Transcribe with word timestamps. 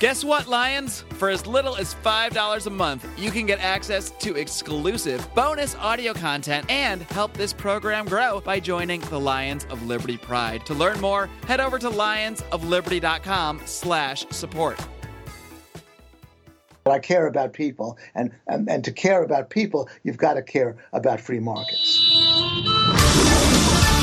Guess 0.00 0.24
what, 0.24 0.46
Lions? 0.46 1.00
For 1.14 1.28
as 1.28 1.44
little 1.44 1.74
as 1.74 1.92
$5 1.92 2.66
a 2.66 2.70
month, 2.70 3.04
you 3.18 3.32
can 3.32 3.46
get 3.46 3.58
access 3.58 4.10
to 4.10 4.36
exclusive 4.36 5.28
bonus 5.34 5.74
audio 5.74 6.14
content 6.14 6.70
and 6.70 7.02
help 7.02 7.32
this 7.32 7.52
program 7.52 8.06
grow 8.06 8.40
by 8.40 8.60
joining 8.60 9.00
the 9.00 9.18
Lions 9.18 9.64
of 9.70 9.84
Liberty 9.88 10.16
Pride. 10.16 10.64
To 10.66 10.74
learn 10.74 11.00
more, 11.00 11.28
head 11.48 11.58
over 11.58 11.80
to 11.80 11.90
lionsofliberty.com 11.90 13.62
slash 13.64 14.24
support. 14.30 14.78
I 16.86 17.00
care 17.00 17.26
about 17.26 17.52
people, 17.52 17.98
and, 18.14 18.30
and, 18.46 18.70
and 18.70 18.84
to 18.84 18.92
care 18.92 19.24
about 19.24 19.50
people, 19.50 19.88
you've 20.04 20.16
got 20.16 20.34
to 20.34 20.42
care 20.42 20.76
about 20.92 21.20
free 21.20 21.40
markets. 21.40 21.98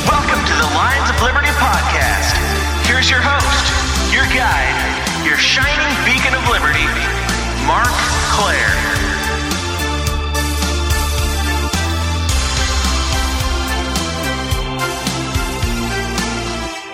Welcome 0.06 0.44
to 0.46 0.54
the 0.54 0.72
Lions 0.76 1.10
of 1.10 1.22
Liberty 1.22 1.48
podcast. 1.56 2.36
Here's 2.86 3.10
your 3.10 3.22
host, 3.24 4.14
your 4.14 4.26
guide, 4.26 5.05
your 5.26 5.38
shining 5.38 6.06
beacon 6.06 6.36
of 6.36 6.48
liberty, 6.50 6.86
Marc 7.66 7.90
Clair. 8.30 8.70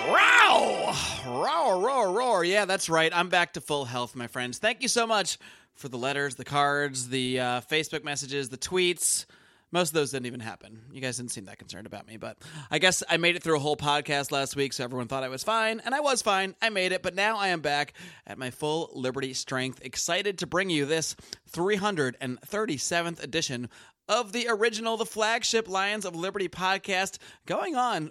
Roar, 0.08 0.94
roar, 1.26 1.80
roar, 1.80 2.12
roar. 2.12 2.44
Yeah, 2.44 2.64
that's 2.64 2.88
right. 2.88 3.12
I'm 3.14 3.28
back 3.28 3.52
to 3.52 3.60
full 3.60 3.84
health, 3.84 4.16
my 4.16 4.26
friends. 4.26 4.58
Thank 4.58 4.80
you 4.80 4.88
so 4.88 5.06
much 5.06 5.38
for 5.74 5.88
the 5.88 5.98
letters, 5.98 6.36
the 6.36 6.44
cards, 6.44 7.08
the 7.10 7.38
uh, 7.38 7.60
Facebook 7.60 8.02
messages, 8.02 8.48
the 8.48 8.58
tweets. 8.58 9.26
Most 9.72 9.88
of 9.88 9.94
those 9.94 10.10
didn't 10.10 10.26
even 10.26 10.40
happen. 10.40 10.82
You 10.92 11.00
guys 11.00 11.16
didn't 11.16 11.32
seem 11.32 11.46
that 11.46 11.58
concerned 11.58 11.86
about 11.86 12.06
me, 12.06 12.18
but 12.18 12.36
I 12.70 12.78
guess 12.78 13.02
I 13.08 13.16
made 13.16 13.36
it 13.36 13.42
through 13.42 13.56
a 13.56 13.60
whole 13.60 13.76
podcast 13.76 14.30
last 14.30 14.54
week, 14.54 14.74
so 14.74 14.84
everyone 14.84 15.08
thought 15.08 15.24
I 15.24 15.28
was 15.28 15.42
fine, 15.42 15.80
and 15.84 15.94
I 15.94 16.00
was 16.00 16.20
fine. 16.20 16.54
I 16.60 16.68
made 16.68 16.92
it, 16.92 17.02
but 17.02 17.14
now 17.14 17.38
I 17.38 17.48
am 17.48 17.60
back 17.60 17.94
at 18.26 18.38
my 18.38 18.50
full 18.50 18.90
Liberty 18.94 19.32
strength, 19.32 19.80
excited 19.82 20.38
to 20.38 20.46
bring 20.46 20.68
you 20.68 20.84
this 20.84 21.16
337th 21.52 23.22
edition 23.22 23.70
of 24.08 24.32
the 24.32 24.46
original, 24.48 24.98
the 24.98 25.06
flagship 25.06 25.68
Lions 25.68 26.04
of 26.04 26.14
Liberty 26.14 26.48
podcast, 26.48 27.16
going 27.46 27.74
on 27.74 28.10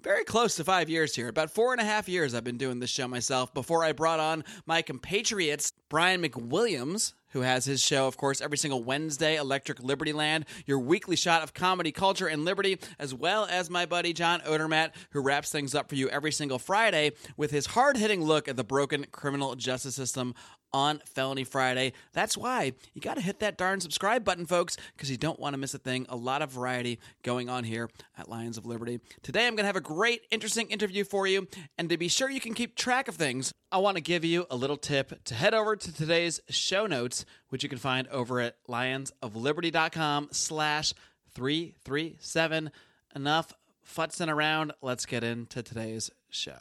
very 0.00 0.24
close 0.24 0.56
to 0.56 0.64
five 0.64 0.88
years 0.88 1.14
here. 1.14 1.28
About 1.28 1.50
four 1.50 1.72
and 1.72 1.80
a 1.80 1.84
half 1.84 2.08
years 2.08 2.34
I've 2.34 2.44
been 2.44 2.56
doing 2.56 2.80
this 2.80 2.88
show 2.88 3.06
myself 3.06 3.52
before 3.52 3.84
I 3.84 3.92
brought 3.92 4.20
on 4.20 4.44
my 4.64 4.80
compatriots, 4.80 5.72
Brian 5.90 6.22
McWilliams, 6.22 7.12
who 7.32 7.40
has 7.40 7.64
his 7.64 7.82
show, 7.82 8.06
of 8.06 8.16
course, 8.16 8.40
every 8.40 8.58
single 8.58 8.82
Wednesday, 8.82 9.36
Electric 9.36 9.82
Liberty 9.82 10.12
Land, 10.12 10.46
your 10.66 10.78
weekly 10.78 11.16
shot 11.16 11.42
of 11.42 11.54
comedy, 11.54 11.92
culture, 11.92 12.26
and 12.26 12.44
liberty, 12.44 12.78
as 12.98 13.14
well 13.14 13.46
as 13.50 13.70
my 13.70 13.86
buddy 13.86 14.12
John 14.12 14.40
Odermatt, 14.40 14.92
who 15.10 15.20
wraps 15.20 15.50
things 15.50 15.74
up 15.74 15.88
for 15.88 15.94
you 15.94 16.08
every 16.08 16.32
single 16.32 16.58
Friday 16.58 17.12
with 17.36 17.50
his 17.50 17.66
hard 17.66 17.96
hitting 17.96 18.22
look 18.22 18.48
at 18.48 18.56
the 18.56 18.64
broken 18.64 19.06
criminal 19.10 19.54
justice 19.54 19.94
system 19.94 20.34
on 20.72 21.00
Felony 21.04 21.44
Friday. 21.44 21.92
That's 22.12 22.36
why 22.36 22.72
you 22.94 23.00
got 23.00 23.14
to 23.14 23.20
hit 23.20 23.40
that 23.40 23.56
darn 23.56 23.80
subscribe 23.80 24.24
button, 24.24 24.46
folks, 24.46 24.76
because 24.96 25.10
you 25.10 25.16
don't 25.16 25.38
want 25.38 25.54
to 25.54 25.58
miss 25.58 25.74
a 25.74 25.78
thing. 25.78 26.06
A 26.08 26.16
lot 26.16 26.42
of 26.42 26.50
variety 26.50 26.98
going 27.22 27.48
on 27.48 27.64
here 27.64 27.88
at 28.16 28.28
Lions 28.28 28.58
of 28.58 28.66
Liberty. 28.66 29.00
Today, 29.22 29.46
I'm 29.46 29.54
going 29.54 29.64
to 29.64 29.66
have 29.66 29.76
a 29.76 29.80
great, 29.80 30.22
interesting 30.30 30.68
interview 30.68 31.04
for 31.04 31.26
you. 31.26 31.46
And 31.78 31.88
to 31.88 31.96
be 31.96 32.08
sure 32.08 32.30
you 32.30 32.40
can 32.40 32.54
keep 32.54 32.76
track 32.76 33.08
of 33.08 33.16
things, 33.16 33.52
I 33.70 33.78
want 33.78 33.96
to 33.96 34.02
give 34.02 34.24
you 34.24 34.46
a 34.50 34.56
little 34.56 34.76
tip 34.76 35.24
to 35.24 35.34
head 35.34 35.54
over 35.54 35.76
to 35.76 35.94
today's 35.94 36.40
show 36.48 36.86
notes, 36.86 37.24
which 37.48 37.62
you 37.62 37.68
can 37.68 37.78
find 37.78 38.08
over 38.08 38.40
at 38.40 38.56
lionsofliberty.com 38.68 40.28
slash 40.32 40.94
337. 41.34 42.70
Enough 43.14 43.52
futzing 43.86 44.28
around. 44.32 44.72
Let's 44.80 45.06
get 45.06 45.24
into 45.24 45.62
today's 45.62 46.10
show. 46.30 46.58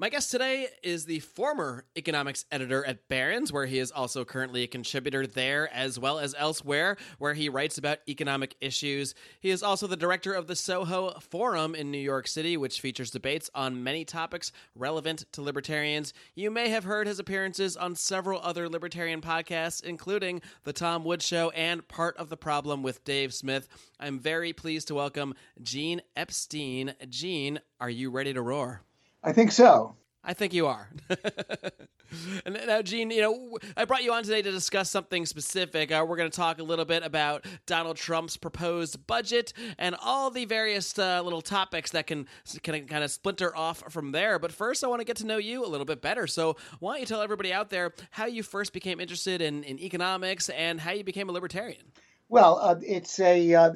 My 0.00 0.10
guest 0.10 0.30
today 0.30 0.68
is 0.84 1.06
the 1.06 1.18
former 1.18 1.84
economics 1.96 2.44
editor 2.52 2.86
at 2.86 3.08
Barron's, 3.08 3.52
where 3.52 3.66
he 3.66 3.80
is 3.80 3.90
also 3.90 4.24
currently 4.24 4.62
a 4.62 4.68
contributor 4.68 5.26
there 5.26 5.68
as 5.74 5.98
well 5.98 6.20
as 6.20 6.36
elsewhere, 6.38 6.96
where 7.18 7.34
he 7.34 7.48
writes 7.48 7.78
about 7.78 7.98
economic 8.08 8.54
issues. 8.60 9.16
He 9.40 9.50
is 9.50 9.60
also 9.60 9.88
the 9.88 9.96
director 9.96 10.32
of 10.34 10.46
the 10.46 10.54
Soho 10.54 11.18
Forum 11.18 11.74
in 11.74 11.90
New 11.90 11.98
York 11.98 12.28
City, 12.28 12.56
which 12.56 12.80
features 12.80 13.10
debates 13.10 13.50
on 13.56 13.82
many 13.82 14.04
topics 14.04 14.52
relevant 14.76 15.24
to 15.32 15.42
libertarians. 15.42 16.14
You 16.36 16.52
may 16.52 16.68
have 16.68 16.84
heard 16.84 17.08
his 17.08 17.18
appearances 17.18 17.76
on 17.76 17.96
several 17.96 18.40
other 18.40 18.68
libertarian 18.68 19.20
podcasts, 19.20 19.82
including 19.82 20.42
The 20.62 20.72
Tom 20.72 21.02
Woods 21.02 21.26
Show 21.26 21.50
and 21.50 21.88
Part 21.88 22.16
of 22.18 22.28
the 22.28 22.36
Problem 22.36 22.84
with 22.84 23.02
Dave 23.02 23.34
Smith. 23.34 23.66
I'm 23.98 24.20
very 24.20 24.52
pleased 24.52 24.86
to 24.88 24.94
welcome 24.94 25.34
Gene 25.60 26.02
Epstein. 26.14 26.94
Gene, 27.08 27.58
are 27.80 27.90
you 27.90 28.12
ready 28.12 28.32
to 28.32 28.42
roar? 28.42 28.82
I 29.22 29.32
think 29.32 29.52
so. 29.52 29.96
I 30.24 30.34
think 30.34 30.52
you 30.52 30.66
are. 30.66 30.90
and 32.44 32.58
now, 32.66 32.82
Gene, 32.82 33.10
you 33.10 33.20
know, 33.20 33.58
I 33.76 33.84
brought 33.84 34.02
you 34.02 34.12
on 34.12 34.24
today 34.24 34.42
to 34.42 34.50
discuss 34.50 34.90
something 34.90 35.24
specific. 35.26 35.90
Uh, 35.90 36.04
we're 36.06 36.16
going 36.16 36.30
to 36.30 36.36
talk 36.36 36.58
a 36.58 36.62
little 36.62 36.84
bit 36.84 37.02
about 37.02 37.46
Donald 37.66 37.96
Trump's 37.96 38.36
proposed 38.36 39.06
budget 39.06 39.52
and 39.78 39.96
all 40.02 40.30
the 40.30 40.44
various 40.44 40.98
uh, 40.98 41.22
little 41.22 41.40
topics 41.40 41.92
that 41.92 42.06
can, 42.06 42.26
can 42.62 42.86
kind 42.86 43.04
of 43.04 43.10
splinter 43.10 43.56
off 43.56 43.82
from 43.90 44.12
there. 44.12 44.38
But 44.38 44.52
first, 44.52 44.84
I 44.84 44.88
want 44.88 45.00
to 45.00 45.04
get 45.04 45.16
to 45.18 45.26
know 45.26 45.38
you 45.38 45.64
a 45.64 45.68
little 45.68 45.86
bit 45.86 46.02
better. 46.02 46.26
So, 46.26 46.56
why 46.80 46.92
don't 46.92 47.00
you 47.00 47.06
tell 47.06 47.22
everybody 47.22 47.52
out 47.52 47.70
there 47.70 47.94
how 48.10 48.26
you 48.26 48.42
first 48.42 48.72
became 48.72 49.00
interested 49.00 49.40
in, 49.40 49.64
in 49.64 49.78
economics 49.78 50.48
and 50.50 50.80
how 50.80 50.92
you 50.92 51.04
became 51.04 51.28
a 51.28 51.32
libertarian? 51.32 51.92
Well, 52.28 52.58
uh, 52.60 52.76
it's 52.82 53.18
a. 53.20 53.54
Uh, 53.54 53.72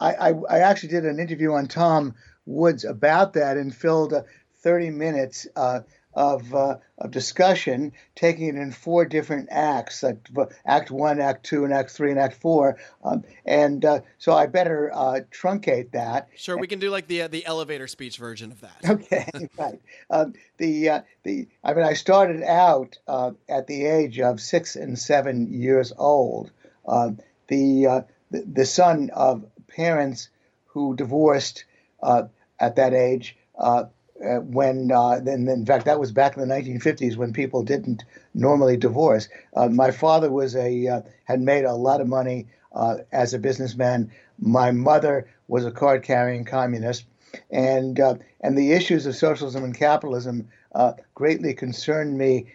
I, 0.00 0.14
I, 0.14 0.34
I 0.50 0.58
actually 0.60 0.88
did 0.88 1.06
an 1.06 1.20
interview 1.20 1.52
on 1.52 1.68
Tom 1.68 2.14
Woods 2.46 2.84
about 2.84 3.34
that 3.34 3.56
and 3.56 3.74
filled 3.74 4.14
30 4.64 4.90
minutes 4.90 5.46
uh, 5.56 5.80
of, 6.14 6.54
uh, 6.54 6.78
of 6.98 7.10
discussion, 7.10 7.92
taking 8.14 8.48
it 8.48 8.54
in 8.54 8.72
four 8.72 9.04
different 9.04 9.48
acts 9.50 10.02
like 10.02 10.26
Act 10.64 10.90
One, 10.90 11.20
Act 11.20 11.44
Two, 11.44 11.64
and 11.64 11.72
Act 11.72 11.90
Three, 11.90 12.10
and 12.10 12.18
Act 12.18 12.40
Four. 12.40 12.78
Um, 13.04 13.24
and 13.44 13.84
uh, 13.84 14.00
so 14.18 14.32
I 14.32 14.46
better 14.46 14.90
uh, 14.94 15.20
truncate 15.30 15.90
that. 15.92 16.28
Sure, 16.36 16.56
we 16.56 16.66
can 16.66 16.78
do 16.78 16.90
like 16.90 17.08
the 17.08 17.22
uh, 17.22 17.28
the 17.28 17.44
elevator 17.44 17.86
speech 17.86 18.16
version 18.16 18.52
of 18.52 18.60
that. 18.62 18.76
Okay, 18.88 19.28
right. 19.58 19.80
Um, 20.10 20.32
the 20.56 20.88
uh, 20.88 21.00
the 21.24 21.46
I 21.62 21.74
mean, 21.74 21.84
I 21.84 21.92
started 21.92 22.42
out 22.42 22.96
uh, 23.06 23.32
at 23.48 23.66
the 23.66 23.84
age 23.84 24.18
of 24.18 24.40
six 24.40 24.76
and 24.76 24.98
seven 24.98 25.52
years 25.52 25.92
old. 25.96 26.50
Um, 26.88 27.18
the, 27.48 28.04
the, 28.30 28.42
the 28.50 28.66
son 28.66 29.10
of 29.14 29.44
parents 29.68 30.30
who 30.66 30.96
divorced 30.96 31.64
at 32.02 32.76
that 32.76 32.94
age. 32.94 33.36
Uh, 34.24 34.40
when 34.40 34.90
uh, 34.90 35.20
and 35.26 35.48
in 35.48 35.66
fact 35.66 35.84
that 35.84 36.00
was 36.00 36.10
back 36.10 36.36
in 36.36 36.46
the 36.46 36.54
1950s 36.54 37.16
when 37.16 37.32
people 37.32 37.62
didn't 37.62 38.04
normally 38.32 38.76
divorce. 38.76 39.28
Uh, 39.54 39.68
my 39.68 39.90
father 39.90 40.30
was 40.30 40.56
a 40.56 40.86
uh, 40.88 41.00
had 41.24 41.40
made 41.40 41.64
a 41.64 41.74
lot 41.74 42.00
of 42.00 42.08
money 42.08 42.46
uh, 42.72 42.96
as 43.12 43.34
a 43.34 43.38
businessman. 43.38 44.10
My 44.38 44.70
mother 44.70 45.28
was 45.48 45.66
a 45.66 45.70
card 45.70 46.04
carrying 46.04 46.44
communist, 46.44 47.04
and 47.50 48.00
uh, 48.00 48.14
and 48.40 48.56
the 48.56 48.72
issues 48.72 49.04
of 49.04 49.14
socialism 49.14 49.62
and 49.62 49.76
capitalism 49.76 50.48
greatly 51.14 51.54
concerned 51.54 52.16
me. 52.16 52.46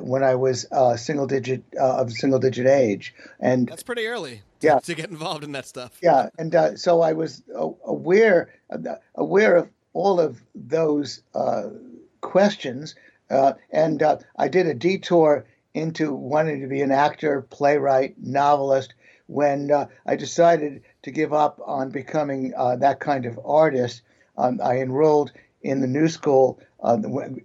when 0.00 0.24
I 0.24 0.34
was 0.34 0.66
single 0.96 1.26
digit 1.26 1.62
of 1.78 2.10
single 2.12 2.38
digit 2.38 2.66
age, 2.66 3.14
and 3.38 3.68
that's 3.68 3.82
pretty 3.82 4.06
early. 4.06 4.42
Yeah, 4.60 4.80
to 4.80 4.94
get 4.94 5.10
involved 5.10 5.44
in 5.44 5.52
that 5.52 5.66
stuff. 5.66 5.98
Yeah, 6.02 6.30
and 6.38 6.78
so 6.78 7.02
I 7.02 7.12
was 7.12 7.42
aware 7.84 8.48
aware 9.14 9.56
of 9.56 9.68
all 9.98 10.20
of 10.20 10.40
those 10.54 11.22
uh, 11.34 11.70
questions. 12.20 12.94
Uh, 13.28 13.54
and 13.72 14.00
uh, 14.00 14.18
I 14.38 14.46
did 14.46 14.68
a 14.68 14.74
detour 14.74 15.44
into 15.74 16.14
wanting 16.14 16.60
to 16.60 16.68
be 16.68 16.82
an 16.82 16.92
actor, 16.92 17.42
playwright, 17.42 18.14
novelist 18.16 18.94
when 19.26 19.72
uh, 19.72 19.86
I 20.06 20.14
decided 20.14 20.82
to 21.02 21.10
give 21.10 21.32
up 21.32 21.60
on 21.66 21.90
becoming 21.90 22.54
uh, 22.56 22.76
that 22.76 23.00
kind 23.00 23.26
of 23.26 23.40
artist. 23.44 24.02
Um, 24.36 24.60
I 24.62 24.78
enrolled 24.78 25.32
in 25.62 25.80
the 25.80 25.88
New 25.88 26.08
School 26.08 26.60
uh, 26.80 26.98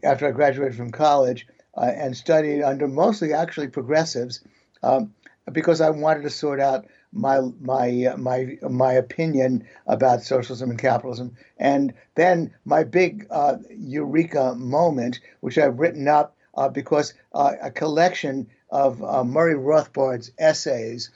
after 0.03 0.27
I 0.27 0.31
graduated 0.31 0.77
from 0.77 0.91
college 0.91 1.47
and 1.75 2.15
studied 2.15 2.61
under 2.61 2.87
mostly 2.87 3.33
actually 3.33 3.69
progressives 3.69 4.41
um, 4.83 5.11
because 5.51 5.81
I 5.81 5.89
wanted 5.89 6.21
to 6.21 6.29
sort 6.29 6.59
out 6.59 6.85
my 7.13 7.41
my 7.61 8.05
uh, 8.05 8.17
my 8.17 8.57
my 8.69 8.93
opinion 8.93 9.65
about 9.87 10.23
socialism 10.23 10.71
and 10.71 10.79
capitalism, 10.79 11.35
and 11.57 11.93
then 12.15 12.53
my 12.65 12.83
big 12.83 13.27
uh, 13.29 13.57
eureka 13.69 14.55
moment, 14.55 15.19
which 15.41 15.57
I've 15.57 15.79
written 15.79 16.07
up 16.07 16.35
uh, 16.55 16.69
because 16.69 17.13
uh, 17.33 17.53
a 17.61 17.71
collection 17.71 18.47
of 18.69 19.03
uh, 19.03 19.23
Murray 19.23 19.53
Rothbard's 19.53 20.31
essays 20.39 21.11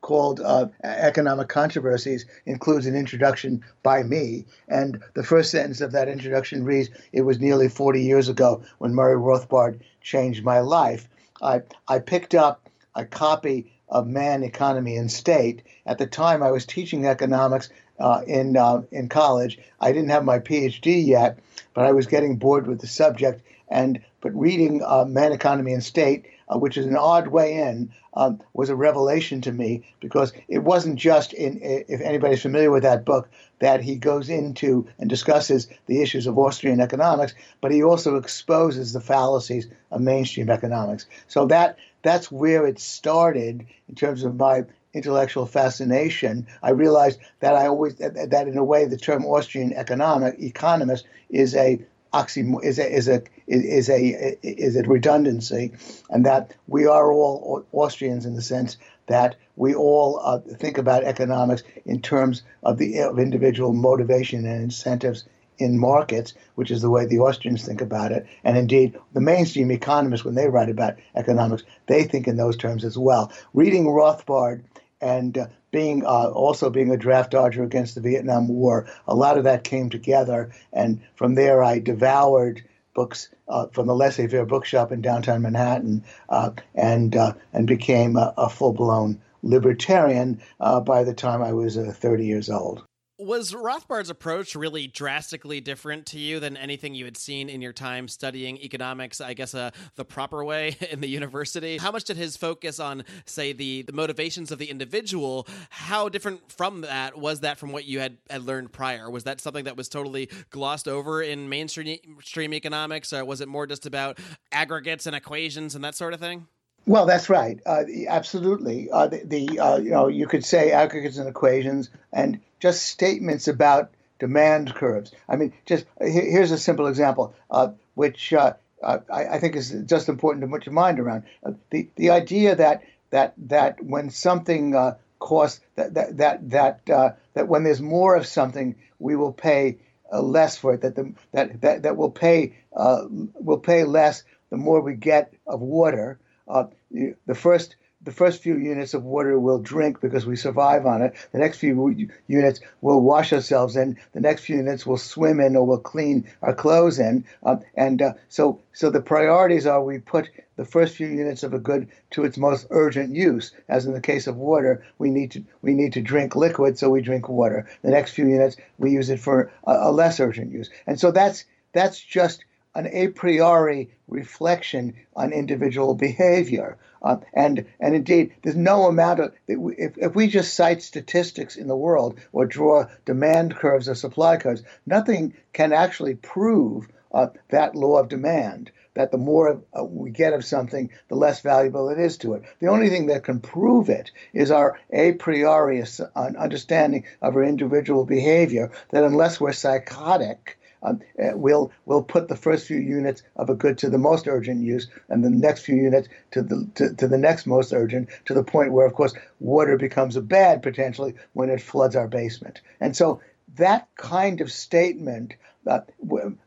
called 0.00 0.40
Economic 0.82 1.48
Controversies 1.48 2.24
includes 2.46 2.86
an 2.86 2.96
introduction 2.96 3.62
by 3.82 4.02
me, 4.02 4.46
and 4.68 5.02
the 5.12 5.22
first 5.22 5.50
sentence 5.50 5.82
of 5.82 5.92
that 5.92 6.08
introduction 6.08 6.64
reads, 6.64 6.88
"It 7.12 7.22
was 7.22 7.38
nearly 7.38 7.68
40 7.68 8.02
years 8.02 8.30
ago 8.30 8.62
when 8.78 8.94
Murray 8.94 9.18
Rothbard 9.18 9.80
changed 10.00 10.44
my 10.44 10.60
life." 10.60 11.08
I 11.42 11.62
I 11.86 11.98
picked 11.98 12.34
up 12.34 12.70
a 12.94 13.04
copy 13.04 13.73
of 13.94 14.08
Man, 14.08 14.42
Economy, 14.42 14.96
and 14.96 15.10
State. 15.10 15.62
At 15.86 15.98
the 15.98 16.06
time, 16.06 16.42
I 16.42 16.50
was 16.50 16.66
teaching 16.66 17.06
economics 17.06 17.70
uh, 17.98 18.04
uh, 18.04 18.22
in 18.26 18.56
uh, 18.56 18.82
in 18.90 19.08
college. 19.08 19.58
I 19.80 19.92
didn't 19.92 20.10
have 20.10 20.24
my 20.24 20.40
PhD 20.40 21.06
yet, 21.06 21.38
but 21.74 21.86
I 21.86 21.92
was 21.92 22.08
getting 22.08 22.36
bored 22.36 22.66
with 22.66 22.80
the 22.80 22.88
subject. 22.88 23.42
And 23.68 24.00
but 24.20 24.34
reading 24.34 24.82
uh, 24.84 25.04
Man, 25.04 25.32
Economy, 25.32 25.72
and 25.72 25.82
State, 25.82 26.26
uh, 26.48 26.58
which 26.58 26.76
is 26.76 26.86
an 26.86 26.96
odd 26.96 27.28
way 27.28 27.54
in, 27.54 27.92
um, 28.14 28.40
was 28.52 28.68
a 28.68 28.76
revelation 28.76 29.40
to 29.42 29.52
me 29.52 29.84
because 30.00 30.32
it 30.48 30.58
wasn't 30.58 30.96
just 30.96 31.32
in. 31.32 31.60
If 31.62 32.00
anybody's 32.00 32.42
familiar 32.42 32.72
with 32.72 32.82
that 32.82 33.04
book, 33.04 33.30
that 33.60 33.80
he 33.80 33.94
goes 33.94 34.28
into 34.28 34.88
and 34.98 35.08
discusses 35.08 35.68
the 35.86 36.02
issues 36.02 36.26
of 36.26 36.36
Austrian 36.36 36.80
economics, 36.80 37.34
but 37.60 37.70
he 37.70 37.82
also 37.82 38.16
exposes 38.16 38.92
the 38.92 39.00
fallacies 39.00 39.68
of 39.92 40.00
mainstream 40.00 40.50
economics. 40.50 41.06
So 41.28 41.46
that 41.46 41.78
that's 42.04 42.30
where 42.30 42.66
it 42.66 42.78
started 42.78 43.66
in 43.88 43.94
terms 43.96 44.22
of 44.22 44.36
my 44.36 44.64
intellectual 44.92 45.46
fascination. 45.46 46.46
I 46.62 46.70
realized 46.70 47.18
that 47.40 47.56
I 47.56 47.66
always 47.66 47.96
that, 47.96 48.46
in 48.46 48.56
a 48.56 48.62
way 48.62 48.84
the 48.84 48.96
term 48.96 49.24
Austrian 49.24 49.72
economic 49.72 50.36
economist 50.38 51.06
is 51.30 51.56
a 51.56 51.80
oxymoron 52.12 52.62
is 52.62 52.78
a 52.78 52.96
is 52.96 53.08
a 53.08 53.22
is 53.48 53.88
a 53.90 54.38
is 54.42 54.76
a 54.76 54.82
redundancy, 54.82 55.72
and 56.10 56.24
that 56.26 56.54
we 56.68 56.86
are 56.86 57.10
all 57.10 57.66
Austrians 57.72 58.26
in 58.26 58.36
the 58.36 58.42
sense 58.42 58.76
that 59.06 59.36
we 59.56 59.74
all 59.74 60.20
uh, 60.22 60.38
think 60.38 60.78
about 60.78 61.04
economics 61.04 61.62
in 61.84 62.00
terms 62.00 62.42
of 62.62 62.78
the 62.78 63.00
of 63.00 63.18
individual 63.18 63.72
motivation 63.72 64.46
and 64.46 64.62
incentives 64.62 65.24
in 65.58 65.78
markets, 65.78 66.34
which 66.54 66.70
is 66.70 66.82
the 66.82 66.90
way 66.90 67.06
the 67.06 67.18
Austrians 67.18 67.64
think 67.64 67.80
about 67.80 68.12
it. 68.12 68.26
And 68.42 68.56
indeed, 68.56 68.98
the 69.12 69.20
mainstream 69.20 69.70
economists, 69.70 70.24
when 70.24 70.34
they 70.34 70.48
write 70.48 70.68
about 70.68 70.96
economics, 71.14 71.62
they 71.86 72.04
think 72.04 72.28
in 72.28 72.36
those 72.36 72.56
terms 72.56 72.84
as 72.84 72.98
well. 72.98 73.32
Reading 73.52 73.86
Rothbard 73.86 74.62
and 75.00 75.36
uh, 75.36 75.46
being 75.70 76.04
uh, 76.04 76.30
also 76.30 76.70
being 76.70 76.90
a 76.90 76.96
draft 76.96 77.32
dodger 77.32 77.62
against 77.62 77.94
the 77.94 78.00
Vietnam 78.00 78.48
War, 78.48 78.88
a 79.06 79.14
lot 79.14 79.38
of 79.38 79.44
that 79.44 79.64
came 79.64 79.90
together. 79.90 80.52
And 80.72 81.02
from 81.16 81.34
there, 81.34 81.62
I 81.62 81.78
devoured 81.78 82.62
books 82.94 83.28
uh, 83.48 83.66
from 83.72 83.86
the 83.86 83.94
laissez-faire 83.94 84.46
bookshop 84.46 84.92
in 84.92 85.02
downtown 85.02 85.42
Manhattan, 85.42 86.04
uh, 86.28 86.50
and 86.74 87.14
uh, 87.16 87.34
and 87.52 87.66
became 87.66 88.16
a, 88.16 88.32
a 88.36 88.48
full-blown 88.48 89.20
libertarian 89.42 90.40
uh, 90.60 90.80
by 90.80 91.04
the 91.04 91.12
time 91.12 91.42
I 91.42 91.52
was 91.52 91.76
30 91.76 92.24
years 92.24 92.48
old. 92.48 92.84
Was 93.24 93.54
Rothbard's 93.54 94.10
approach 94.10 94.54
really 94.54 94.86
drastically 94.86 95.58
different 95.58 96.04
to 96.08 96.18
you 96.18 96.40
than 96.40 96.58
anything 96.58 96.94
you 96.94 97.06
had 97.06 97.16
seen 97.16 97.48
in 97.48 97.62
your 97.62 97.72
time 97.72 98.06
studying 98.06 98.58
economics, 98.58 99.18
I 99.18 99.32
guess 99.32 99.54
uh, 99.54 99.70
the 99.94 100.04
proper 100.04 100.44
way 100.44 100.76
in 100.90 101.00
the 101.00 101.08
university? 101.08 101.78
How 101.78 101.90
much 101.90 102.04
did 102.04 102.18
his 102.18 102.36
focus 102.36 102.78
on, 102.78 103.02
say, 103.24 103.54
the, 103.54 103.80
the 103.80 103.94
motivations 103.94 104.52
of 104.52 104.58
the 104.58 104.66
individual, 104.66 105.48
how 105.70 106.10
different 106.10 106.52
from 106.52 106.82
that 106.82 107.16
was 107.16 107.40
that 107.40 107.56
from 107.56 107.72
what 107.72 107.86
you 107.86 107.98
had, 107.98 108.18
had 108.28 108.42
learned 108.42 108.72
prior? 108.72 109.08
Was 109.08 109.24
that 109.24 109.40
something 109.40 109.64
that 109.64 109.78
was 109.78 109.88
totally 109.88 110.28
glossed 110.50 110.86
over 110.86 111.22
in 111.22 111.48
mainstream 111.48 112.52
economics, 112.52 113.10
or 113.14 113.24
was 113.24 113.40
it 113.40 113.48
more 113.48 113.66
just 113.66 113.86
about 113.86 114.18
aggregates 114.52 115.06
and 115.06 115.16
equations 115.16 115.74
and 115.74 115.82
that 115.82 115.94
sort 115.94 116.12
of 116.12 116.20
thing? 116.20 116.46
Well, 116.86 117.06
that's 117.06 117.30
right. 117.30 117.58
Uh, 117.64 117.84
absolutely. 118.08 118.90
Uh, 118.90 119.06
the, 119.06 119.22
the 119.24 119.58
uh, 119.58 119.76
you 119.78 119.90
know 119.90 120.08
you 120.08 120.26
could 120.26 120.44
say 120.44 120.70
aggregates 120.70 121.16
and 121.16 121.28
equations 121.28 121.88
and 122.12 122.40
just 122.60 122.84
statements 122.84 123.48
about 123.48 123.92
demand 124.18 124.74
curves. 124.74 125.12
I 125.28 125.36
mean, 125.36 125.54
just 125.64 125.86
here's 125.98 126.50
a 126.50 126.58
simple 126.58 126.86
example, 126.86 127.34
uh, 127.50 127.72
which 127.94 128.34
uh, 128.34 128.54
I, 128.82 128.98
I, 129.10 129.38
think 129.38 129.56
is 129.56 129.74
just 129.86 130.10
important 130.10 130.42
to 130.42 130.48
put 130.48 130.66
your 130.66 130.74
mind 130.74 131.00
around. 131.00 131.24
Uh, 131.44 131.52
the 131.70 131.88
the 131.96 132.10
idea 132.10 132.56
that 132.56 132.82
that 133.10 133.32
that 133.48 133.82
when 133.82 134.10
something 134.10 134.74
costs 135.18 135.60
that 135.76 135.94
that 135.94 136.18
that 136.18 136.50
that 136.50 137.16
that 137.32 137.48
when 137.48 137.64
there's 137.64 137.80
more 137.80 138.14
of 138.14 138.26
something, 138.26 138.76
we 138.98 139.16
will 139.16 139.32
pay 139.32 139.78
less 140.12 140.58
for 140.58 140.74
it. 140.74 140.82
That 140.82 140.96
the 140.96 141.14
that 141.32 141.62
that 141.62 141.82
that 141.84 141.96
will 141.96 142.10
pay 142.10 142.56
will 142.74 143.58
pay 143.58 143.84
less 143.84 144.22
the 144.50 144.58
more 144.58 144.82
we 144.82 144.94
get 144.94 145.32
of 145.46 145.62
water 145.62 146.18
uh, 146.48 146.64
the 146.90 147.34
first 147.34 147.76
the 148.04 148.12
first 148.12 148.42
few 148.42 148.58
units 148.58 148.92
of 148.92 149.04
water 149.04 149.38
we'll 149.38 149.58
drink 149.58 150.00
because 150.00 150.26
we 150.26 150.36
survive 150.36 150.84
on 150.84 151.00
it. 151.00 151.14
The 151.32 151.38
next 151.38 151.58
few 151.58 152.08
units 152.26 152.60
we'll 152.82 153.00
wash 153.00 153.32
ourselves 153.32 153.76
in. 153.76 153.96
The 154.12 154.20
next 154.20 154.42
few 154.42 154.56
units 154.56 154.84
we'll 154.84 154.98
swim 154.98 155.40
in 155.40 155.56
or 155.56 155.66
we'll 155.66 155.78
clean 155.78 156.28
our 156.42 156.54
clothes 156.54 156.98
in. 156.98 157.24
Uh, 157.42 157.56
and 157.74 158.02
uh, 158.02 158.12
so, 158.28 158.60
so 158.74 158.90
the 158.90 159.00
priorities 159.00 159.66
are 159.66 159.82
we 159.82 159.98
put 159.98 160.28
the 160.56 160.64
first 160.64 160.96
few 160.96 161.06
units 161.06 161.42
of 161.42 161.54
a 161.54 161.58
good 161.58 161.88
to 162.10 162.24
its 162.24 162.36
most 162.36 162.66
urgent 162.70 163.14
use. 163.14 163.52
As 163.68 163.86
in 163.86 163.92
the 163.92 164.00
case 164.00 164.26
of 164.26 164.36
water, 164.36 164.84
we 164.98 165.10
need 165.10 165.30
to 165.32 165.44
we 165.62 165.74
need 165.74 165.94
to 165.94 166.02
drink 166.02 166.36
liquid, 166.36 166.78
so 166.78 166.90
we 166.90 167.00
drink 167.00 167.28
water. 167.28 167.66
The 167.82 167.90
next 167.90 168.12
few 168.12 168.28
units 168.28 168.56
we 168.78 168.90
use 168.90 169.10
it 169.10 169.20
for 169.20 169.50
a, 169.66 169.72
a 169.72 169.92
less 169.92 170.20
urgent 170.20 170.52
use. 170.52 170.70
And 170.86 171.00
so 171.00 171.10
that's 171.10 171.44
that's 171.72 171.98
just 171.98 172.44
an 172.74 172.88
a 172.92 173.08
priori 173.08 173.90
reflection 174.08 174.94
on 175.14 175.32
individual 175.32 175.94
behavior. 175.94 176.76
Uh, 177.02 177.18
and 177.34 177.66
and 177.80 177.94
indeed, 177.94 178.34
there's 178.42 178.56
no 178.56 178.86
amount 178.86 179.20
of 179.20 179.32
if, 179.46 179.98
if 179.98 180.14
we 180.14 180.26
just 180.26 180.54
cite 180.54 180.82
statistics 180.82 181.56
in 181.56 181.68
the 181.68 181.76
world 181.76 182.18
or 182.32 182.46
draw 182.46 182.86
demand 183.04 183.54
curves 183.54 183.88
or 183.88 183.94
supply 183.94 184.36
curves, 184.38 184.62
nothing 184.86 185.34
can 185.52 185.72
actually 185.72 186.14
prove 186.14 186.88
uh, 187.12 187.28
that 187.50 187.76
law 187.76 187.98
of 187.98 188.08
demand. 188.08 188.70
That 188.94 189.10
the 189.10 189.18
more 189.18 189.60
uh, 189.76 189.84
we 189.84 190.10
get 190.10 190.34
of 190.34 190.44
something, 190.44 190.88
the 191.08 191.16
less 191.16 191.40
valuable 191.40 191.88
it 191.88 191.98
is 191.98 192.16
to 192.18 192.34
it. 192.34 192.44
The 192.60 192.68
only 192.68 192.88
thing 192.88 193.06
that 193.06 193.24
can 193.24 193.40
prove 193.40 193.88
it 193.88 194.12
is 194.32 194.52
our 194.52 194.78
a 194.90 195.12
priori 195.12 195.82
understanding 196.14 197.04
of 197.20 197.34
our 197.34 197.42
individual 197.42 198.04
behavior. 198.04 198.70
That 198.90 199.02
unless 199.04 199.40
we're 199.40 199.52
psychotic, 199.52 200.58
um, 200.84 201.00
uh, 201.18 201.30
we'll 201.34 201.72
we'll 201.86 202.02
put 202.02 202.28
the 202.28 202.36
first 202.36 202.66
few 202.66 202.78
units 202.78 203.22
of 203.36 203.50
a 203.50 203.54
good 203.54 203.78
to 203.78 203.90
the 203.90 203.98
most 203.98 204.28
urgent 204.28 204.62
use, 204.62 204.88
and 205.08 205.24
the 205.24 205.30
next 205.30 205.62
few 205.62 205.76
units 205.76 206.08
to 206.32 206.42
the 206.42 206.68
to, 206.76 206.94
to 206.94 207.08
the 207.08 207.18
next 207.18 207.46
most 207.46 207.72
urgent, 207.72 208.08
to 208.26 208.34
the 208.34 208.44
point 208.44 208.72
where, 208.72 208.86
of 208.86 208.94
course, 208.94 209.14
water 209.40 209.76
becomes 209.76 210.16
a 210.16 210.22
bad 210.22 210.62
potentially 210.62 211.14
when 211.32 211.50
it 211.50 211.60
floods 211.60 211.96
our 211.96 212.08
basement. 212.08 212.60
And 212.80 212.96
so 212.96 213.20
that 213.56 213.88
kind 213.96 214.40
of 214.40 214.52
statement 214.52 215.34
uh, 215.66 215.80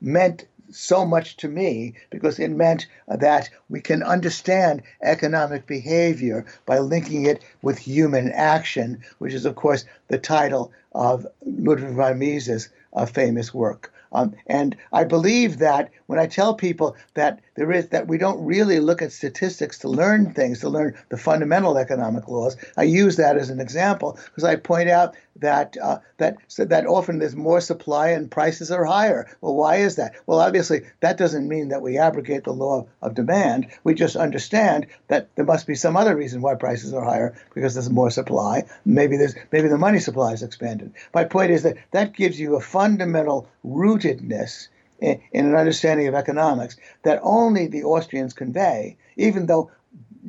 meant 0.01 0.45
so 0.69 1.05
much 1.05 1.37
to 1.37 1.47
me 1.47 1.93
because 2.09 2.39
it 2.39 2.51
meant 2.51 2.87
that 3.07 3.49
we 3.69 3.79
can 3.79 4.03
understand 4.03 4.83
economic 5.01 5.65
behavior 5.65 6.45
by 6.65 6.79
linking 6.79 7.25
it 7.25 7.43
with 7.61 7.77
human 7.77 8.31
action, 8.31 9.01
which 9.19 9.33
is, 9.33 9.45
of 9.45 9.55
course, 9.55 9.85
the 10.09 10.17
title 10.17 10.71
of 10.91 11.25
Ludwig 11.45 11.93
von 11.93 12.19
Mises' 12.19 12.69
uh, 12.93 13.05
famous 13.05 13.53
work. 13.53 13.93
Um, 14.11 14.35
and 14.47 14.75
I 14.93 15.03
believe 15.03 15.59
that 15.59 15.89
when 16.07 16.19
I 16.19 16.27
tell 16.27 16.53
people 16.53 16.95
that 17.15 17.39
there 17.55 17.71
is 17.71 17.89
that 17.89 18.07
we 18.07 18.17
don't 18.17 18.43
really 18.43 18.79
look 18.79 19.01
at 19.01 19.11
statistics 19.11 19.77
to 19.79 19.89
learn 19.89 20.33
things, 20.33 20.59
to 20.61 20.69
learn 20.69 20.95
the 21.09 21.17
fundamental 21.17 21.77
economic 21.77 22.27
laws, 22.27 22.55
I 22.77 22.83
use 22.83 23.17
that 23.17 23.37
as 23.37 23.49
an 23.49 23.59
example 23.59 24.17
because 24.25 24.43
I 24.43 24.55
point 24.55 24.89
out 24.89 25.15
that 25.41 25.77
uh, 25.81 25.99
that 26.17 26.37
so 26.47 26.65
that 26.65 26.85
often 26.85 27.19
there's 27.19 27.35
more 27.35 27.61
supply 27.61 28.09
and 28.09 28.29
prices 28.31 28.71
are 28.71 28.85
higher. 28.85 29.27
Well, 29.41 29.55
why 29.55 29.77
is 29.77 29.95
that? 29.95 30.15
Well, 30.25 30.39
obviously 30.39 30.81
that 31.01 31.17
doesn't 31.17 31.47
mean 31.47 31.69
that 31.69 31.81
we 31.81 31.97
abrogate 31.97 32.43
the 32.43 32.53
law 32.53 32.87
of 33.01 33.13
demand. 33.13 33.67
We 33.83 33.93
just 33.93 34.15
understand 34.15 34.87
that 35.07 35.29
there 35.35 35.45
must 35.45 35.67
be 35.67 35.75
some 35.75 35.97
other 35.97 36.15
reason 36.15 36.41
why 36.41 36.55
prices 36.55 36.93
are 36.93 37.03
higher 37.03 37.35
because 37.53 37.73
there's 37.73 37.89
more 37.89 38.11
supply. 38.11 38.63
Maybe 38.85 39.17
there's 39.17 39.35
maybe 39.51 39.67
the 39.67 39.77
money 39.77 39.99
supply 39.99 40.33
is 40.33 40.43
expanded. 40.43 40.93
My 41.13 41.23
point 41.23 41.51
is 41.51 41.63
that 41.63 41.77
that 41.91 42.13
gives 42.13 42.39
you 42.39 42.55
a 42.55 42.61
fundamental 42.61 43.47
rootedness 43.65 44.67
in, 44.99 45.21
in 45.31 45.45
an 45.45 45.55
understanding 45.55 46.07
of 46.07 46.15
economics 46.15 46.77
that 47.03 47.19
only 47.21 47.67
the 47.67 47.83
Austrians 47.83 48.33
convey, 48.33 48.97
even 49.15 49.45
though 49.45 49.71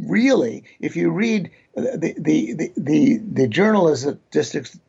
really, 0.07 0.64
if 0.81 0.97
you 0.97 1.11
read 1.11 1.50
the 1.75 2.14
the 2.19 2.52
the 2.55 2.73
the, 2.76 3.17
the 3.19 3.49
journalistic 3.49 4.19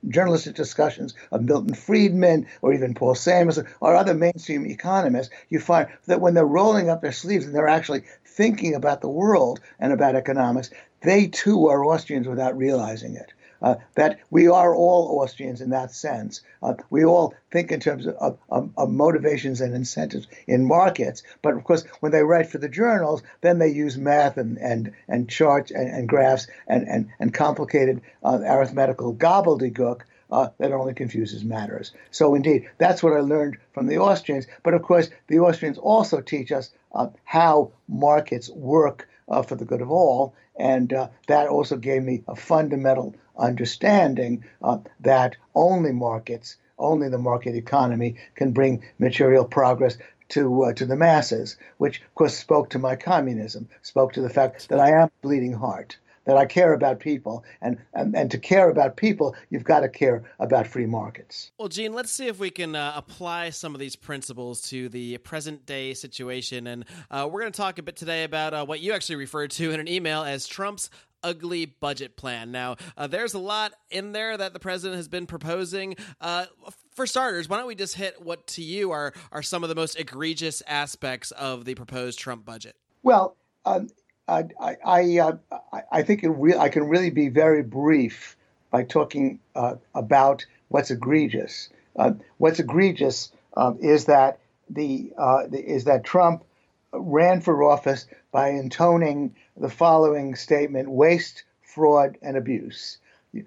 journalistic 0.08 0.56
discussions 0.56 1.14
of 1.32 1.44
Milton 1.44 1.74
Friedman 1.74 2.48
or 2.62 2.74
even 2.74 2.94
Paul 2.94 3.16
Samuelson 3.16 3.68
or 3.80 3.96
other 3.96 4.14
mainstream 4.14 4.66
economists, 4.66 5.34
you 5.50 5.60
find 5.60 5.88
that 6.08 6.22
when 6.22 6.34
they're 6.34 6.46
rolling 6.46 6.90
up 6.90 7.02
their 7.02 7.12
sleeves 7.12 7.46
and 7.46 7.56
they're 7.56 7.68
actually 7.68 8.04
thinking 8.26 8.76
about 8.76 9.02
the 9.02 9.10
world 9.10 9.60
and 9.80 9.94
about 9.94 10.16
economics, 10.16 10.70
they 11.02 11.28
too 11.28 11.68
are 11.68 11.86
Austrians 11.86 12.28
without 12.28 12.58
realizing 12.58 13.16
it 13.16 13.34
uh, 13.62 13.76
that 13.96 14.20
we 14.30 14.48
are 14.48 14.74
all 14.76 15.20
Austrians 15.22 15.62
in 15.62 15.70
that 15.72 15.92
sense. 15.92 16.42
Uh, 16.62 16.74
we 16.90 17.04
all 17.06 17.34
think 17.52 17.72
in 17.72 17.80
terms 17.80 18.08
of, 18.08 18.38
of, 18.50 18.70
of, 18.78 18.90
motivations 18.90 19.62
and 19.62 19.74
incentives 19.74 20.28
in 20.48 20.66
markets. 20.66 21.24
But 21.42 21.56
of 21.56 21.64
course, 21.64 21.84
when 22.00 22.12
they 22.12 22.24
write 22.24 22.50
for 22.50 22.58
the 22.58 22.70
journals, 22.70 23.22
then 23.42 23.60
they 23.60 23.70
use 23.70 23.98
math 23.98 24.38
and, 24.38 24.58
and, 24.58 24.94
and 25.08 25.30
charts 25.30 25.72
and, 25.72 25.90
and 25.90 26.08
graphs 26.08 26.48
and, 26.68 26.88
and, 26.88 27.10
and 27.20 27.34
complicated 27.34 28.02
uh, 28.24 28.40
arithmetical 28.44 29.14
gobbledygook. 29.14 30.02
Uh, 30.32 30.50
that 30.60 30.72
only 30.72 30.94
confuses 30.94 31.44
matters. 31.44 31.92
So, 32.12 32.36
indeed, 32.36 32.70
that's 32.78 33.02
what 33.02 33.14
I 33.14 33.22
learned 33.22 33.58
from 33.74 33.88
the 33.88 33.98
Austrians. 33.98 34.46
But 34.62 34.76
of 34.76 34.84
course, 34.84 35.10
the 35.26 35.40
Austrians 35.40 35.80
also 35.80 36.22
teach 36.22 36.52
us 36.52 36.70
uh, 36.94 37.08
how 37.24 37.72
markets 37.88 38.48
work 38.52 39.10
uh, 39.28 39.42
for 39.42 39.56
the 39.56 39.66
good 39.66 39.82
of 39.82 39.90
all. 39.90 40.36
And 40.60 40.90
that 41.28 41.48
also 41.48 41.78
gave 41.78 42.04
me 42.04 42.24
a 42.28 42.36
fundamental 42.36 43.16
understanding 43.40 44.44
uh, 44.62 44.78
that 45.00 45.36
only 45.56 45.92
markets, 45.92 46.58
only 46.78 47.10
the 47.10 47.18
market 47.18 47.56
economy 47.56 48.16
can 48.36 48.52
bring 48.52 48.84
material 49.00 49.46
progress 49.46 49.98
to 50.30 50.64
uh, 50.64 50.74
to 50.74 50.86
the 50.86 50.96
masses, 50.96 51.58
which 51.78 52.02
of 52.02 52.16
course 52.16 52.38
spoke 52.38 52.70
to 52.70 52.80
my 52.80 52.96
communism, 52.96 53.68
spoke 53.82 54.14
to 54.14 54.22
the 54.22 54.30
fact 54.30 54.70
that 54.70 54.80
I 54.80 54.92
am 54.92 55.10
bleeding 55.22 55.54
heart, 55.54 55.98
that 56.26 56.38
I 56.38 56.46
care 56.46 56.74
about 56.74 57.00
people, 57.00 57.44
and 57.62 57.78
and, 57.94 58.16
and 58.16 58.30
to 58.32 58.38
care 58.38 58.70
about 58.70 58.96
people, 58.96 59.36
you've 59.50 59.64
got 59.64 59.80
to 59.80 59.90
care 59.90 60.24
about 60.40 60.68
free 60.68 60.86
markets. 60.86 61.52
Well, 61.58 61.68
Gene, 61.68 61.94
let's 61.94 62.12
see 62.12 62.28
if 62.28 62.40
we 62.40 62.52
can 62.52 62.76
uh, 62.76 62.94
apply 62.96 63.50
some 63.50 63.74
of 63.74 63.80
these 63.80 63.96
principles 63.96 64.62
to 64.70 64.88
the 64.90 65.18
present 65.18 65.66
day 65.66 65.96
situation, 65.96 66.68
and 66.68 66.86
uh, 67.10 67.28
we're 67.30 67.42
going 67.42 67.52
to 67.52 67.58
talk 67.58 67.80
a 67.80 67.84
bit 67.84 67.96
today 67.96 68.24
about 68.24 68.54
uh, 68.54 68.66
what 68.66 68.80
you 68.80 68.94
actually 68.94 69.16
referred 69.16 69.52
to 69.52 69.72
in 69.72 69.80
an 69.80 69.88
email 69.88 70.22
as 70.22 70.48
Trump's 70.48 70.92
ugly 71.24 71.66
budget 71.66 72.16
plan. 72.16 72.52
Now, 72.52 72.78
uh, 72.98 73.08
there's 73.08 73.34
a 73.34 73.40
lot 73.40 73.74
in 73.90 74.12
there 74.12 74.38
that 74.38 74.54
the 74.54 74.60
president 74.60 74.98
has 74.98 75.08
been 75.08 75.26
proposing. 75.26 75.96
Uh, 76.20 76.46
for 76.94 77.06
starters, 77.06 77.48
why 77.48 77.58
don't 77.58 77.68
we 77.68 77.76
just 77.76 77.96
hit 77.96 78.22
what 78.22 78.48
to 78.48 78.62
you 78.62 78.92
are 78.92 79.14
are 79.32 79.42
some 79.42 79.64
of 79.64 79.70
the 79.70 79.76
most 79.76 80.00
egregious 80.00 80.62
aspects 80.68 81.32
of 81.32 81.66
the 81.66 81.76
proposed 81.76 82.20
Trump 82.20 82.46
budget? 82.46 82.76
Well, 83.04 83.36
um, 83.66 83.90
I 84.28 84.46
I, 84.86 85.18
uh, 85.20 85.38
I 85.92 86.04
think 86.04 86.22
re- 86.24 86.58
I 86.58 86.70
can 86.70 86.88
really 86.88 87.10
be 87.10 87.30
very 87.30 87.64
brief 87.64 88.36
by 88.72 88.84
talking 88.84 89.40
uh, 89.56 89.76
about 89.96 90.46
what's 90.68 90.92
egregious. 90.92 91.70
Uh, 91.96 92.14
what's 92.38 92.60
egregious 92.60 93.32
um, 93.58 93.78
is 93.82 94.06
that 94.06 94.40
the, 94.70 95.12
uh, 95.18 95.48
the 95.48 95.60
is 95.60 95.86
that 95.86 96.04
Trump 96.04 96.44
ran 96.94 97.42
for 97.42 97.64
office 97.64 98.08
by 98.32 98.50
intoning 98.50 99.36
the 99.58 99.70
following 99.70 100.36
statement: 100.36 100.90
waste, 100.90 101.44
fraud, 101.62 102.18
and 102.22 102.38
abuse. 102.38 102.98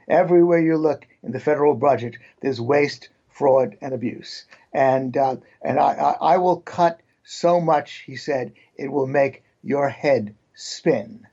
Everywhere 0.09 0.61
you 0.61 0.77
look 0.77 1.07
in 1.23 1.33
the 1.33 1.41
federal 1.41 1.75
budget, 1.75 2.17
there's 2.41 2.61
waste, 2.61 3.09
fraud, 3.29 3.77
and 3.81 3.93
abuse. 3.93 4.45
And 4.73 5.17
uh, 5.17 5.37
and 5.63 5.79
I, 5.79 5.93
I, 5.95 6.35
I 6.35 6.37
will 6.39 6.61
cut 6.61 7.01
so 7.25 7.61
much, 7.61 8.03
he 8.07 8.17
said, 8.17 8.53
it 8.77 8.91
will 8.91 9.07
make 9.07 9.43
your 9.63 9.89
head 9.89 10.35
spin. 10.55 11.27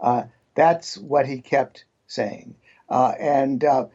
Uh, 0.00 0.24
that's 0.54 0.98
what 0.98 1.26
he 1.26 1.40
kept 1.40 1.84
saying. 2.06 2.54
Uh, 2.88 3.12
and 3.18 3.64
uh, 3.64 3.86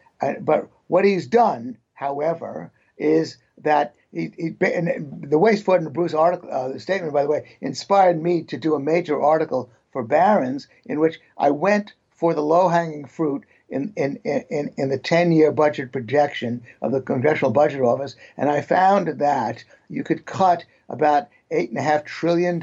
but 0.41 0.69
what 0.87 1.05
he's 1.05 1.27
done, 1.27 1.77
however, 1.93 2.71
is 2.97 3.37
that 3.63 3.95
he, 4.13 4.31
he 4.37 4.55
and 4.65 5.29
the 5.29 5.37
waste, 5.37 5.63
fraud, 5.63 5.79
and 5.79 5.87
abuse 5.87 6.13
article 6.13 6.49
uh, 6.51 6.77
statement, 6.77 7.13
by 7.13 7.23
the 7.23 7.29
way, 7.29 7.55
inspired 7.61 8.21
me 8.21 8.43
to 8.43 8.57
do 8.57 8.75
a 8.75 8.79
major 8.79 9.21
article 9.21 9.69
for 9.91 10.03
Barron's 10.03 10.67
in 10.85 10.99
which 10.99 11.19
I 11.37 11.51
went 11.51 11.93
for 12.09 12.33
the 12.33 12.41
low-hanging 12.41 13.05
fruit 13.05 13.45
in, 13.69 13.93
in, 13.95 14.17
in, 14.25 14.73
in 14.77 14.89
the 14.89 14.97
10 14.97 15.31
year 15.31 15.51
budget 15.51 15.91
projection 15.91 16.61
of 16.81 16.91
the 16.91 17.01
Congressional 17.01 17.51
Budget 17.51 17.81
Office, 17.81 18.15
and 18.37 18.49
I 18.49 18.61
found 18.61 19.19
that 19.19 19.63
you 19.89 20.03
could 20.03 20.25
cut 20.25 20.65
about 20.89 21.29
$8.5 21.51 22.05
trillion 22.05 22.59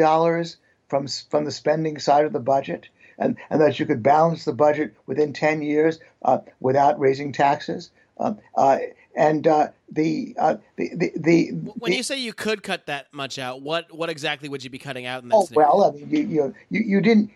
from, 0.89 1.07
from 1.31 1.45
the 1.45 1.51
spending 1.51 1.99
side 1.99 2.27
of 2.27 2.33
the 2.33 2.41
budget, 2.41 2.89
and, 3.19 3.37
and 3.51 3.61
that 3.61 3.81
you 3.81 3.87
could 3.87 4.03
balance 4.03 4.45
the 4.45 4.53
budget 4.53 4.95
within 5.07 5.33
10 5.33 5.63
years 5.63 5.99
uh, 6.23 6.39
without 6.61 7.01
raising 7.01 7.33
taxes. 7.33 7.91
Uh, 8.19 8.35
uh, 8.55 8.79
and 9.19 9.49
uh, 9.49 9.69
the, 9.91 10.35
uh, 10.39 10.57
the, 10.77 10.91
the, 10.95 11.13
the 11.17 11.49
when 11.79 11.93
you 11.93 12.05
say 12.05 12.21
you 12.21 12.33
could 12.33 12.63
cut 12.63 12.87
that 12.87 13.13
much 13.13 13.37
out, 13.39 13.63
what 13.63 13.93
what 13.93 14.09
exactly 14.09 14.49
would 14.49 14.63
you 14.63 14.71
be 14.71 14.79
cutting 14.79 15.07
out 15.07 15.25
in 15.25 15.29
that? 15.29 15.35
Oh 15.35 15.45
scenario? 15.45 15.77
well, 15.77 15.85
I 15.85 15.91
mean, 15.91 16.09
you 16.09 16.21
you 16.21 16.55
you, 16.71 16.81
you 16.81 17.01
didn't 17.01 17.31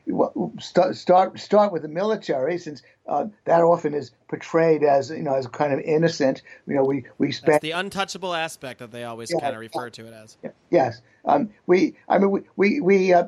start 0.60 0.96
start 0.96 1.40
start 1.40 1.72
with 1.72 1.82
the 1.82 1.88
military 1.88 2.56
since 2.56 2.82
uh, 3.08 3.26
that 3.46 3.62
often 3.62 3.94
is 3.94 4.12
portrayed 4.28 4.84
as 4.84 5.10
you 5.10 5.24
know 5.24 5.34
as 5.34 5.48
kind 5.48 5.72
of 5.72 5.80
innocent. 5.80 6.42
You 6.68 6.76
know, 6.76 6.84
we 6.84 7.04
we 7.18 7.32
spend 7.32 7.60
the 7.60 7.72
untouchable 7.72 8.32
aspect 8.32 8.78
that 8.78 8.92
they 8.92 9.02
always 9.02 9.32
yeah, 9.32 9.40
kind 9.40 9.54
of 9.54 9.60
refer 9.60 9.90
to 9.90 10.06
it 10.06 10.14
as. 10.14 10.36
Yes, 10.70 11.02
um, 11.24 11.50
we 11.66 11.96
I 12.08 12.18
mean 12.18 12.30
we 12.30 12.42
we, 12.54 12.80
we 12.80 13.12
uh, 13.12 13.26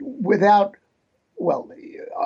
without 0.00 0.76
well, 1.36 1.68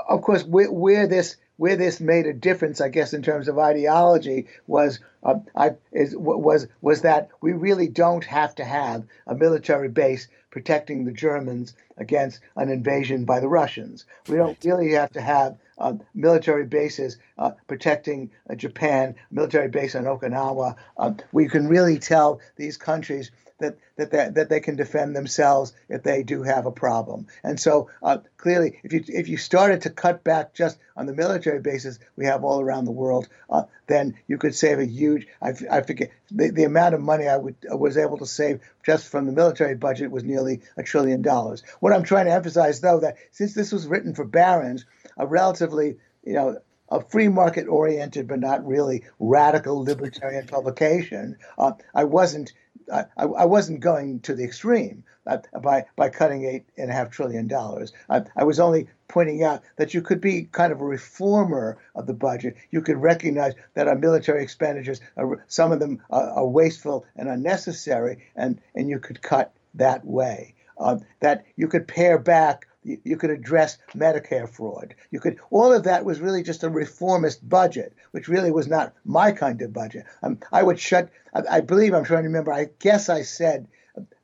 of 0.08 0.22
course, 0.22 0.44
where, 0.44 0.70
where 0.70 1.08
this 1.08 1.36
where 1.60 1.76
this 1.76 2.00
made 2.00 2.24
a 2.26 2.32
difference, 2.32 2.80
I 2.80 2.88
guess, 2.88 3.12
in 3.12 3.20
terms 3.22 3.46
of 3.46 3.58
ideology, 3.58 4.46
was 4.66 4.98
uh, 5.22 5.40
I, 5.54 5.72
is, 5.92 6.16
was 6.16 6.66
was 6.80 7.02
that 7.02 7.28
we 7.42 7.52
really 7.52 7.86
don't 7.86 8.24
have 8.24 8.54
to 8.54 8.64
have 8.64 9.04
a 9.26 9.34
military 9.34 9.90
base 9.90 10.26
protecting 10.50 11.04
the 11.04 11.12
Germans 11.12 11.74
against 11.98 12.40
an 12.56 12.70
invasion 12.70 13.26
by 13.26 13.40
the 13.40 13.48
Russians. 13.48 14.06
We 14.26 14.38
don't 14.38 14.56
really 14.64 14.92
have 14.92 15.12
to 15.12 15.20
have 15.20 15.58
uh, 15.76 15.92
military 16.14 16.64
bases 16.64 17.18
uh, 17.36 17.50
protecting 17.68 18.30
uh, 18.48 18.54
Japan, 18.54 19.14
military 19.30 19.68
base 19.68 19.94
on 19.94 20.04
Okinawa. 20.04 20.76
Uh, 20.96 21.12
we 21.30 21.46
can 21.46 21.68
really 21.68 21.98
tell 21.98 22.40
these 22.56 22.78
countries 22.78 23.30
that 23.60 23.78
that 23.96 24.10
they, 24.10 24.28
that 24.28 24.48
they 24.48 24.60
can 24.60 24.76
defend 24.76 25.14
themselves 25.14 25.72
if 25.88 26.02
they 26.02 26.22
do 26.22 26.42
have 26.42 26.66
a 26.66 26.72
problem. 26.72 27.26
And 27.42 27.58
so 27.58 27.90
uh, 28.02 28.18
clearly, 28.36 28.80
if 28.82 28.92
you 28.92 29.04
if 29.08 29.28
you 29.28 29.36
started 29.36 29.82
to 29.82 29.90
cut 29.90 30.24
back 30.24 30.54
just 30.54 30.78
on 30.96 31.06
the 31.06 31.14
military 31.14 31.60
bases 31.60 31.98
we 32.16 32.26
have 32.26 32.44
all 32.44 32.60
around 32.60 32.84
the 32.84 32.90
world, 32.90 33.28
uh, 33.48 33.64
then 33.86 34.14
you 34.26 34.38
could 34.38 34.54
save 34.54 34.78
a 34.78 34.86
huge. 34.86 35.26
I, 35.40 35.54
I 35.70 35.80
forget 35.82 36.10
the, 36.30 36.50
the 36.50 36.64
amount 36.64 36.94
of 36.94 37.00
money 37.00 37.28
I 37.28 37.36
would 37.36 37.56
was 37.70 37.96
able 37.96 38.18
to 38.18 38.26
save 38.26 38.60
just 38.84 39.08
from 39.08 39.26
the 39.26 39.32
military 39.32 39.74
budget 39.74 40.10
was 40.10 40.24
nearly 40.24 40.62
a 40.76 40.82
trillion 40.82 41.22
dollars. 41.22 41.62
What 41.80 41.92
I'm 41.92 42.04
trying 42.04 42.26
to 42.26 42.32
emphasize, 42.32 42.80
though, 42.80 43.00
that 43.00 43.16
since 43.30 43.54
this 43.54 43.72
was 43.72 43.86
written 43.86 44.14
for 44.14 44.24
Barron's, 44.24 44.84
a 45.16 45.26
relatively 45.26 45.98
you 46.24 46.34
know 46.34 46.58
a 46.90 47.00
free 47.00 47.28
market 47.28 47.68
oriented 47.68 48.26
but 48.28 48.40
not 48.40 48.66
really 48.66 49.04
radical 49.18 49.82
libertarian 49.82 50.46
publication, 50.46 51.36
uh, 51.58 51.72
I 51.94 52.04
wasn't 52.04 52.52
I, 52.92 53.04
I 53.16 53.44
wasn't 53.44 53.80
going 53.80 54.20
to 54.20 54.34
the 54.34 54.44
extreme 54.44 55.04
uh, 55.26 55.38
by 55.62 55.84
by 55.96 56.08
cutting 56.08 56.44
eight 56.44 56.64
and 56.76 56.90
a 56.90 56.92
half 56.92 57.10
trillion 57.10 57.46
dollars. 57.46 57.92
I, 58.08 58.22
I, 58.36 58.44
was 58.44 58.58
only 58.58 58.88
pointing 59.08 59.42
out 59.44 59.62
that 59.76 59.94
you 59.94 60.02
could 60.02 60.20
be 60.20 60.44
kind 60.50 60.72
of 60.72 60.80
a 60.80 60.84
reformer 60.84 61.78
of 61.94 62.06
the 62.06 62.14
budget. 62.14 62.56
You 62.70 62.82
could 62.82 62.96
recognize 62.96 63.54
that 63.74 63.86
our 63.86 63.96
military 63.96 64.42
expenditures, 64.42 65.00
are, 65.16 65.44
some 65.46 65.72
of 65.72 65.80
them 65.80 66.02
are, 66.10 66.30
are, 66.30 66.46
wasteful 66.46 67.04
and 67.16 67.28
unnecessary, 67.28 68.24
and 68.34 68.60
and 68.74 68.88
you 68.88 68.98
could 68.98 69.22
cut 69.22 69.52
that 69.74 70.04
way. 70.04 70.54
Uh, 70.78 70.98
that 71.20 71.44
you 71.56 71.68
could 71.68 71.86
pare 71.86 72.18
back 72.18 72.66
you, 72.82 73.16
could 73.16 73.30
address 73.30 73.78
Medicare 73.94 74.48
fraud. 74.48 74.94
You 75.10 75.20
could 75.20 75.38
all 75.50 75.72
of 75.72 75.84
that 75.84 76.04
was 76.04 76.20
really 76.20 76.42
just 76.42 76.64
a 76.64 76.70
reformist 76.70 77.46
budget, 77.46 77.94
which 78.12 78.28
really 78.28 78.50
was 78.50 78.68
not 78.68 78.94
my 79.04 79.32
kind 79.32 79.60
of 79.62 79.72
budget. 79.72 80.06
Um, 80.22 80.38
I 80.50 80.62
would 80.62 80.78
shut. 80.78 81.10
I, 81.34 81.42
I, 81.50 81.60
believe 81.60 81.94
I'm 81.94 82.04
trying 82.04 82.22
to 82.22 82.28
remember. 82.28 82.52
I 82.52 82.70
guess 82.78 83.08
I 83.08 83.22
said 83.22 83.68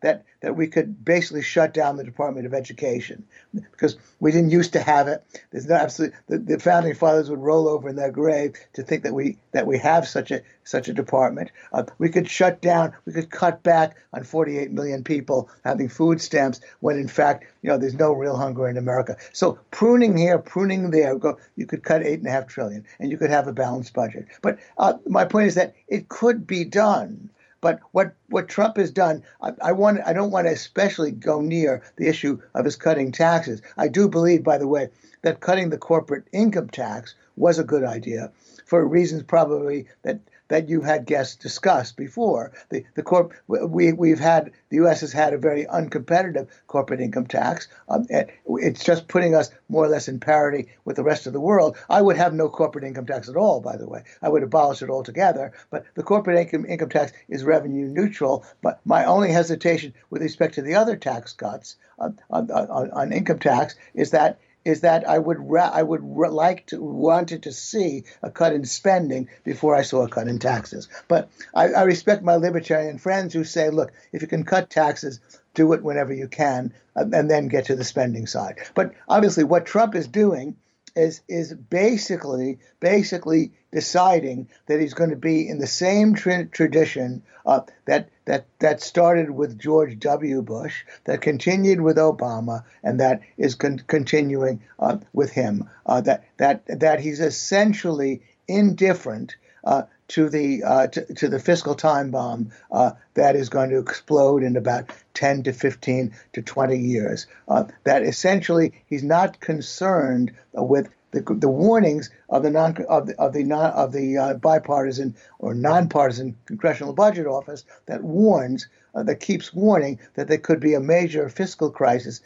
that 0.06 0.24
that 0.40 0.54
we 0.54 0.68
could 0.68 1.04
basically 1.04 1.42
shut 1.42 1.74
down 1.74 1.96
the 1.96 2.04
Department 2.04 2.46
of 2.46 2.54
Education 2.54 3.24
because 3.72 3.96
we 4.20 4.30
didn't 4.30 4.50
used 4.50 4.74
to 4.74 4.80
have 4.80 5.08
it. 5.08 5.24
There's 5.50 5.66
no 5.66 5.74
absolutely 5.74 6.16
the, 6.28 6.38
the, 6.38 6.58
founding 6.60 6.94
fathers 6.94 7.28
would 7.28 7.40
roll 7.40 7.68
over 7.68 7.88
in 7.88 7.96
their 7.96 8.12
grave 8.12 8.54
to 8.74 8.84
think 8.84 9.02
that 9.02 9.12
we 9.12 9.38
that 9.50 9.66
we 9.66 9.78
have 9.78 10.06
such 10.06 10.30
a 10.30 10.42
such 10.62 10.86
a 10.86 10.92
department. 10.92 11.50
Uh, 11.72 11.84
we 11.98 12.08
could 12.08 12.30
shut 12.30 12.60
down. 12.60 12.92
We 13.04 13.14
could 13.14 13.30
cut 13.30 13.64
back 13.64 13.96
on 14.12 14.22
48 14.22 14.70
million 14.70 15.02
people 15.02 15.50
having 15.64 15.88
food 15.88 16.20
stamps 16.20 16.60
when 16.78 16.96
in 16.96 17.08
fact 17.08 17.44
you 17.62 17.70
know 17.70 17.78
there's 17.78 17.94
no 17.94 18.12
real 18.12 18.36
hunger 18.36 18.68
in 18.68 18.76
America. 18.76 19.16
So 19.32 19.58
pruning 19.72 20.16
here, 20.16 20.38
pruning 20.38 20.92
there. 20.92 21.16
Go. 21.18 21.38
You 21.56 21.66
could 21.66 21.82
cut 21.82 22.04
eight 22.04 22.20
and 22.20 22.28
a 22.28 22.30
half 22.30 22.46
trillion, 22.46 22.84
and 23.00 23.10
you 23.10 23.18
could 23.18 23.30
have 23.30 23.48
a 23.48 23.52
balanced 23.52 23.94
budget. 23.94 24.28
But 24.40 24.60
uh, 24.78 24.94
my 25.08 25.24
point 25.24 25.48
is 25.48 25.56
that 25.56 25.74
it 25.88 26.08
could 26.08 26.46
be 26.46 26.64
done. 26.64 27.30
But 27.60 27.80
what, 27.92 28.14
what 28.28 28.48
Trump 28.48 28.76
has 28.76 28.90
done, 28.90 29.22
I, 29.40 29.52
I, 29.62 29.72
want 29.72 30.00
I 30.06 30.12
don't 30.12 30.30
want 30.30 30.46
to 30.46 30.52
especially 30.52 31.10
go 31.10 31.40
near 31.40 31.82
the 31.96 32.06
issue 32.08 32.40
of 32.54 32.64
his 32.64 32.76
cutting 32.76 33.12
taxes. 33.12 33.62
I 33.76 33.88
do 33.88 34.08
believe, 34.08 34.44
by 34.44 34.58
the 34.58 34.68
way, 34.68 34.90
that 35.22 35.40
cutting 35.40 35.70
the 35.70 35.78
corporate 35.78 36.24
income 36.32 36.68
tax 36.68 37.14
was 37.36 37.58
a 37.58 37.64
good 37.64 37.84
idea 37.84 38.30
for 38.64 38.86
reasons 38.86 39.22
probably 39.22 39.86
that 40.02 40.20
that 40.48 40.68
you 40.68 40.80
had 40.80 41.06
guests 41.06 41.36
discuss 41.36 41.92
before. 41.92 42.52
The 42.70 42.84
the 42.94 43.02
corp 43.02 43.32
we 43.46 43.92
we've 43.92 44.20
had 44.20 44.52
the 44.68 44.76
U.S. 44.76 45.00
has 45.00 45.12
had 45.12 45.34
a 45.34 45.38
very 45.38 45.64
uncompetitive 45.66 46.48
corporate 46.66 47.00
income 47.00 47.26
tax. 47.26 47.68
Um, 47.88 48.06
it's 48.10 48.84
just 48.84 49.08
putting 49.08 49.34
us 49.34 49.50
more 49.68 49.84
or 49.84 49.88
less 49.88 50.08
in 50.08 50.20
parity 50.20 50.68
with 50.84 50.96
the 50.96 51.04
rest 51.04 51.26
of 51.26 51.32
the 51.32 51.40
world. 51.40 51.76
I 51.88 52.02
would 52.02 52.16
have 52.16 52.34
no 52.34 52.48
corporate 52.48 52.84
income 52.84 53.06
tax 53.06 53.28
at 53.28 53.36
all. 53.36 53.60
By 53.60 53.76
the 53.76 53.88
way, 53.88 54.02
I 54.22 54.28
would 54.28 54.42
abolish 54.42 54.82
it 54.82 54.90
altogether. 54.90 55.52
But 55.70 55.84
the 55.94 56.02
corporate 56.02 56.38
income 56.38 56.66
income 56.66 56.90
tax 56.90 57.12
is 57.28 57.44
revenue 57.44 57.86
neutral. 57.86 58.44
But 58.62 58.80
my 58.84 59.04
only 59.04 59.32
hesitation 59.32 59.94
with 60.10 60.22
respect 60.22 60.54
to 60.54 60.62
the 60.62 60.74
other 60.74 60.96
tax 60.96 61.32
cuts 61.32 61.76
on, 61.98 62.18
on, 62.30 62.50
on 62.50 63.12
income 63.12 63.38
tax 63.38 63.74
is 63.94 64.10
that 64.10 64.38
is 64.66 64.80
that 64.80 65.08
I 65.08 65.16
would 65.16 65.38
ra- 65.38 65.70
I 65.72 65.82
would 65.82 66.02
like 66.02 66.66
to 66.66 66.82
wanted 66.82 67.44
to 67.44 67.52
see 67.52 68.02
a 68.20 68.32
cut 68.32 68.52
in 68.52 68.64
spending 68.64 69.28
before 69.44 69.76
I 69.76 69.82
saw 69.82 70.02
a 70.02 70.08
cut 70.08 70.26
in 70.26 70.40
taxes. 70.40 70.88
But 71.06 71.28
I, 71.54 71.68
I 71.68 71.82
respect 71.84 72.24
my 72.24 72.34
libertarian 72.34 72.98
friends 72.98 73.32
who 73.32 73.44
say, 73.44 73.70
look, 73.70 73.92
if 74.12 74.22
you 74.22 74.28
can 74.28 74.44
cut 74.44 74.68
taxes, 74.68 75.20
do 75.54 75.72
it 75.72 75.84
whenever 75.84 76.12
you 76.12 76.26
can, 76.26 76.74
and 76.96 77.30
then 77.30 77.46
get 77.46 77.66
to 77.66 77.76
the 77.76 77.84
spending 77.84 78.26
side. 78.26 78.58
But 78.74 78.94
obviously, 79.08 79.44
what 79.44 79.66
Trump 79.66 79.94
is 79.94 80.08
doing 80.08 80.56
is 80.96 81.20
is 81.28 81.52
basically 81.52 82.58
basically 82.80 83.52
deciding 83.72 84.48
that 84.66 84.80
he's 84.80 84.94
going 84.94 85.10
to 85.10 85.16
be 85.16 85.48
in 85.48 85.58
the 85.58 85.66
same 85.66 86.14
tra- 86.14 86.46
tradition 86.46 87.22
uh, 87.44 87.60
that 87.84 88.08
that 88.24 88.46
that 88.58 88.80
started 88.80 89.30
with 89.30 89.58
George 89.58 89.98
W. 89.98 90.42
Bush, 90.42 90.84
that 91.04 91.20
continued 91.20 91.80
with 91.80 91.96
Obama, 91.96 92.64
and 92.82 93.00
that 93.00 93.20
is 93.36 93.54
con- 93.54 93.82
continuing 93.86 94.62
uh, 94.78 94.98
with 95.12 95.30
him. 95.30 95.68
Uh, 95.84 96.00
that 96.00 96.24
that 96.38 96.62
that 96.80 97.00
he's 97.00 97.20
essentially 97.20 98.22
indifferent 98.48 99.36
uh, 99.64 99.82
to 100.08 100.28
the 100.28 100.62
uh, 100.62 100.86
to, 100.88 101.14
to, 101.14 101.28
the 101.28 101.38
fiscal 101.38 101.74
time 101.74 102.10
bomb 102.10 102.50
uh, 102.70 102.92
that 103.14 103.36
is 103.36 103.48
going 103.48 103.70
to 103.70 103.78
explode 103.78 104.42
in 104.42 104.56
about 104.56 104.90
10 105.14 105.42
to 105.44 105.52
15 105.52 106.14
to 106.32 106.42
20 106.42 106.78
years. 106.78 107.26
Uh, 107.48 107.64
that 107.84 108.02
essentially 108.02 108.72
he's 108.86 109.02
not 109.02 109.40
concerned 109.40 110.32
with 110.52 110.88
the, 111.12 111.22
the 111.22 111.48
warnings 111.48 112.10
of 112.28 112.42
the 112.42 112.50
non 112.50 112.76
of 112.88 113.06
the 113.06 113.18
of 113.18 113.32
the 113.32 113.44
non, 113.44 113.70
of 113.72 113.92
the 113.92 114.18
uh, 114.18 114.34
bipartisan 114.34 115.14
or 115.38 115.54
nonpartisan 115.54 116.36
congressional 116.46 116.92
budget 116.92 117.26
office 117.26 117.64
that 117.86 118.02
warns 118.02 118.68
uh, 118.94 119.02
that 119.02 119.20
keeps 119.20 119.54
warning 119.54 119.98
that 120.14 120.28
there 120.28 120.38
could 120.38 120.60
be 120.60 120.74
a 120.74 120.80
major 120.80 121.28
fiscal 121.28 121.70
crisis 121.70 122.20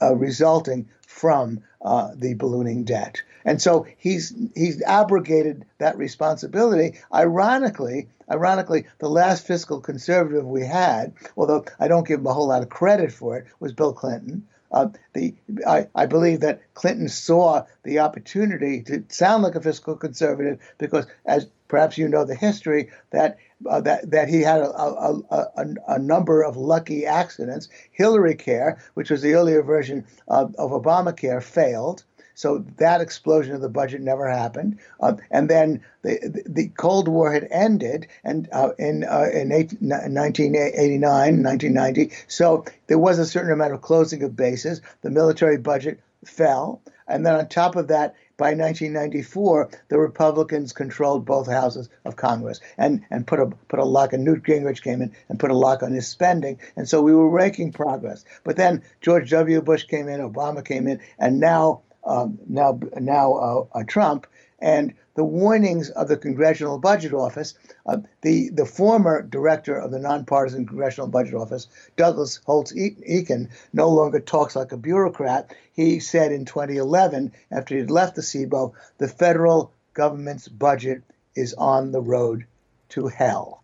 resulting 0.00 0.88
from 1.06 1.62
the 1.82 2.34
ballooning 2.34 2.84
debt. 2.84 3.22
And 3.44 3.62
so 3.62 3.86
he's 3.96 4.34
he's 4.54 4.82
abrogated 4.82 5.64
that 5.78 5.96
responsibility. 5.96 6.98
Ironically, 7.14 8.08
ironically, 8.30 8.86
the 8.98 9.08
last 9.08 9.46
fiscal 9.46 9.80
conservative 9.80 10.44
we 10.44 10.66
had, 10.66 11.12
although 11.36 11.64
I 11.78 11.88
don't 11.88 12.06
give 12.06 12.20
him 12.20 12.26
a 12.26 12.34
whole 12.34 12.48
lot 12.48 12.62
of 12.62 12.68
credit 12.68 13.12
for 13.12 13.38
it, 13.38 13.46
was 13.60 13.72
Bill 13.72 13.92
Clinton. 13.92 14.46
Uh, 14.72 14.88
the 15.12 15.34
I, 15.66 15.86
I 15.94 16.06
believe 16.06 16.40
that 16.40 16.60
Clinton 16.74 17.08
saw 17.08 17.64
the 17.84 18.00
opportunity 18.00 18.82
to 18.82 19.04
sound 19.08 19.44
like 19.44 19.54
a 19.54 19.60
fiscal 19.60 19.94
conservative 19.94 20.58
because, 20.76 21.06
as 21.24 21.46
perhaps 21.68 21.98
you 21.98 22.08
know 22.08 22.24
the 22.24 22.34
history, 22.34 22.90
that 23.10 23.38
uh, 23.68 23.80
that 23.80 24.10
that 24.10 24.28
he 24.28 24.40
had 24.42 24.60
a, 24.60 24.70
a, 24.70 25.22
a, 25.30 25.74
a, 25.88 25.98
number 25.98 26.42
of 26.42 26.56
lucky 26.56 27.06
accidents. 27.06 27.68
Hillary 27.92 28.34
Care, 28.34 28.78
which 28.94 29.10
was 29.10 29.22
the 29.22 29.34
earlier 29.34 29.62
version 29.62 30.04
of, 30.28 30.54
of 30.56 30.70
Obamacare, 30.70 31.42
failed. 31.42 32.04
So 32.36 32.66
that 32.76 33.00
explosion 33.00 33.54
of 33.54 33.62
the 33.62 33.70
budget 33.70 34.02
never 34.02 34.28
happened. 34.28 34.78
Uh, 35.00 35.14
and 35.30 35.48
then 35.48 35.82
the, 36.02 36.42
the 36.46 36.68
Cold 36.68 37.08
War 37.08 37.32
had 37.32 37.48
ended 37.50 38.08
and 38.24 38.46
uh, 38.52 38.72
in 38.78 39.04
uh, 39.04 39.28
in 39.32 39.48
1989, 39.48 41.00
1990. 41.00 42.12
So 42.28 42.66
there 42.88 42.98
was 42.98 43.18
a 43.18 43.24
certain 43.24 43.52
amount 43.52 43.72
of 43.72 43.80
closing 43.80 44.22
of 44.22 44.36
bases. 44.36 44.82
The 45.00 45.10
military 45.10 45.56
budget 45.56 46.00
fell. 46.26 46.82
And 47.08 47.24
then 47.24 47.36
on 47.36 47.48
top 47.48 47.74
of 47.74 47.88
that, 47.88 48.14
by 48.36 48.48
1994, 48.48 49.70
the 49.88 49.98
Republicans 49.98 50.72
controlled 50.72 51.24
both 51.24 51.46
houses 51.46 51.88
of 52.04 52.16
Congress 52.16 52.60
and, 52.76 53.02
and 53.10 53.26
put 53.26 53.40
a 53.40 53.46
put 53.68 53.78
a 53.78 53.84
lock. 53.84 54.12
And 54.12 54.24
Newt 54.24 54.42
Gingrich 54.42 54.82
came 54.82 55.00
in 55.00 55.14
and 55.28 55.38
put 55.38 55.50
a 55.50 55.56
lock 55.56 55.82
on 55.82 55.92
his 55.92 56.06
spending, 56.06 56.58
and 56.76 56.88
so 56.88 57.00
we 57.00 57.14
were 57.14 57.30
making 57.30 57.72
progress. 57.72 58.24
But 58.44 58.56
then 58.56 58.82
George 59.00 59.30
W. 59.30 59.62
Bush 59.62 59.84
came 59.84 60.08
in, 60.08 60.20
Obama 60.20 60.64
came 60.64 60.86
in, 60.86 61.00
and 61.18 61.40
now 61.40 61.82
um, 62.04 62.38
now 62.46 62.78
now 63.00 63.32
uh, 63.34 63.64
uh, 63.78 63.84
Trump, 63.86 64.26
and 64.58 64.94
the 65.14 65.24
warnings 65.24 65.90
of 65.90 66.08
the 66.08 66.16
Congressional 66.16 66.78
Budget 66.78 67.12
Office. 67.12 67.54
Uh, 67.84 67.98
the 68.22 68.50
the 68.50 68.66
former 68.66 69.22
director 69.22 69.76
of 69.76 69.90
the 69.90 69.98
nonpartisan 69.98 70.66
Congressional 70.66 71.08
Budget 71.08 71.34
Office, 71.34 71.68
Douglas 71.96 72.40
Holtz 72.44 72.72
Eakin, 72.72 73.48
no 73.72 73.88
longer 73.88 74.20
talks 74.20 74.56
like 74.56 74.72
a 74.72 74.76
bureaucrat. 74.76 75.54
He 75.72 76.00
said 76.00 76.32
in 76.32 76.44
2011, 76.44 77.32
after 77.50 77.74
he 77.74 77.80
had 77.80 77.90
left 77.90 78.16
the 78.16 78.22
CBO, 78.22 78.72
the 78.98 79.08
federal 79.08 79.72
government's 79.94 80.48
budget 80.48 81.02
is 81.34 81.54
on 81.54 81.92
the 81.92 82.00
road 82.00 82.46
to 82.90 83.08
hell. 83.08 83.62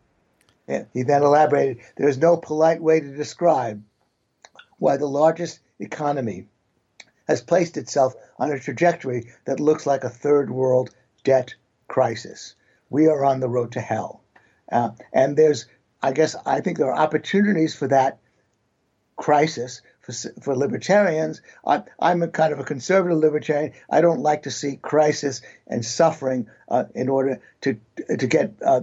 And 0.69 0.87
he 0.93 1.03
then 1.03 1.23
elaborated, 1.23 1.79
there 1.97 2.09
is 2.09 2.19
no 2.19 2.37
polite 2.37 2.83
way 2.83 3.01
to 3.01 3.17
describe 3.17 3.83
why 4.79 4.97
the 4.97 5.07
largest 5.07 5.61
economy 5.79 6.47
has 7.29 7.41
placed 7.41 7.77
itself 7.77 8.15
on 8.39 8.51
a 8.51 8.59
trajectory 8.59 9.31
that 9.45 9.61
looks 9.61 9.87
like 9.87 10.05
a 10.05 10.11
third 10.11 10.51
world 10.51 10.91
debt 11.25 11.55
crisis. 11.89 12.55
We 12.91 13.07
are 13.07 13.25
on 13.25 13.41
the 13.41 13.49
road 13.49 13.73
to 13.73 13.81
hell. 13.81 14.23
Uh, 14.71 14.91
and 15.13 15.37
there's, 15.37 15.67
I 16.03 16.13
guess, 16.13 16.35
I 16.47 16.61
think 16.61 16.79
there 16.79 16.91
are 16.93 16.99
opportunities 16.99 17.75
for 17.75 17.89
that 17.89 18.19
crisis 19.17 19.83
for, 20.03 20.13
for 20.41 20.57
libertarians. 20.57 21.41
I, 21.65 21.83
am 22.01 22.23
a 22.23 22.29
kind 22.29 22.53
of 22.53 22.59
a 22.59 22.65
conservative 22.65 23.19
libertarian. 23.19 23.73
I 23.89 24.01
don't 24.01 24.21
like 24.21 24.43
to 24.43 24.51
see 24.51 24.77
crisis 24.77 25.43
and 25.67 25.85
suffering 25.85 26.49
uh, 26.69 26.85
in 26.95 27.09
order 27.09 27.41
to 27.63 27.79
to 28.19 28.27
get, 28.27 28.53
uh, 28.65 28.81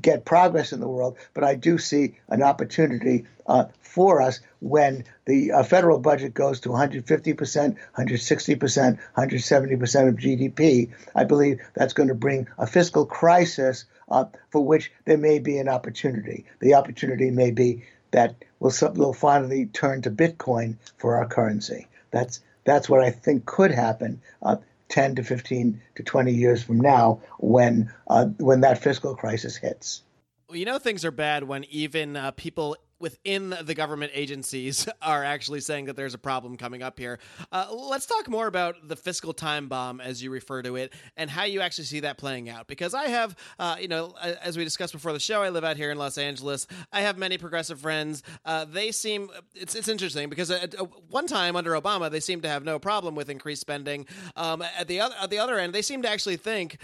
get, 0.00 0.24
progress 0.24 0.72
in 0.72 0.80
the 0.80 0.88
world. 0.88 1.16
But 1.34 1.44
I 1.44 1.54
do 1.54 1.76
see 1.76 2.18
an 2.28 2.42
opportunity 2.42 3.26
uh, 3.46 3.66
for 3.80 4.22
us 4.22 4.40
when 4.60 5.04
the 5.26 5.52
uh, 5.52 5.62
federal 5.62 5.98
budget 5.98 6.32
goes 6.32 6.60
to 6.60 6.70
150 6.70 7.34
percent, 7.34 7.74
160 7.74 8.54
percent, 8.56 8.96
170 9.14 9.76
percent 9.76 10.08
of 10.08 10.16
GDP. 10.16 10.90
I 11.14 11.24
believe 11.24 11.60
that's 11.74 11.92
going 11.92 12.08
to 12.08 12.14
bring 12.14 12.48
a 12.58 12.66
fiscal 12.66 13.04
crisis 13.04 13.84
uh, 14.08 14.24
for 14.50 14.64
which 14.64 14.92
there 15.04 15.18
may 15.18 15.38
be 15.38 15.58
an 15.58 15.68
opportunity. 15.68 16.46
The 16.60 16.74
opportunity 16.74 17.30
may 17.30 17.50
be 17.50 17.84
that 18.12 18.36
we'll, 18.62 18.92
we'll 18.94 19.12
finally 19.12 19.66
turn 19.66 20.02
to 20.02 20.10
Bitcoin 20.10 20.76
for 20.98 21.16
our 21.16 21.26
currency. 21.26 21.86
That's 22.10 22.40
that's 22.64 22.88
what 22.88 23.02
I 23.02 23.10
think 23.10 23.44
could 23.44 23.72
happen. 23.72 24.20
Uh, 24.40 24.56
10 24.88 25.16
to 25.16 25.24
15 25.24 25.80
to 25.94 26.02
20 26.02 26.32
years 26.32 26.62
from 26.62 26.78
now 26.78 27.20
when 27.38 27.92
uh, 28.08 28.26
when 28.38 28.60
that 28.60 28.82
fiscal 28.82 29.16
crisis 29.16 29.56
hits. 29.56 30.02
Well, 30.48 30.58
you 30.58 30.66
know 30.66 30.78
things 30.78 31.04
are 31.04 31.10
bad 31.10 31.44
when 31.44 31.64
even 31.64 32.14
uh, 32.14 32.30
people 32.32 32.76
within 33.02 33.54
the 33.62 33.74
government 33.74 34.12
agencies 34.14 34.88
are 35.02 35.24
actually 35.24 35.60
saying 35.60 35.86
that 35.86 35.96
there's 35.96 36.14
a 36.14 36.18
problem 36.18 36.56
coming 36.56 36.82
up 36.82 36.98
here. 36.98 37.18
Uh, 37.50 37.66
let's 37.70 38.06
talk 38.06 38.28
more 38.28 38.46
about 38.46 38.88
the 38.88 38.96
fiscal 38.96 39.34
time 39.34 39.68
bomb, 39.68 40.00
as 40.00 40.22
you 40.22 40.30
refer 40.30 40.62
to 40.62 40.76
it, 40.76 40.94
and 41.16 41.28
how 41.28 41.42
you 41.42 41.60
actually 41.60 41.84
see 41.84 42.00
that 42.00 42.16
playing 42.16 42.48
out. 42.48 42.68
Because 42.68 42.94
I 42.94 43.08
have, 43.08 43.36
uh, 43.58 43.76
you 43.80 43.88
know, 43.88 44.14
as 44.40 44.56
we 44.56 44.62
discussed 44.62 44.92
before 44.92 45.12
the 45.12 45.20
show, 45.20 45.42
I 45.42 45.48
live 45.48 45.64
out 45.64 45.76
here 45.76 45.90
in 45.90 45.98
Los 45.98 46.16
Angeles. 46.16 46.68
I 46.92 47.00
have 47.00 47.18
many 47.18 47.36
progressive 47.36 47.80
friends. 47.80 48.22
Uh, 48.44 48.64
they 48.64 48.92
seem 48.92 49.28
it's 49.54 49.74
it's 49.74 49.88
interesting 49.88 50.28
because 50.28 50.50
at, 50.50 50.74
one 51.10 51.26
time 51.26 51.56
under 51.56 51.72
Obama, 51.72 52.08
they 52.10 52.20
seemed 52.20 52.44
to 52.44 52.48
have 52.48 52.64
no 52.64 52.78
problem 52.78 53.16
with 53.16 53.28
increased 53.28 53.60
spending. 53.60 54.06
Um, 54.36 54.62
at 54.62 54.86
the 54.86 55.00
other 55.00 55.16
at 55.20 55.30
the 55.30 55.40
other 55.40 55.58
end, 55.58 55.74
they 55.74 55.82
seem 55.82 56.02
to 56.02 56.08
actually 56.08 56.36
think, 56.36 56.78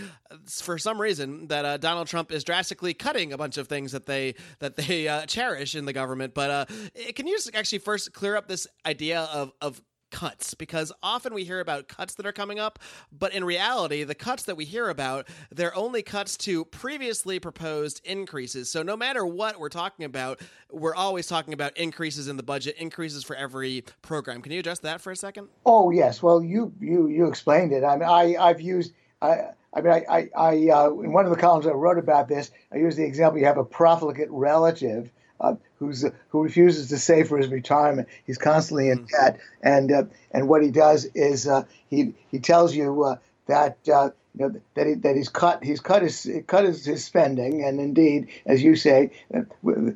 for 0.47 0.79
some 0.79 1.01
reason, 1.01 1.47
that 1.47 1.65
uh, 1.65 1.77
Donald 1.77 2.09
Trump 2.09 2.33
is 2.33 2.43
drastically 2.43 2.93
cutting 2.93 3.33
a 3.33 3.39
bunch 3.39 3.57
of 3.57 3.69
things 3.69 3.93
that 3.93 4.07
they 4.07 4.35
that 4.59 4.75
they 4.75 5.07
uh, 5.07 5.25
cherish 5.27 5.77
in 5.77 5.85
the 5.85 5.93
government 5.93 6.08
government. 6.09 6.35
But 6.35 6.51
uh, 6.51 6.65
eh, 6.97 7.13
can 7.13 7.27
you 7.27 7.37
just 7.37 7.55
actually 7.55 7.79
first 7.79 8.13
clear 8.13 8.37
up 8.37 8.49
this 8.49 8.67
idea 8.87 9.29
of 9.33 9.53
of 9.61 9.83
cuts? 10.11 10.55
Because 10.55 10.91
often 11.03 11.35
we 11.35 11.45
hear 11.45 11.61
about 11.61 11.87
cuts 11.87 12.15
that 12.15 12.25
are 12.25 12.33
coming 12.33 12.59
up 12.59 12.79
but 13.13 13.35
in 13.35 13.45
reality 13.45 14.05
the 14.05 14.15
cuts 14.15 14.45
that 14.45 14.57
we 14.57 14.65
hear 14.65 14.89
about 14.89 15.29
they're 15.51 15.77
only 15.77 16.01
cuts 16.03 16.35
to 16.39 16.65
previously 16.65 17.39
proposed 17.39 18.01
increases. 18.07 18.71
So 18.71 18.83
no 18.83 18.97
matter 18.97 19.27
what 19.27 19.61
we're 19.61 19.69
talking 19.69 20.07
about 20.07 20.41
we're 20.73 20.95
always 20.95 21.27
talking 21.27 21.53
about 21.53 21.77
increases 21.77 22.27
in 22.27 22.39
the 22.39 22.43
budget 22.43 22.77
increases 22.79 23.23
for 23.23 23.37
every 23.37 23.85
program. 24.01 24.41
Can 24.41 24.53
you 24.53 24.61
address 24.61 24.79
that 24.79 25.03
for 25.03 25.11
a 25.11 25.17
second? 25.17 25.49
Oh 25.67 25.91
yes. 25.91 26.23
Well 26.23 26.43
you 26.43 26.73
you 26.81 27.09
you 27.09 27.27
explained 27.27 27.73
it. 27.73 27.85
I 27.85 27.97
mean 27.99 28.09
i 28.09 28.35
i've 28.41 28.63
used 28.63 28.95
i 29.21 29.51
I 29.75 29.83
mean, 29.83 29.93
I, 29.93 30.05
I, 30.09 30.29
I 30.35 30.69
uh, 30.71 30.91
in 31.05 31.13
one 31.13 31.27
of 31.27 31.31
the 31.31 31.37
columns 31.37 31.67
I 31.67 31.73
wrote 31.73 31.99
about 31.99 32.27
this, 32.27 32.51
I 32.73 32.79
used 32.79 32.97
the 32.97 33.05
example: 33.05 33.39
you 33.39 33.45
have 33.45 33.59
a 33.59 33.65
profligate 33.65 34.31
relative 34.31 35.13
uh, 35.41 35.55
who's 35.79 36.05
who 36.29 36.43
refuses 36.43 36.89
to 36.89 36.99
save 36.99 37.29
for 37.29 37.39
his 37.39 37.49
retirement. 37.49 38.09
He's 38.27 38.39
constantly 38.39 38.91
in 38.91 39.01
mm. 39.01 39.09
debt, 39.09 39.41
and 39.63 39.93
uh, 39.93 40.05
and 40.31 40.49
what 40.49 40.63
he 40.63 40.71
does 40.71 41.05
is 41.15 41.47
uh, 41.47 41.65
he 41.89 42.15
he 42.31 42.39
tells 42.39 42.75
you 42.75 43.05
uh, 43.05 43.17
that 43.47 43.79
uh, 43.93 44.11
you 44.35 44.47
know, 44.47 44.61
that 44.75 44.87
he, 44.87 44.95
that 44.95 45.17
he's 45.17 45.29
cut 45.29 45.65
he's 45.65 45.81
cut 45.81 46.03
his 46.03 46.29
cut 46.47 46.65
his, 46.65 46.85
his 46.85 47.05
spending, 47.05 47.65
and 47.65 47.81
indeed, 47.81 48.29
as 48.47 48.63
you 48.63 48.77
say, 48.77 49.11
uh, 49.35 49.43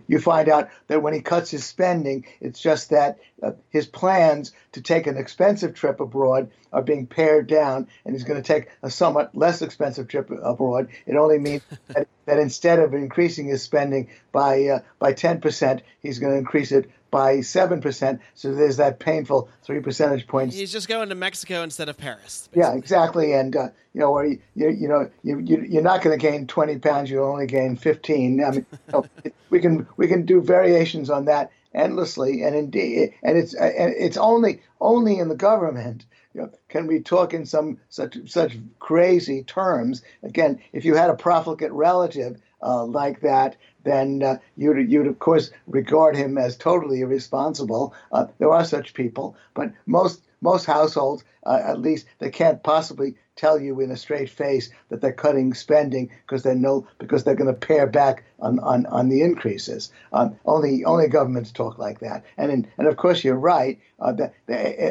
you 0.09 0.18
find 0.18 0.49
out 0.49 0.71
that 0.88 1.03
when 1.03 1.14
he 1.14 1.21
cuts 1.21 1.51
his 1.51 1.64
spending, 1.64 2.25
it's 2.40 2.61
just 2.61 2.90
that 2.90 3.18
uh, 3.42 3.53
his 3.71 3.87
plans 3.87 4.53
to 4.73 4.81
take 4.81 5.07
an 5.07 5.16
expensive 5.16 5.75
trip 5.75 6.01
abroad 6.01 6.51
are 6.73 6.83
being 6.83 7.07
pared 7.07 7.47
down, 7.47 7.87
and 8.05 8.14
he's 8.14 8.25
going 8.25 8.40
to 8.42 8.47
take 8.47 8.68
a 8.83 8.90
somewhat 8.90 9.35
less 9.35 9.62
expensive 9.62 10.09
trip 10.09 10.31
abroad. 10.31 10.88
It 11.07 11.16
only 11.16 11.38
means 11.38 11.62
that, 11.88 12.09
that 12.27 12.38
instead 12.38 12.79
of 12.79 12.95
increasing 12.95 13.47
his 13.47 13.62
spending 13.62 14.11
by 14.33 14.64
uh, 14.64 14.79
by 14.99 15.12
ten 15.12 15.40
percent, 15.40 15.83
he's 16.01 16.18
going 16.18 16.33
to 16.33 16.38
increase 16.38 16.73
it 16.73 16.90
by 17.12 17.37
7%. 17.37 18.18
So 18.35 18.53
there's 18.53 18.79
that 18.79 18.98
painful 18.98 19.48
three 19.62 19.79
percentage 19.79 20.27
points. 20.27 20.57
He's 20.57 20.72
just 20.72 20.88
going 20.88 21.11
to 21.11 21.14
Mexico 21.14 21.62
instead 21.62 21.88
of 21.88 21.96
Paris. 21.96 22.48
Basically. 22.51 22.61
Yeah, 22.61 22.75
exactly. 22.75 23.33
And, 23.35 23.55
uh, 23.55 23.68
you 23.92 24.01
know, 24.01 24.11
where 24.11 24.25
you, 24.25 24.40
you, 24.57 24.70
you 24.70 24.88
know, 24.88 25.11
you, 25.22 25.38
you, 25.38 25.79
are 25.79 25.83
not 25.83 26.03
going 26.03 26.18
to 26.18 26.20
gain 26.20 26.48
20 26.48 26.79
pounds, 26.79 27.11
you'll 27.11 27.29
only 27.29 27.46
gain 27.46 27.77
15. 27.77 28.42
I 28.42 28.51
mean, 28.51 28.66
we 29.51 29.61
can 29.61 29.87
we 29.96 30.09
can 30.09 30.25
do 30.25 30.40
variations 30.40 31.11
on 31.11 31.27
that 31.27 31.53
endlessly, 31.75 32.42
and 32.42 32.57
indeed, 32.57 33.14
and 33.22 33.37
it's 33.37 33.55
and 33.55 33.94
it's 33.96 34.16
only 34.16 34.62
only 34.81 35.18
in 35.18 35.29
the 35.29 35.37
government 35.37 36.07
you 36.35 36.40
know, 36.40 36.51
can 36.68 36.87
we 36.87 37.01
talk 37.01 37.35
in 37.35 37.44
some 37.44 37.79
such 37.90 38.16
such 38.31 38.57
crazy 38.79 39.42
terms. 39.44 40.03
Again, 40.22 40.61
if 40.72 40.85
you 40.85 40.94
had 40.94 41.11
a 41.11 41.14
profligate 41.14 41.72
relative 41.72 42.40
uh, 42.62 42.85
like 42.85 43.20
that, 43.20 43.57
then 43.85 44.23
uh, 44.23 44.38
you'd, 44.57 44.90
you'd 44.90 45.07
of 45.07 45.18
course 45.18 45.51
regard 45.66 46.16
him 46.16 46.38
as 46.38 46.57
totally 46.57 47.01
irresponsible. 47.01 47.95
Uh, 48.11 48.27
there 48.38 48.53
are 48.53 48.64
such 48.64 48.95
people, 48.95 49.37
but 49.55 49.73
most 49.87 50.23
most 50.42 50.66
households, 50.66 51.25
uh, 51.47 51.61
at 51.64 51.81
least, 51.81 52.07
they 52.18 52.31
can't 52.31 52.62
possibly 52.62 53.14
tell 53.37 53.59
you 53.59 53.81
in 53.81 53.90
a 53.90 53.97
straight 53.97 54.29
face 54.29 54.71
that 54.88 55.01
they're 55.01 55.12
cutting 55.12 55.55
spending 55.55 56.11
because 56.27 56.42
they 56.42 56.55
know 56.55 56.87
because 56.99 57.25
they're 57.25 57.35
going 57.35 57.53
to 57.53 57.66
pare 57.66 57.87
back 57.87 58.25
on, 58.40 58.59
on, 58.59 58.85
on 58.87 59.09
the 59.09 59.23
increases. 59.23 59.90
Um, 60.12 60.37
only 60.45 60.85
only 60.85 61.09
governments 61.09 61.53
talk 61.53 61.79
like 61.79 62.01
that, 62.01 62.25
and 62.37 62.51
in, 62.51 62.68
and 62.77 62.88
of 62.88 62.97
course 62.97 63.25
you're 63.25 63.37
right. 63.37 63.81
Uh, 64.01 64.12
that, 64.12 64.35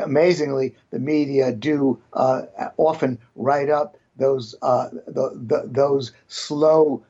amazingly, 0.03 0.75
the 0.91 0.99
media 0.99 1.51
do 1.51 2.01
uh, 2.13 2.43
often 2.77 3.19
write 3.35 3.69
up 3.69 3.97
those 4.21 4.55
uh, 4.61 4.89
the, 5.07 5.31
the, 5.35 5.63
those 5.65 6.11
slow 6.27 7.03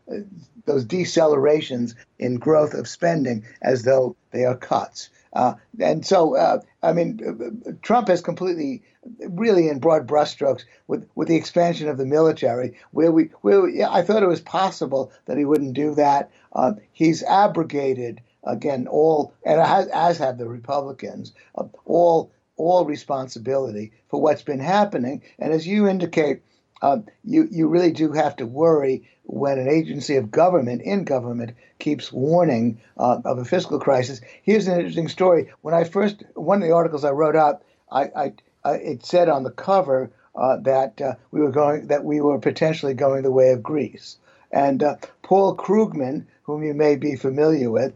those 0.66 0.86
decelerations 0.86 1.96
in 2.20 2.36
growth 2.36 2.74
of 2.74 2.88
spending 2.88 3.44
as 3.62 3.84
though 3.84 4.16
they 4.32 4.46
are 4.46 4.56
cuts. 4.56 5.10
Uh, 5.34 5.54
and 5.80 6.06
so, 6.06 6.36
uh, 6.36 6.60
I 6.84 6.92
mean, 6.92 7.80
Trump 7.82 8.10
has 8.10 8.22
completely, 8.22 8.84
really 9.22 9.70
in 9.70 9.80
broad 9.80 10.06
brushstrokes, 10.06 10.66
with, 10.88 11.08
with 11.16 11.30
the 11.30 11.38
expansion 11.38 11.88
of 11.88 11.98
the 11.98 12.06
military, 12.06 12.78
where 12.92 13.12
we, 13.12 13.30
where 13.42 13.62
we, 13.62 13.82
I 13.82 14.02
thought 14.02 14.24
it 14.24 14.28
was 14.28 14.42
possible 14.42 15.12
that 15.26 15.38
he 15.38 15.46
wouldn't 15.46 15.74
do 15.74 15.96
that. 15.96 16.30
Uh, 16.54 16.74
he's 16.92 17.24
abrogated 17.24 18.22
again 18.44 18.88
all, 18.88 19.34
and 19.46 19.62
as, 19.62 19.88
as 19.88 20.18
have 20.18 20.38
the 20.38 20.48
Republicans, 20.48 21.32
uh, 21.56 21.64
all 21.86 22.32
all 22.58 22.86
responsibility 22.86 23.92
for 24.10 24.22
what's 24.22 24.44
been 24.44 24.60
happening. 24.60 25.24
And 25.40 25.52
as 25.52 25.66
you 25.66 25.88
indicate, 25.88 26.42
uh, 26.82 27.00
you 27.24 27.48
you 27.52 27.68
really 27.68 27.92
do 27.92 28.12
have 28.12 28.36
to 28.38 28.46
worry 28.46 29.08
when 29.24 29.60
an 29.60 29.70
agency 29.70 30.16
of 30.18 30.32
government 30.32 30.82
in 30.82 31.04
government 31.04 31.56
keeps 31.80 32.12
warning 32.12 32.80
uh, 32.98 33.20
of 33.24 33.38
a 33.38 33.46
fiscal 33.46 33.80
crisis. 33.80 34.22
Here's 34.44 34.68
an 34.68 34.78
interesting 34.78 35.08
story. 35.08 35.52
When 35.62 35.74
I 35.74 35.84
first 35.84 36.24
one 36.36 36.62
of 36.62 36.68
the 36.68 36.74
articles 36.76 37.06
I 37.06 37.12
wrote 37.12 37.36
up, 37.36 37.64
I, 37.92 38.04
I, 38.16 38.34
I 38.64 38.74
it 38.74 39.06
said 39.06 39.30
on 39.30 39.44
the 39.44 39.52
cover 39.52 40.12
uh, 40.36 40.58
that 40.58 41.02
uh, 41.02 41.14
we 41.32 41.42
were 41.42 41.52
going 41.52 41.88
that 41.88 42.04
we 42.04 42.22
were 42.22 42.40
potentially 42.40 42.94
going 42.94 43.24
the 43.24 43.32
way 43.32 43.52
of 43.52 43.64
Greece. 43.64 44.18
And 44.52 44.84
uh, 44.84 44.96
Paul 45.22 45.56
Krugman, 45.56 46.26
whom 46.44 46.64
you 46.64 46.74
may 46.74 46.96
be 46.96 47.16
familiar 47.16 47.72
with, 47.72 47.94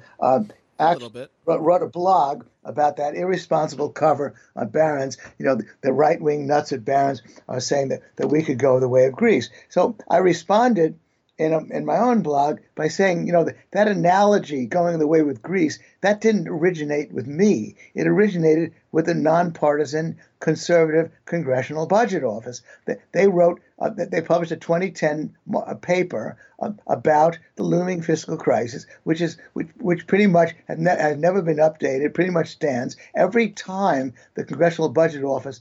actually 0.80 1.28
wrote, 1.46 1.62
wrote 1.62 1.82
a 1.82 1.88
blog 1.88 2.46
about 2.64 2.98
that 2.98 3.16
irresponsible 3.16 3.90
cover 3.90 4.36
on 4.56 4.70
Barron's. 4.70 5.18
You 5.38 5.46
know, 5.46 5.56
the, 5.56 5.66
the 5.82 5.94
right 5.94 6.20
wing 6.20 6.48
nuts 6.48 6.74
at 6.74 6.86
Barron's 6.86 7.22
are 7.48 7.60
saying 7.60 7.90
that, 7.90 8.02
that 8.18 8.28
we 8.28 8.44
could 8.44 8.60
go 8.60 8.80
the 8.80 8.90
way 8.90 9.06
of 9.06 9.14
Greece. 9.14 9.50
So 9.70 9.98
I 10.10 10.18
responded 10.18 11.00
in, 11.38 11.54
a, 11.54 11.60
in 11.66 11.86
my 11.86 11.98
own 11.98 12.22
blog 12.22 12.60
by 12.76 12.88
saying, 12.88 13.28
you 13.28 13.34
know, 13.34 13.44
that, 13.44 13.58
that 13.72 13.88
analogy 13.88 14.66
going 14.66 14.98
the 15.00 15.08
way 15.08 15.22
with 15.22 15.42
Greece, 15.42 15.80
that 16.02 16.22
didn't 16.22 16.48
originate 16.48 17.12
with 17.12 17.28
me. 17.28 17.76
It 17.94 18.08
originated 18.08 18.74
with 18.92 19.06
the 19.06 19.14
nonpartisan 19.14 20.18
conservative 20.40 21.12
Congressional 21.26 21.88
Budget 21.88 22.24
Office. 22.24 22.62
They 23.12 23.28
wrote, 23.28 23.60
uh, 23.80 23.90
they 23.90 24.22
published 24.22 24.54
a 24.54 24.58
2010 24.58 25.36
paper 25.82 26.38
uh, 26.60 26.72
about 26.88 27.38
the 27.56 27.64
looming 27.64 28.02
fiscal 28.02 28.38
crisis, 28.38 28.86
which 29.04 29.20
is 29.20 29.38
which, 29.54 29.68
which 29.80 30.08
pretty 30.08 30.28
much 30.28 30.56
has, 30.68 30.78
ne- 30.78 30.96
has 30.96 31.18
never 31.18 31.42
been 31.42 31.58
updated. 31.58 32.14
Pretty 32.14 32.32
much 32.32 32.50
stands 32.50 32.96
every 33.14 33.50
time 33.50 34.14
the 34.36 34.46
Congressional 34.46 34.90
Budget 34.90 35.24
Office 35.24 35.60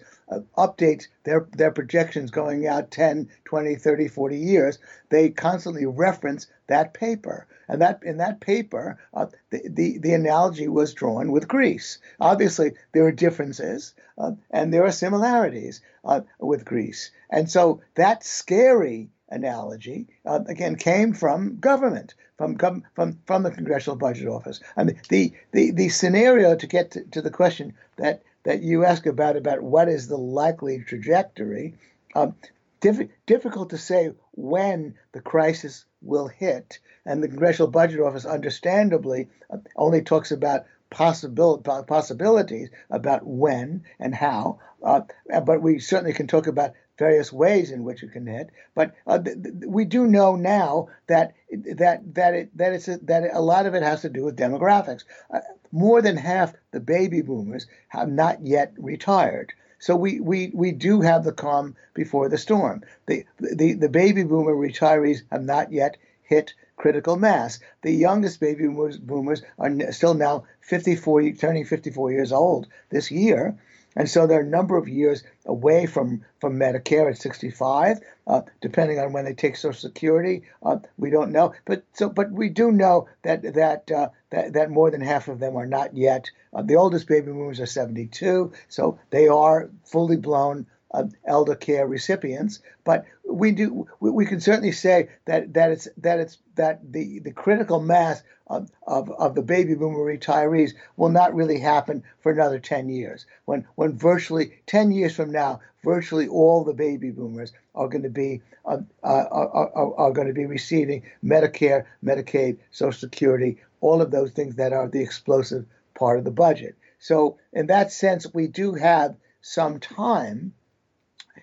updates 0.56 1.06
their 1.24 1.46
their 1.52 1.70
projections 1.70 2.30
going 2.30 2.66
out 2.66 2.90
10, 2.90 3.28
20, 3.44 3.74
30, 3.76 4.08
40 4.08 4.36
years. 4.38 4.78
They 5.10 5.30
constantly 5.30 5.86
reference 5.86 6.46
that 6.66 6.94
paper. 6.94 7.46
And 7.68 7.80
that 7.80 8.00
in 8.02 8.18
that 8.18 8.40
paper, 8.40 8.98
uh, 9.14 9.26
the, 9.50 9.62
the, 9.68 9.98
the 9.98 10.12
analogy 10.12 10.68
was 10.68 10.92
drawn 10.94 11.32
with 11.32 11.48
Greece. 11.48 11.98
Obviously, 12.20 12.72
there 12.92 13.06
are 13.06 13.12
differences 13.12 13.94
uh, 14.18 14.32
and 14.50 14.72
there 14.72 14.84
are 14.84 14.92
similarities 14.92 15.80
uh, 16.04 16.20
with 16.38 16.64
Greece. 16.64 17.10
And 17.30 17.50
so 17.50 17.80
that 17.94 18.24
scary 18.24 19.10
analogy 19.28 20.06
uh, 20.26 20.40
again 20.46 20.76
came 20.76 21.12
from 21.12 21.58
government, 21.58 22.14
from 22.36 22.56
from 22.56 23.18
from 23.26 23.42
the 23.42 23.50
Congressional 23.50 23.96
Budget 23.96 24.28
Office. 24.28 24.60
I 24.76 24.84
mean, 24.84 25.00
the 25.08 25.32
the 25.52 25.70
the 25.70 25.88
scenario 25.88 26.54
to 26.56 26.66
get 26.66 26.92
to, 26.92 27.04
to 27.04 27.22
the 27.22 27.30
question 27.30 27.74
that 27.96 28.22
that 28.44 28.62
you 28.62 28.84
ask 28.84 29.06
about 29.06 29.36
about 29.36 29.62
what 29.62 29.88
is 29.88 30.08
the 30.08 30.16
likely 30.16 30.80
trajectory. 30.80 31.74
Um, 32.14 32.36
diff- 32.80 33.08
difficult 33.26 33.70
to 33.70 33.78
say 33.78 34.12
when 34.32 34.94
the 35.12 35.20
crisis 35.20 35.84
will 36.02 36.28
hit. 36.28 36.78
And 37.06 37.22
the 37.22 37.28
Congressional 37.28 37.70
Budget 37.70 38.00
Office, 38.00 38.24
understandably, 38.24 39.28
uh, 39.50 39.58
only 39.76 40.02
talks 40.02 40.30
about 40.30 40.66
possibil- 40.90 41.86
possibilities 41.86 42.70
about 42.90 43.26
when 43.26 43.84
and 43.98 44.14
how. 44.14 44.60
Uh, 44.82 45.02
but 45.44 45.62
we 45.62 45.78
certainly 45.78 46.12
can 46.12 46.26
talk 46.26 46.46
about 46.46 46.74
various 46.98 47.32
ways 47.32 47.70
in 47.70 47.84
which 47.84 48.02
it 48.02 48.12
can 48.12 48.26
hit. 48.26 48.50
But 48.74 48.94
uh, 49.06 49.18
th- 49.18 49.42
th- 49.42 49.54
we 49.66 49.84
do 49.84 50.06
know 50.06 50.36
now 50.36 50.88
that 51.06 51.34
that 51.52 52.14
that 52.14 52.34
it, 52.34 52.56
that 52.56 52.72
it's 52.72 52.88
a, 52.88 52.98
that 52.98 53.30
a 53.32 53.40
lot 53.40 53.66
of 53.66 53.74
it 53.74 53.82
has 53.82 54.02
to 54.02 54.08
do 54.08 54.24
with 54.24 54.36
demographics. 54.36 55.04
Uh, 55.32 55.40
more 55.72 56.00
than 56.00 56.16
half 56.16 56.54
the 56.70 56.80
baby 56.80 57.20
boomers 57.20 57.66
have 57.88 58.08
not 58.08 58.46
yet 58.46 58.72
retired. 58.78 59.52
So 59.80 59.96
we, 59.96 60.18
we, 60.18 60.50
we 60.54 60.72
do 60.72 61.02
have 61.02 61.24
the 61.24 61.32
calm 61.32 61.76
before 61.92 62.30
the 62.30 62.38
storm. 62.38 62.84
The, 63.04 63.26
the, 63.38 63.74
the 63.74 63.88
baby 63.90 64.22
boomer 64.22 64.54
retirees 64.54 65.22
have 65.30 65.44
not 65.44 65.72
yet 65.72 65.98
hit 66.22 66.54
critical 66.76 67.16
mass. 67.16 67.58
The 67.82 67.92
youngest 67.92 68.40
baby 68.40 68.66
boomers, 68.66 68.96
boomers 68.96 69.42
are 69.58 69.92
still 69.92 70.14
now 70.14 70.44
54, 70.60 71.32
turning 71.32 71.66
54 71.66 72.12
years 72.12 72.32
old 72.32 72.66
this 72.88 73.10
year. 73.10 73.58
And 73.96 74.08
so 74.08 74.26
they're 74.26 74.40
a 74.40 74.46
number 74.46 74.76
of 74.76 74.88
years 74.88 75.22
away 75.46 75.86
from, 75.86 76.24
from 76.40 76.58
Medicare 76.58 77.10
at 77.10 77.18
65, 77.18 78.00
uh, 78.26 78.42
depending 78.60 78.98
on 78.98 79.12
when 79.12 79.24
they 79.24 79.34
take 79.34 79.56
Social 79.56 79.80
Security. 79.80 80.42
Uh, 80.62 80.78
we 80.96 81.10
don't 81.10 81.32
know, 81.32 81.54
but 81.64 81.84
so 81.92 82.08
but 82.08 82.30
we 82.32 82.48
do 82.48 82.72
know 82.72 83.08
that 83.22 83.54
that 83.54 83.90
uh, 83.90 84.08
that, 84.30 84.54
that 84.54 84.70
more 84.70 84.90
than 84.90 85.00
half 85.00 85.28
of 85.28 85.38
them 85.38 85.56
are 85.56 85.66
not 85.66 85.96
yet. 85.96 86.30
Uh, 86.52 86.62
the 86.62 86.76
oldest 86.76 87.06
baby 87.06 87.26
boomers 87.26 87.60
are 87.60 87.66
72, 87.66 88.52
so 88.68 88.98
they 89.10 89.28
are 89.28 89.70
fully 89.84 90.16
blown 90.16 90.66
uh, 90.92 91.04
elder 91.26 91.54
care 91.54 91.86
recipients. 91.86 92.60
But 92.84 93.04
we 93.28 93.52
do 93.52 93.86
we, 94.00 94.10
we, 94.10 94.26
can 94.26 94.40
certainly 94.40 94.72
say 94.72 95.08
that 95.24 95.54
that 95.54 95.70
it's 95.70 95.88
that 95.98 96.20
it's 96.20 96.38
that 96.56 96.80
the 96.92 97.20
the 97.20 97.32
critical 97.32 97.80
mass 97.80 98.22
of, 98.46 98.70
of, 98.86 99.10
of 99.10 99.34
the 99.34 99.42
baby 99.42 99.74
boomer 99.74 99.98
retirees 99.98 100.74
will 100.96 101.08
not 101.08 101.34
really 101.34 101.58
happen 101.58 102.02
for 102.20 102.30
another 102.30 102.58
10 102.58 102.88
years. 102.90 103.26
When 103.46 103.66
when 103.74 103.96
virtually 103.96 104.54
10 104.66 104.92
years 104.92 105.14
from 105.14 105.32
now, 105.32 105.60
virtually 105.82 106.28
all 106.28 106.64
the 106.64 106.74
baby 106.74 107.10
boomers 107.10 107.52
are 107.74 107.88
going 107.88 108.02
to 108.02 108.10
be 108.10 108.42
uh, 108.64 108.78
uh, 109.02 109.06
are, 109.30 109.70
are, 109.74 109.94
are 109.94 110.12
going 110.12 110.28
to 110.28 110.34
be 110.34 110.46
receiving 110.46 111.02
Medicare, 111.24 111.86
Medicaid, 112.04 112.58
Social 112.70 112.98
Security, 112.98 113.58
all 113.80 114.02
of 114.02 114.10
those 114.10 114.32
things 114.32 114.56
that 114.56 114.72
are 114.72 114.88
the 114.88 115.02
explosive 115.02 115.66
part 115.94 116.18
of 116.18 116.24
the 116.24 116.30
budget. 116.30 116.76
So 116.98 117.38
in 117.52 117.66
that 117.66 117.92
sense, 117.92 118.26
we 118.32 118.46
do 118.46 118.74
have 118.74 119.16
some 119.40 119.78
time 119.80 120.54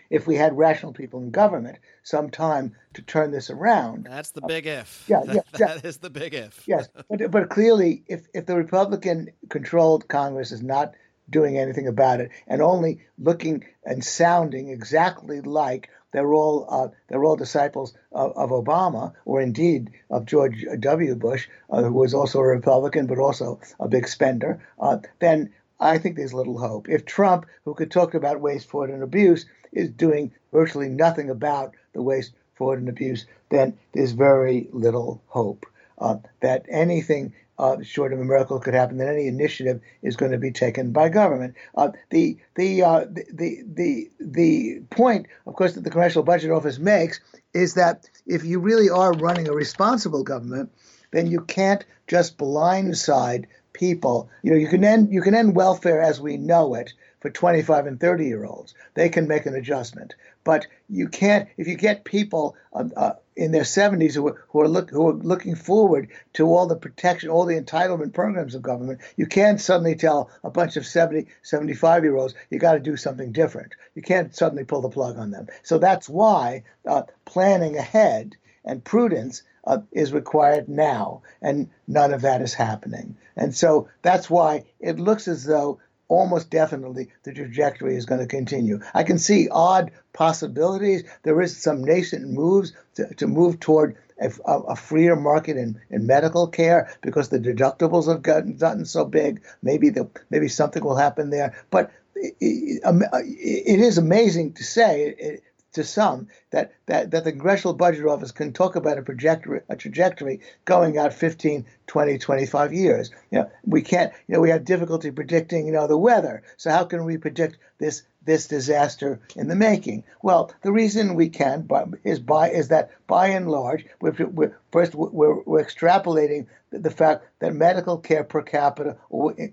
if 0.10 0.28
we 0.28 0.36
had 0.36 0.58
rational 0.58 0.94
people 0.94 1.22
in 1.22 1.32
government 1.32 1.78
some 2.04 2.30
time 2.30 2.76
to 2.94 3.02
turn 3.02 3.32
this 3.32 3.50
around. 3.50 4.06
That's 4.06 4.32
the 4.32 4.42
big 4.42 4.68
if. 4.68 5.06
Yeah, 5.08 5.24
yeah, 5.26 5.42
that 5.54 5.86
is 5.86 5.98
the 5.98 6.10
big 6.10 6.34
if. 6.34 6.68
yes, 6.68 6.90
but, 7.10 7.32
but 7.32 7.50
clearly, 7.50 8.04
if 8.08 8.26
if 8.34 8.46
the 8.46 8.56
Republican-controlled 8.56 10.08
Congress 10.08 10.52
is 10.52 10.62
not 10.62 10.94
doing 11.30 11.58
anything 11.58 11.88
about 11.88 12.20
it 12.20 12.30
and 12.48 12.62
only 12.62 13.02
looking 13.18 13.64
and 13.86 14.04
sounding 14.04 14.70
exactly 14.70 15.42
like 15.42 15.90
they're 16.12 16.34
all 16.34 16.68
uh, 16.70 16.88
they're 17.08 17.24
all 17.24 17.38
disciples 17.38 17.94
of, 18.12 18.34
of, 18.36 18.50
Obama, 18.50 19.14
or 19.26 19.42
indeed 19.42 19.92
of 20.10 20.26
George 20.26 20.66
W. 20.80 21.16
Bush, 21.16 21.48
uh, 21.70 21.84
who 21.84 21.94
was 21.94 22.14
also 22.14 22.40
a 22.40 22.48
Republican 22.48 23.08
but 23.08 23.18
also 23.18 23.62
a 23.80 23.88
big 23.88 24.08
spender. 24.08 24.62
Uh, 24.80 24.98
then 25.20 25.54
I 25.80 25.98
think 25.98 26.16
there's 26.16 26.34
little 26.34 26.60
hope. 26.60 26.90
If 26.90 27.06
Trump, 27.06 27.46
who 27.66 27.74
could 27.74 27.92
talk 27.92 28.14
about 28.14 28.42
waste, 28.42 28.70
fraud, 28.70 28.90
and 28.90 29.02
abuse, 29.02 29.46
is 29.72 29.90
doing 29.90 30.32
virtually 30.52 30.90
nothing 30.90 31.30
about 31.30 31.76
the 31.94 32.02
waste, 32.02 32.34
fraud, 32.54 32.80
and 32.80 32.90
abuse, 32.90 33.26
then 33.50 33.78
there's 33.94 34.12
very 34.12 34.68
little 34.72 35.22
hope 35.28 35.66
uh, 36.00 36.18
that 36.42 36.66
anything 36.70 37.34
uh, 37.60 37.82
short 37.84 38.12
of 38.12 38.20
a 38.20 38.24
miracle 38.24 38.60
could 38.60 38.74
happen, 38.74 38.98
that 38.98 39.08
any 39.08 39.28
initiative 39.28 39.82
is 40.02 40.16
going 40.16 40.32
to 40.32 40.38
be 40.40 40.52
taken 40.52 40.92
by 40.92 41.10
government. 41.10 41.56
Uh, 41.76 41.92
the, 42.10 42.38
the, 42.56 42.82
uh, 42.82 43.06
the, 43.06 43.64
the, 43.68 44.10
the 44.20 44.82
point, 44.90 45.28
of 45.46 45.56
course, 45.56 45.74
that 45.74 45.84
the 45.84 45.92
Congressional 45.92 46.24
Budget 46.24 46.50
Office 46.50 46.80
makes 46.80 47.20
is 47.54 47.76
that 47.76 48.10
if 48.26 48.44
you 48.44 48.60
really 48.60 48.90
are 48.90 49.14
running 49.14 49.48
a 49.48 49.54
responsible 49.54 50.24
government, 50.24 50.72
then 51.12 51.28
you 51.28 51.42
can't 51.42 51.86
just 52.08 52.38
blindside 52.38 53.46
people, 53.82 54.30
you 54.44 54.52
know, 54.52 54.58
you 54.58 54.68
can 54.68 54.84
end 54.84 55.12
you 55.12 55.24
can 55.24 55.34
end 55.34 55.56
welfare 55.56 56.04
as 56.04 56.22
we 56.22 56.38
know 56.38 56.76
it 56.76 56.94
for 57.20 57.32
25 57.32 57.88
and 57.88 58.00
30 58.00 58.28
year 58.28 58.46
olds. 58.46 58.76
They 58.94 59.10
can 59.10 59.28
make 59.28 59.48
an 59.48 59.56
adjustment, 59.56 60.14
but 60.44 60.68
you 60.88 61.08
can't 61.08 61.50
if 61.58 61.68
you 61.68 61.76
get 61.76 62.06
people 62.06 62.56
uh, 62.74 62.84
uh, 62.96 63.14
in 63.36 63.52
their 63.52 63.64
70s 63.64 64.14
who 64.14 64.28
are, 64.28 64.46
who 64.50 64.62
are 64.62 64.68
look 64.68 64.92
who 64.92 65.10
are 65.10 65.14
looking 65.14 65.56
forward 65.56 66.10
to 66.34 66.46
all 66.46 66.68
the 66.68 66.76
protection, 66.76 67.32
all 67.32 67.46
the 67.46 67.60
entitlement 67.60 68.14
programs 68.14 68.54
of 68.54 68.62
government. 68.62 69.02
You 69.18 69.26
can't 69.26 69.60
suddenly 69.60 69.96
tell 69.96 70.30
a 70.44 70.52
bunch 70.52 70.78
of 70.78 70.86
70, 70.86 71.26
75 71.42 72.04
year 72.04 72.18
olds 72.18 72.36
you 72.52 72.60
got 72.60 72.74
to 72.74 72.80
do 72.80 72.96
something 72.96 73.32
different. 73.32 73.74
You 73.96 74.04
can't 74.04 74.36
suddenly 74.36 74.64
pull 74.64 74.82
the 74.82 74.90
plug 74.90 75.18
on 75.18 75.32
them. 75.32 75.48
So 75.64 75.80
that's 75.80 76.08
why 76.08 76.66
uh, 76.86 77.02
planning 77.26 77.78
ahead 77.78 78.36
and 78.64 78.84
prudence 78.84 79.42
uh, 79.66 79.80
is 79.92 80.14
required 80.14 80.68
now, 80.68 81.22
and 81.42 81.70
none 81.88 82.14
of 82.14 82.22
that 82.22 82.42
is 82.42 82.54
happening. 82.54 83.16
And 83.36 83.56
so 83.56 83.88
that's 84.02 84.30
why 84.30 84.64
it 84.80 85.00
looks 85.00 85.28
as 85.28 85.44
though 85.44 85.80
almost 86.08 86.50
definitely 86.50 87.08
the 87.24 87.34
trajectory 87.34 87.96
is 87.96 88.06
going 88.06 88.20
to 88.20 88.28
continue. 88.28 88.80
I 88.94 89.04
can 89.04 89.18
see 89.18 89.48
odd 89.50 89.92
possibilities. 90.12 91.04
There 91.24 91.42
is 91.42 91.56
some 91.56 91.84
nascent 91.84 92.30
moves 92.30 92.74
to, 92.96 93.14
to 93.16 93.28
move 93.28 93.62
toward 93.62 93.96
a, 94.20 94.30
a, 94.46 94.76
freer 94.76 95.16
market 95.16 95.56
in, 95.56 95.80
in 95.90 96.06
medical 96.06 96.48
care 96.48 96.94
because 97.02 97.30
the 97.30 97.40
deductibles 97.40 98.10
have 98.10 98.22
gotten, 98.22 98.58
gotten 98.58 98.86
so 98.86 99.06
big. 99.06 99.42
Maybe 99.64 99.90
the, 99.90 100.10
maybe 100.30 100.50
something 100.50 100.84
will 100.84 100.98
happen 100.98 101.30
there. 101.30 101.56
But 101.72 101.92
it, 102.16 102.36
it 102.42 103.80
is 103.80 103.98
amazing 103.98 104.54
to 104.54 104.64
say. 104.64 105.16
It, 105.18 105.44
to 105.74 105.84
some 105.84 106.28
that, 106.52 106.74
that, 106.86 107.12
that 107.12 107.24
the 107.24 107.32
Congressional 107.32 107.74
Budget 107.74 108.06
Office 108.06 108.32
can 108.32 108.54
talk 108.54 108.76
about 108.76 108.98
a 108.98 109.02
trajectory, 109.02 109.62
a 109.70 109.76
trajectory 109.76 110.42
going 110.66 110.98
out 110.98 111.14
15, 111.14 111.66
20, 111.88 112.18
25 112.18 112.74
years. 112.74 113.12
You 113.32 113.40
know, 113.40 113.52
we 113.66 113.82
can't, 113.82 114.14
you 114.28 114.36
know, 114.36 114.42
we 114.42 114.50
have 114.50 114.66
difficulty 114.66 115.12
predicting, 115.12 115.66
you 115.66 115.74
know, 115.74 115.88
the 115.88 115.98
weather. 115.98 116.44
So 116.58 116.72
how 116.72 116.84
can 116.86 117.06
we 117.06 117.18
predict 117.18 117.58
this 117.80 118.04
this 118.24 118.48
disaster 118.48 119.20
in 119.36 119.48
the 119.48 119.56
making? 119.56 120.04
Well, 120.22 120.54
the 120.62 120.72
reason 120.72 121.16
we 121.16 121.30
can 121.30 121.68
is 122.04 122.20
by 122.20 122.52
is 122.52 122.68
that 122.68 122.92
by 123.12 123.28
and 123.28 123.52
large, 123.52 123.86
we're, 124.00 124.16
we're 124.28 124.58
first 124.72 124.96
we're, 124.96 125.42
we're 125.42 125.62
extrapolating 125.62 126.48
the 126.72 126.90
fact 126.90 127.26
that 127.40 127.54
medical 127.54 127.98
care 127.98 128.24
per 128.24 128.42
capita 128.42 128.96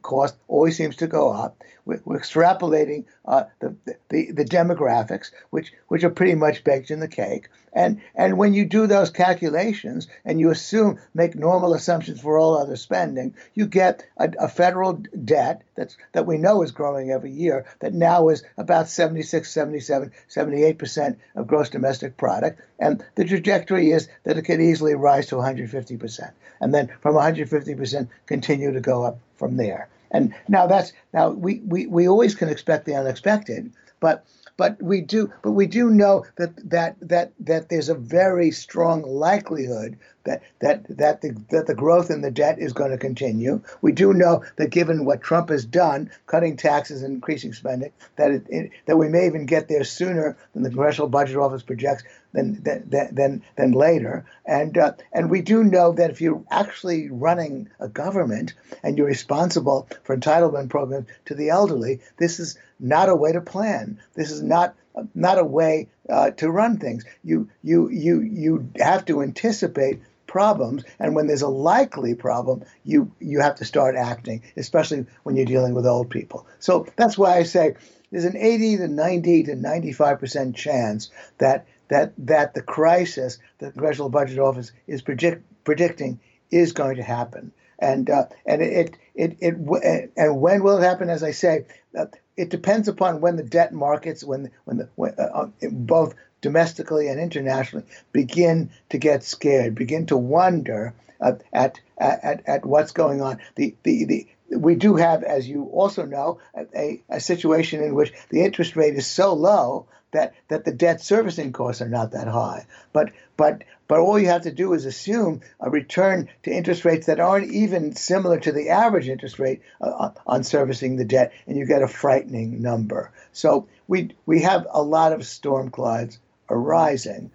cost 0.03 0.37
always 0.47 0.77
seems 0.77 0.95
to 0.97 1.09
go 1.09 1.33
up. 1.33 1.65
We're, 1.85 2.01
we're 2.05 2.21
extrapolating 2.21 3.07
uh, 3.25 3.45
the, 3.59 3.75
the, 4.09 4.31
the 4.31 4.45
demographics, 4.45 5.33
which 5.51 5.73
which 5.89 6.05
are 6.05 6.11
pretty 6.11 6.37
much 6.37 6.63
baked 6.63 6.93
in 6.93 7.01
the 7.01 7.09
cake. 7.09 7.49
And 7.73 8.01
and 8.15 8.39
when 8.39 8.55
you 8.55 8.65
do 8.65 8.87
those 8.87 9.11
calculations 9.11 10.07
and 10.25 10.41
you 10.41 10.51
assume 10.51 11.01
make 11.15 11.35
normal 11.35 11.75
assumptions 11.75 12.21
for 12.21 12.39
all 12.39 12.57
other 12.57 12.77
spending, 12.77 13.35
you 13.55 13.67
get 13.67 14.07
a, 14.17 14.31
a 14.39 14.49
federal 14.49 14.93
debt 15.25 15.63
that's 15.75 15.97
that 16.13 16.27
we 16.27 16.39
know 16.39 16.63
is 16.63 16.71
growing 16.71 17.11
every 17.11 17.33
year 17.33 17.67
that 17.81 17.95
now 17.95 18.29
is 18.29 18.45
about 18.57 18.89
76, 18.89 19.51
77, 19.51 20.13
78 20.29 20.79
percent 20.79 21.19
of 21.35 21.47
gross 21.47 21.69
domestic 21.69 22.17
product, 22.17 22.61
and 22.79 23.05
the 23.17 23.25
trajectory 23.49 23.93
is 23.93 24.09
that 24.25 24.37
it 24.37 24.43
could 24.43 24.61
easily 24.61 24.95
rise 24.95 25.27
to 25.27 25.37
150 25.37 25.97
percent, 25.97 26.35
and 26.61 26.75
then 26.75 26.91
from 27.01 27.15
150 27.15 27.75
percent 27.75 28.09
continue 28.27 28.73
to 28.73 28.81
go 28.81 29.05
up 29.05 29.19
from 29.37 29.57
there. 29.57 29.89
And 30.11 30.35
now 30.49 30.67
that's 30.67 30.93
now 31.15 31.31
we, 31.31 31.61
we, 31.67 31.87
we 31.87 32.09
always 32.09 32.35
can 32.35 32.51
expect 32.51 32.85
the 32.85 32.95
unexpected, 32.95 33.73
but 34.01 34.27
but 34.59 34.81
we 34.83 35.01
do 35.01 35.33
but 35.43 35.53
we 35.53 35.67
do 35.67 35.89
know 35.89 36.27
that 36.37 36.57
that 36.69 36.97
that 37.01 37.33
that 37.41 37.71
there's 37.71 37.89
a 37.89 37.95
very 37.95 38.51
strong 38.51 39.03
likelihood 39.03 39.97
that 40.29 40.43
that 40.61 40.99
that 40.99 41.21
the 41.23 41.37
that 41.51 41.67
the 41.67 41.75
growth 41.75 42.11
in 42.11 42.21
the 42.21 42.31
debt 42.31 42.59
is 42.59 42.73
going 42.73 42.91
to 42.91 42.99
continue. 42.99 43.63
We 43.81 43.93
do 43.93 44.13
know 44.13 44.45
that 44.57 44.71
given 44.71 45.05
what 45.05 45.23
Trump 45.23 45.49
has 45.49 45.65
done, 45.65 46.11
cutting 46.27 46.57
taxes 46.57 47.03
and 47.03 47.15
increasing 47.15 47.55
spending, 47.55 47.93
that 48.17 48.31
it, 48.31 48.47
it, 48.49 48.71
that 48.87 48.99
we 48.99 49.09
may 49.09 49.27
even 49.27 49.47
get 49.47 49.69
there 49.69 49.85
sooner 49.85 50.37
than 50.53 50.63
the 50.63 50.69
Congressional 50.69 51.09
Budget 51.09 51.37
Office 51.37 51.63
projects 51.63 52.05
than 52.33 52.63
than 52.63 52.89
than, 52.91 53.43
than 53.57 53.73
later. 53.73 54.27
And 54.45 54.77
uh, 54.77 54.93
and 55.13 55.31
we 55.31 55.41
do 55.41 55.65
know 55.65 55.93
that 55.93 56.11
if 56.11 56.21
you're 56.21 56.45
actually 56.51 57.11
running 57.11 57.71
a 57.81 57.89
government 57.89 58.55
and 58.83 58.99
you're 58.99 59.07
responsible 59.07 59.89
for 60.05 60.17
entitlement 60.17 60.69
programs 60.69 61.09
to 61.27 61.35
the 61.35 61.49
elderly, 61.49 62.01
this 62.19 62.39
is 62.39 62.59
not 62.79 63.09
a 63.09 63.17
way 63.17 63.33
to 63.33 63.41
plan. 63.41 63.99
This 64.15 64.31
is 64.31 64.43
not 64.43 64.75
not 65.15 65.39
a 65.39 65.45
way 65.45 65.89
uh, 66.09 66.31
to 66.33 66.51
run 66.51 66.79
things. 66.79 67.05
You 67.23 67.49
you 67.63 67.89
you 67.89 68.21
you 68.21 68.71
have 68.79 69.05
to 69.07 69.23
anticipate 69.23 70.01
problems, 70.29 70.85
and 71.01 71.17
when 71.17 71.27
there's 71.27 71.43
a 71.43 71.49
likely 71.49 72.15
problem, 72.15 72.65
you 72.85 73.11
you 73.19 73.41
have 73.41 73.57
to 73.57 73.65
start 73.65 73.97
acting, 73.97 74.43
especially 74.57 75.07
when 75.25 75.35
you're 75.35 75.45
dealing 75.45 75.75
with 75.75 75.87
old 75.87 76.11
people. 76.11 76.47
So 76.61 76.87
that's 76.95 77.19
why 77.19 77.37
I 77.37 77.43
say 77.43 77.75
there's 78.13 78.25
an 78.25 78.37
80 78.37 78.77
to 78.77 78.89
90 78.89 79.43
to 79.45 79.57
95 79.57 80.21
percent 80.21 80.57
chance 80.57 81.11
that 81.39 81.67
that 81.89 82.13
that 82.19 82.55
the 82.55 82.63
crisis 82.63 83.39
the 83.59 83.73
Congressional 83.73 84.11
Budget 84.11 84.39
Office 84.39 84.71
is 84.87 85.03
predict, 85.03 85.43
predicting 85.65 86.21
is 86.51 86.73
going 86.73 86.97
to 86.97 87.03
happen. 87.03 87.53
And 87.81 88.11
uh, 88.11 88.27
and 88.47 88.63
it, 88.63 88.97
it 89.15 89.37
it 89.41 89.57
it 89.59 90.13
and 90.17 90.41
when 90.41 90.63
will 90.63 90.79
it 90.79 90.85
happen? 90.85 91.11
As 91.11 91.23
I 91.23 91.31
say, 91.31 91.67
uh, 91.97 92.07
it 92.37 92.51
depends 92.51 92.89
upon 92.89 93.21
when 93.21 93.37
the 93.37 93.43
debt 93.45 93.73
markets, 93.73 94.25
when 94.25 94.51
when 94.65 94.79
the 94.79 94.89
when, 94.97 95.15
uh, 95.19 95.23
uh 95.23 95.49
both 95.71 96.15
domestically 96.41 97.09
and 97.09 97.21
internationally 97.21 97.87
begin 98.13 98.71
to 98.91 98.99
get 98.99 99.25
scared, 99.25 99.75
begin 99.75 100.07
to 100.07 100.17
wonder 100.17 100.95
uh, 101.21 101.33
at, 101.53 101.81
at 101.99 102.43
at 102.47 102.65
what's 102.65 102.93
going 102.93 103.21
on. 103.21 103.39
The 103.57 103.75
the 103.83 104.05
the 104.05 104.27
we 104.57 104.77
do 104.77 104.97
have, 104.97 105.23
as 105.23 105.49
you 105.49 105.65
also 105.65 106.05
know, 106.05 106.39
a, 106.75 107.03
a 107.11 107.21
situation 107.21 107.83
in 107.83 107.95
which 107.95 108.13
the 108.31 108.43
interest 108.43 108.77
rate 108.77 108.95
is 108.95 109.07
so 109.07 109.35
low 109.35 109.87
that 110.13 110.35
that 110.49 110.65
the 110.65 110.73
debt 110.73 111.01
servicing 111.01 111.53
costs 111.53 111.83
are 111.83 111.89
not 111.89 112.13
that 112.13 112.29
high. 112.29 112.67
But 112.93 113.13
but 113.37 113.65
but 113.89 114.01
all 114.01 114.19
you 114.19 114.29
have 114.29 114.43
to 114.43 114.53
do 114.53 114.73
is 114.73 114.85
assume 114.85 115.41
a 115.61 115.71
return 115.71 116.29
to 116.45 116.51
interest 116.51 116.85
rates 116.85 117.07
that 117.07 117.21
aren't 117.21 117.53
even 117.53 117.95
similar 117.95 118.39
to 118.41 118.53
the 118.53 118.71
average 118.71 119.09
interest 119.09 119.39
rate 119.39 119.63
uh, 119.81 120.11
on 120.27 120.45
servicing 120.45 120.97
the 120.97 121.05
debt, 121.05 121.33
and 121.47 121.57
you 121.57 121.67
get 121.67 121.83
a 121.83 121.89
frightening 121.89 122.63
number. 122.63 123.13
So 123.33 123.69
we 123.87 124.15
we 124.25 124.43
have 124.43 124.67
a 124.71 124.83
lot 124.83 125.13
of 125.13 125.27
storm 125.27 125.71
clouds 125.71 126.19
arising. 126.51 127.31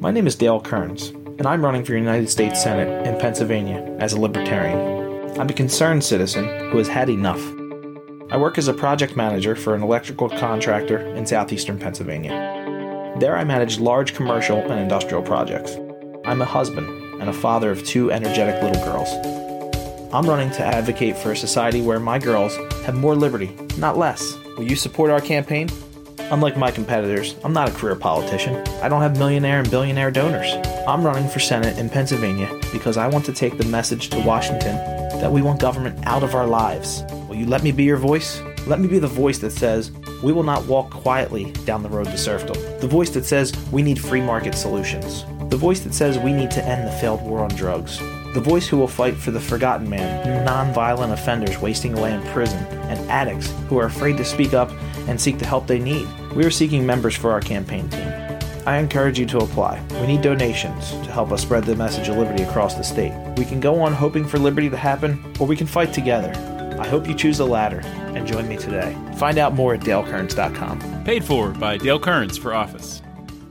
My 0.00 0.10
name 0.10 0.26
is 0.26 0.36
Dale 0.36 0.60
Kerns, 0.60 1.08
and 1.08 1.46
I'm 1.46 1.64
running 1.64 1.84
for 1.84 1.94
United 1.94 2.30
States 2.30 2.62
Senate 2.62 3.06
in 3.06 3.18
Pennsylvania 3.20 3.96
as 4.00 4.12
a 4.12 4.20
libertarian. 4.20 5.38
I'm 5.38 5.48
a 5.48 5.52
concerned 5.52 6.04
citizen 6.04 6.44
who 6.70 6.78
has 6.78 6.88
had 6.88 7.08
enough 7.08 7.40
I 8.30 8.36
work 8.36 8.58
as 8.58 8.68
a 8.68 8.74
project 8.74 9.16
manager 9.16 9.56
for 9.56 9.74
an 9.74 9.82
electrical 9.82 10.28
contractor 10.28 10.98
in 10.98 11.24
southeastern 11.24 11.78
Pennsylvania. 11.78 13.14
There, 13.18 13.34
I 13.34 13.44
manage 13.44 13.78
large 13.78 14.12
commercial 14.12 14.58
and 14.58 14.78
industrial 14.78 15.22
projects. 15.22 15.78
I'm 16.26 16.42
a 16.42 16.44
husband 16.44 16.86
and 17.22 17.30
a 17.30 17.32
father 17.32 17.70
of 17.70 17.82
two 17.84 18.12
energetic 18.12 18.62
little 18.62 18.84
girls. 18.84 19.08
I'm 20.12 20.28
running 20.28 20.50
to 20.52 20.62
advocate 20.62 21.16
for 21.16 21.32
a 21.32 21.36
society 21.36 21.80
where 21.80 21.98
my 21.98 22.18
girls 22.18 22.54
have 22.84 22.94
more 22.94 23.16
liberty, 23.16 23.56
not 23.78 23.96
less. 23.96 24.36
Will 24.58 24.64
you 24.64 24.76
support 24.76 25.10
our 25.10 25.22
campaign? 25.22 25.70
Unlike 26.30 26.56
my 26.56 26.70
competitors, 26.70 27.34
I'm 27.42 27.52
not 27.52 27.68
a 27.68 27.72
career 27.72 27.96
politician. 27.96 28.56
I 28.82 28.88
don't 28.88 29.02
have 29.02 29.18
millionaire 29.18 29.60
and 29.60 29.70
billionaire 29.70 30.10
donors. 30.10 30.52
I'm 30.86 31.02
running 31.02 31.28
for 31.28 31.38
Senate 31.38 31.78
in 31.78 31.88
Pennsylvania 31.88 32.48
because 32.72 32.96
I 32.96 33.06
want 33.06 33.24
to 33.26 33.32
take 33.32 33.56
the 33.56 33.64
message 33.64 34.10
to 34.10 34.20
Washington 34.20 34.76
that 35.20 35.32
we 35.32 35.42
want 35.42 35.60
government 35.60 36.06
out 36.06 36.22
of 36.22 36.34
our 36.34 36.46
lives 36.46 37.02
Will 37.28 37.36
you 37.36 37.44
let 37.44 37.62
me 37.62 37.72
be 37.72 37.84
your 37.84 37.98
voice? 37.98 38.40
Let 38.66 38.80
me 38.80 38.88
be 38.88 38.98
the 38.98 39.06
voice 39.06 39.36
that 39.40 39.50
says, 39.50 39.92
we 40.22 40.32
will 40.32 40.42
not 40.42 40.64
walk 40.64 40.90
quietly 40.90 41.52
down 41.66 41.82
the 41.82 41.88
road 41.90 42.06
to 42.06 42.16
serfdom. 42.16 42.56
The 42.80 42.88
voice 42.88 43.10
that 43.10 43.26
says, 43.26 43.52
we 43.70 43.82
need 43.82 44.00
free 44.00 44.22
market 44.22 44.54
solutions. 44.54 45.26
The 45.50 45.56
voice 45.56 45.80
that 45.80 45.92
says, 45.92 46.18
we 46.18 46.32
need 46.32 46.50
to 46.52 46.64
end 46.64 46.88
the 46.88 46.92
failed 46.92 47.20
war 47.20 47.40
on 47.40 47.50
drugs. 47.50 47.98
The 48.32 48.40
voice 48.40 48.66
who 48.66 48.78
will 48.78 48.88
fight 48.88 49.14
for 49.14 49.30
the 49.30 49.40
forgotten 49.40 49.90
man, 49.90 50.42
non-violent 50.46 51.12
offenders 51.12 51.58
wasting 51.58 51.98
away 51.98 52.14
in 52.14 52.22
prison, 52.28 52.64
and 52.88 52.98
addicts 53.10 53.52
who 53.68 53.78
are 53.78 53.86
afraid 53.86 54.16
to 54.16 54.24
speak 54.24 54.54
up 54.54 54.70
and 55.06 55.20
seek 55.20 55.38
the 55.38 55.46
help 55.46 55.66
they 55.66 55.78
need. 55.78 56.08
We 56.34 56.44
are 56.44 56.50
seeking 56.50 56.86
members 56.86 57.16
for 57.16 57.32
our 57.32 57.40
campaign 57.40 57.88
team. 57.88 58.08
I 58.66 58.76
encourage 58.76 59.18
you 59.18 59.26
to 59.26 59.38
apply. 59.38 59.82
We 60.00 60.06
need 60.06 60.20
donations 60.20 60.90
to 60.90 61.10
help 61.10 61.32
us 61.32 61.42
spread 61.42 61.64
the 61.64 61.74
message 61.74 62.08
of 62.08 62.18
liberty 62.18 62.42
across 62.42 62.74
the 62.74 62.84
state. 62.84 63.12
We 63.36 63.44
can 63.44 63.60
go 63.60 63.80
on 63.80 63.94
hoping 63.94 64.26
for 64.26 64.38
liberty 64.38 64.68
to 64.68 64.76
happen, 64.76 65.24
or 65.40 65.46
we 65.46 65.56
can 65.56 65.66
fight 65.66 65.92
together. 65.92 66.32
I 66.78 66.86
hope 66.86 67.08
you 67.08 67.14
choose 67.14 67.38
the 67.38 67.46
latter 67.46 67.80
and 68.14 68.26
join 68.26 68.46
me 68.46 68.56
today. 68.56 68.96
Find 69.16 69.38
out 69.38 69.54
more 69.54 69.74
at 69.74 69.80
dalekerns.com. 69.80 71.04
Paid 71.04 71.24
for 71.24 71.50
by 71.50 71.78
Dale 71.78 71.98
Kerns 71.98 72.36
for 72.36 72.52
office. 72.54 73.02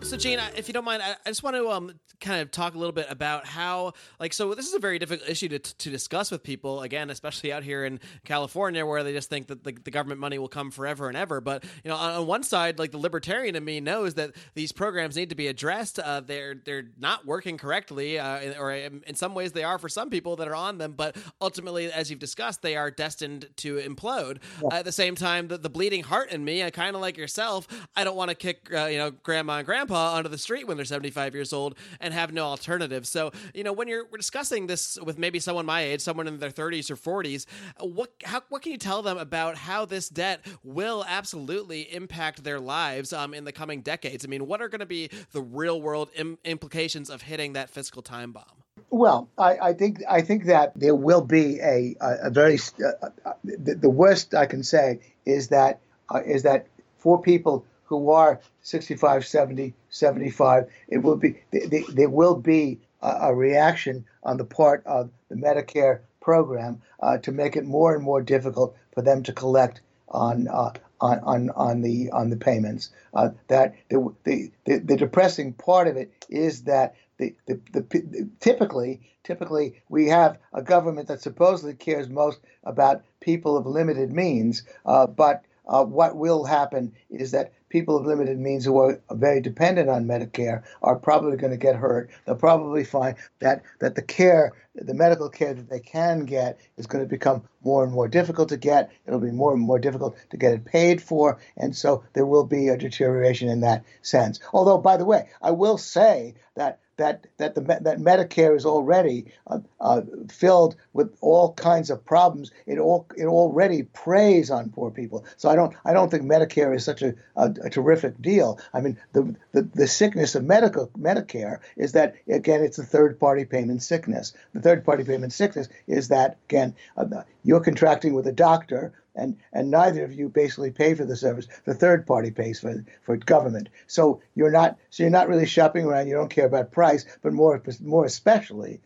So, 0.07 0.15
Gene, 0.15 0.39
if 0.55 0.69
you 0.69 0.73
don't 0.73 0.85
mind, 0.85 1.03
I 1.03 1.15
just 1.25 1.43
want 1.43 1.57
to 1.57 1.69
um, 1.69 1.91
kind 2.21 2.41
of 2.41 2.49
talk 2.49 2.75
a 2.75 2.77
little 2.77 2.93
bit 2.93 3.07
about 3.09 3.45
how, 3.45 3.91
like, 4.21 4.31
so 4.31 4.53
this 4.53 4.65
is 4.65 4.73
a 4.73 4.79
very 4.79 4.99
difficult 4.99 5.29
issue 5.29 5.49
to, 5.49 5.59
to 5.59 5.89
discuss 5.89 6.31
with 6.31 6.43
people, 6.43 6.81
again, 6.81 7.09
especially 7.09 7.51
out 7.51 7.61
here 7.61 7.83
in 7.83 7.99
California, 8.23 8.85
where 8.85 9.03
they 9.03 9.11
just 9.11 9.29
think 9.29 9.47
that 9.47 9.65
the, 9.65 9.73
the 9.73 9.91
government 9.91 10.21
money 10.21 10.39
will 10.39 10.47
come 10.47 10.71
forever 10.71 11.09
and 11.09 11.17
ever. 11.17 11.41
But, 11.41 11.65
you 11.83 11.89
know, 11.89 11.97
on, 11.97 12.13
on 12.13 12.25
one 12.25 12.43
side, 12.43 12.79
like 12.79 12.91
the 12.91 12.97
libertarian 12.97 13.57
in 13.57 13.65
me 13.65 13.81
knows 13.81 14.13
that 14.13 14.31
these 14.55 14.71
programs 14.71 15.17
need 15.17 15.27
to 15.31 15.35
be 15.35 15.47
addressed. 15.47 15.99
Uh, 15.99 16.21
they're, 16.21 16.55
they're 16.55 16.85
not 16.97 17.25
working 17.25 17.57
correctly, 17.57 18.17
uh, 18.17 18.53
or 18.61 18.71
in 18.71 19.15
some 19.15 19.35
ways 19.35 19.51
they 19.51 19.65
are 19.65 19.77
for 19.77 19.89
some 19.89 20.09
people 20.09 20.37
that 20.37 20.47
are 20.47 20.55
on 20.55 20.77
them, 20.77 20.93
but 20.93 21.17
ultimately, 21.41 21.91
as 21.91 22.09
you've 22.09 22.19
discussed, 22.21 22.61
they 22.61 22.77
are 22.77 22.89
destined 22.89 23.49
to 23.57 23.75
implode. 23.75 24.37
Yeah. 24.63 24.77
at 24.77 24.85
the 24.85 24.93
same 24.93 25.15
time, 25.15 25.49
the, 25.49 25.57
the 25.57 25.69
bleeding 25.69 26.03
heart 26.03 26.31
in 26.31 26.45
me, 26.45 26.63
I 26.63 26.69
kind 26.69 26.95
of 26.95 27.01
like 27.01 27.17
yourself, 27.17 27.67
I 27.93 28.05
don't 28.05 28.15
want 28.15 28.29
to 28.29 28.35
kick, 28.35 28.69
uh, 28.73 28.85
you 28.85 28.99
know, 28.99 29.11
grandma 29.11 29.57
and 29.57 29.65
grandpa 29.65 29.96
onto 29.97 30.29
the 30.29 30.37
street 30.37 30.67
when 30.67 30.77
they're 30.77 30.85
75 30.85 31.33
years 31.35 31.53
old 31.53 31.75
and 31.99 32.13
have 32.13 32.31
no 32.31 32.45
alternative. 32.45 33.07
So, 33.07 33.31
you 33.53 33.63
know, 33.63 33.73
when 33.73 33.87
you're 33.87 34.05
discussing 34.15 34.67
this 34.67 34.97
with 35.01 35.17
maybe 35.17 35.39
someone 35.39 35.65
my 35.65 35.81
age, 35.81 36.01
someone 36.01 36.27
in 36.27 36.39
their 36.39 36.51
30s 36.51 36.89
or 36.89 36.95
40s, 36.95 37.45
what 37.79 38.11
how 38.23 38.41
what 38.49 38.61
can 38.61 38.71
you 38.71 38.77
tell 38.77 39.01
them 39.01 39.17
about 39.17 39.57
how 39.57 39.85
this 39.85 40.09
debt 40.09 40.45
will 40.63 41.05
absolutely 41.07 41.93
impact 41.93 42.43
their 42.43 42.59
lives 42.59 43.13
um, 43.13 43.33
in 43.33 43.43
the 43.43 43.51
coming 43.51 43.81
decades? 43.81 44.25
I 44.25 44.27
mean, 44.27 44.47
what 44.47 44.61
are 44.61 44.69
going 44.69 44.79
to 44.79 44.85
be 44.85 45.09
the 45.31 45.41
real 45.41 45.81
world 45.81 46.09
Im- 46.15 46.37
implications 46.43 47.09
of 47.09 47.21
hitting 47.21 47.53
that 47.53 47.69
fiscal 47.69 48.01
time 48.01 48.31
bomb? 48.31 48.45
Well, 48.89 49.29
I, 49.37 49.57
I, 49.57 49.73
think 49.73 50.01
I 50.09 50.21
think 50.21 50.45
that 50.45 50.71
there 50.75 50.95
will 50.95 51.21
be 51.21 51.59
a 51.59 51.95
a, 51.99 52.27
a 52.27 52.29
very 52.29 52.57
uh, 52.83 53.07
uh, 53.25 53.33
the, 53.43 53.75
the, 53.75 53.89
worst 53.89 54.33
I 54.33 54.45
can 54.45 54.63
say 54.63 54.99
is 55.25 55.49
that 55.49 55.81
uh, 56.13 56.21
is 56.25 56.43
that 56.43 56.67
for 56.97 57.21
people 57.21 57.65
who 57.87 58.11
are 58.11 58.39
65, 58.61 59.25
70, 59.25 59.73
75, 59.89 60.65
it 60.89 60.97
will 60.99 61.15
be 61.15 61.37
there 61.51 62.09
will 62.09 62.35
be 62.35 62.79
a, 63.01 63.07
a, 63.21 63.35
reaction 63.35 64.05
on 64.23 64.37
the 64.37 64.45
part 64.45 64.85
of 64.85 65.09
the 65.29 65.35
Medicare 65.35 66.01
program 66.19 66.81
uh, 67.01 67.17
to 67.19 67.31
make 67.31 67.55
it 67.55 67.65
more 67.65 67.95
and 67.95 68.03
more 68.03 68.21
difficult 68.21 68.75
for 68.93 69.01
them 69.01 69.23
to 69.23 69.33
collect 69.33 69.81
on 70.09 70.47
uh, 70.47 70.71
on, 70.99 71.19
on, 71.19 71.49
on 71.51 71.81
the 71.81 72.09
on 72.11 72.29
the 72.29 72.37
payments. 72.37 72.89
Uh, 73.13 73.29
that 73.47 73.75
the, 73.89 74.13
the, 74.23 74.51
the 74.65 74.97
depressing 74.97 75.53
part 75.53 75.87
of 75.87 75.95
it 75.95 76.11
is 76.29 76.63
that 76.63 76.95
the, 77.17 77.33
the, 77.47 77.59
the, 77.71 78.29
typically 78.39 79.01
typically 79.23 79.81
we 79.89 80.07
have 80.07 80.37
a 80.53 80.61
government 80.61 81.07
that 81.07 81.21
supposedly 81.21 81.73
cares 81.73 82.09
most 82.09 82.39
about 82.63 83.03
people 83.19 83.57
of 83.57 83.65
limited 83.65 84.11
means, 84.11 84.63
uh, 84.85 85.07
but 85.07 85.43
uh, 85.67 85.83
what 85.83 86.15
will 86.15 86.45
happen 86.45 86.93
is 87.09 87.31
that 87.31 87.51
people 87.69 87.97
of 87.97 88.05
limited 88.05 88.39
means 88.39 88.65
who 88.65 88.77
are 88.77 88.99
very 89.11 89.41
dependent 89.41 89.89
on 89.89 90.05
Medicare 90.05 90.63
are 90.81 90.95
probably 90.95 91.37
going 91.37 91.51
to 91.51 91.57
get 91.57 91.75
hurt. 91.75 92.09
They'll 92.25 92.35
probably 92.35 92.83
find 92.83 93.15
that 93.39 93.63
that 93.79 93.95
the 93.95 94.01
care, 94.01 94.53
the 94.75 94.93
medical 94.93 95.29
care 95.29 95.53
that 95.53 95.69
they 95.69 95.79
can 95.79 96.25
get, 96.25 96.59
is 96.77 96.87
going 96.87 97.03
to 97.03 97.09
become 97.09 97.43
more 97.63 97.83
and 97.83 97.91
more 97.91 98.07
difficult 98.07 98.49
to 98.49 98.57
get. 98.57 98.91
It'll 99.05 99.19
be 99.19 99.31
more 99.31 99.53
and 99.53 99.61
more 99.61 99.79
difficult 99.79 100.17
to 100.29 100.37
get 100.37 100.53
it 100.53 100.65
paid 100.65 101.01
for, 101.01 101.39
and 101.57 101.75
so 101.75 102.03
there 102.13 102.25
will 102.25 102.45
be 102.45 102.69
a 102.69 102.77
deterioration 102.77 103.49
in 103.49 103.61
that 103.61 103.83
sense. 104.01 104.39
Although, 104.53 104.77
by 104.77 104.97
the 104.97 105.05
way, 105.05 105.29
I 105.41 105.51
will 105.51 105.77
say 105.77 106.35
that 106.55 106.79
that 106.97 107.27
that 107.37 107.55
the 107.55 107.61
that 107.61 107.99
Medicare 107.99 108.55
is 108.55 108.65
already 108.65 109.25
uh, 109.47 109.59
uh, 109.79 110.01
filled 110.29 110.75
with 110.93 111.15
all 111.21 111.53
kinds 111.53 111.89
of 111.89 112.03
problems. 112.03 112.51
It 112.65 112.79
all 112.79 113.07
it 113.15 113.25
already 113.25 113.83
preys 113.83 114.51
on 114.51 114.69
poor 114.69 114.91
people. 114.91 115.25
So 115.37 115.49
I 115.49 115.55
don't 115.55 115.75
I 115.85 115.93
don't 115.93 116.09
think 116.09 116.23
Medicare 116.23 116.75
is 116.75 116.83
such 116.83 117.01
a, 117.01 117.15
a, 117.35 117.53
a 117.63 117.69
terrific 117.69 118.21
deal. 118.21 118.59
I 118.73 118.81
mean 118.81 118.97
the, 119.13 119.35
the 119.53 119.61
the 119.61 119.87
sickness 119.87 120.35
of 120.35 120.43
medical 120.43 120.87
Medicare 120.99 121.59
is 121.77 121.93
that 121.93 122.15
again 122.27 122.63
it's 122.63 122.79
a 122.79 122.83
third 122.83 123.19
party 123.19 123.45
payment 123.45 123.83
sickness. 123.83 124.33
The 124.53 124.61
third 124.61 124.83
party 124.83 125.03
payment 125.03 125.33
sickness 125.33 125.69
is 125.87 126.09
that 126.09 126.37
again 126.49 126.75
uh, 126.97 127.05
you're 127.43 127.61
contracting 127.61 128.13
with 128.13 128.27
a 128.27 128.33
doctor 128.33 128.93
and 129.17 129.37
and 129.51 129.69
neither 129.69 130.03
of 130.05 130.13
you 130.13 130.29
basically 130.29 130.71
pay 130.71 130.93
for 130.93 131.05
the 131.05 131.15
service. 131.15 131.47
The 131.65 131.73
third 131.73 132.05
party 132.05 132.31
pays 132.31 132.59
for 132.59 132.85
for 133.01 133.17
government. 133.17 133.69
So 133.87 134.21
you're 134.35 134.51
not 134.51 134.77
so 134.89 135.03
you're 135.03 135.09
not 135.09 135.27
really 135.27 135.45
shopping 135.45 135.85
around. 135.85 136.07
You 136.07 136.15
don't 136.15 136.29
care 136.29 136.45
about 136.45 136.71
price, 136.71 137.05
but 137.21 137.33
more 137.33 137.61
more 137.81 138.05
especially 138.05 138.81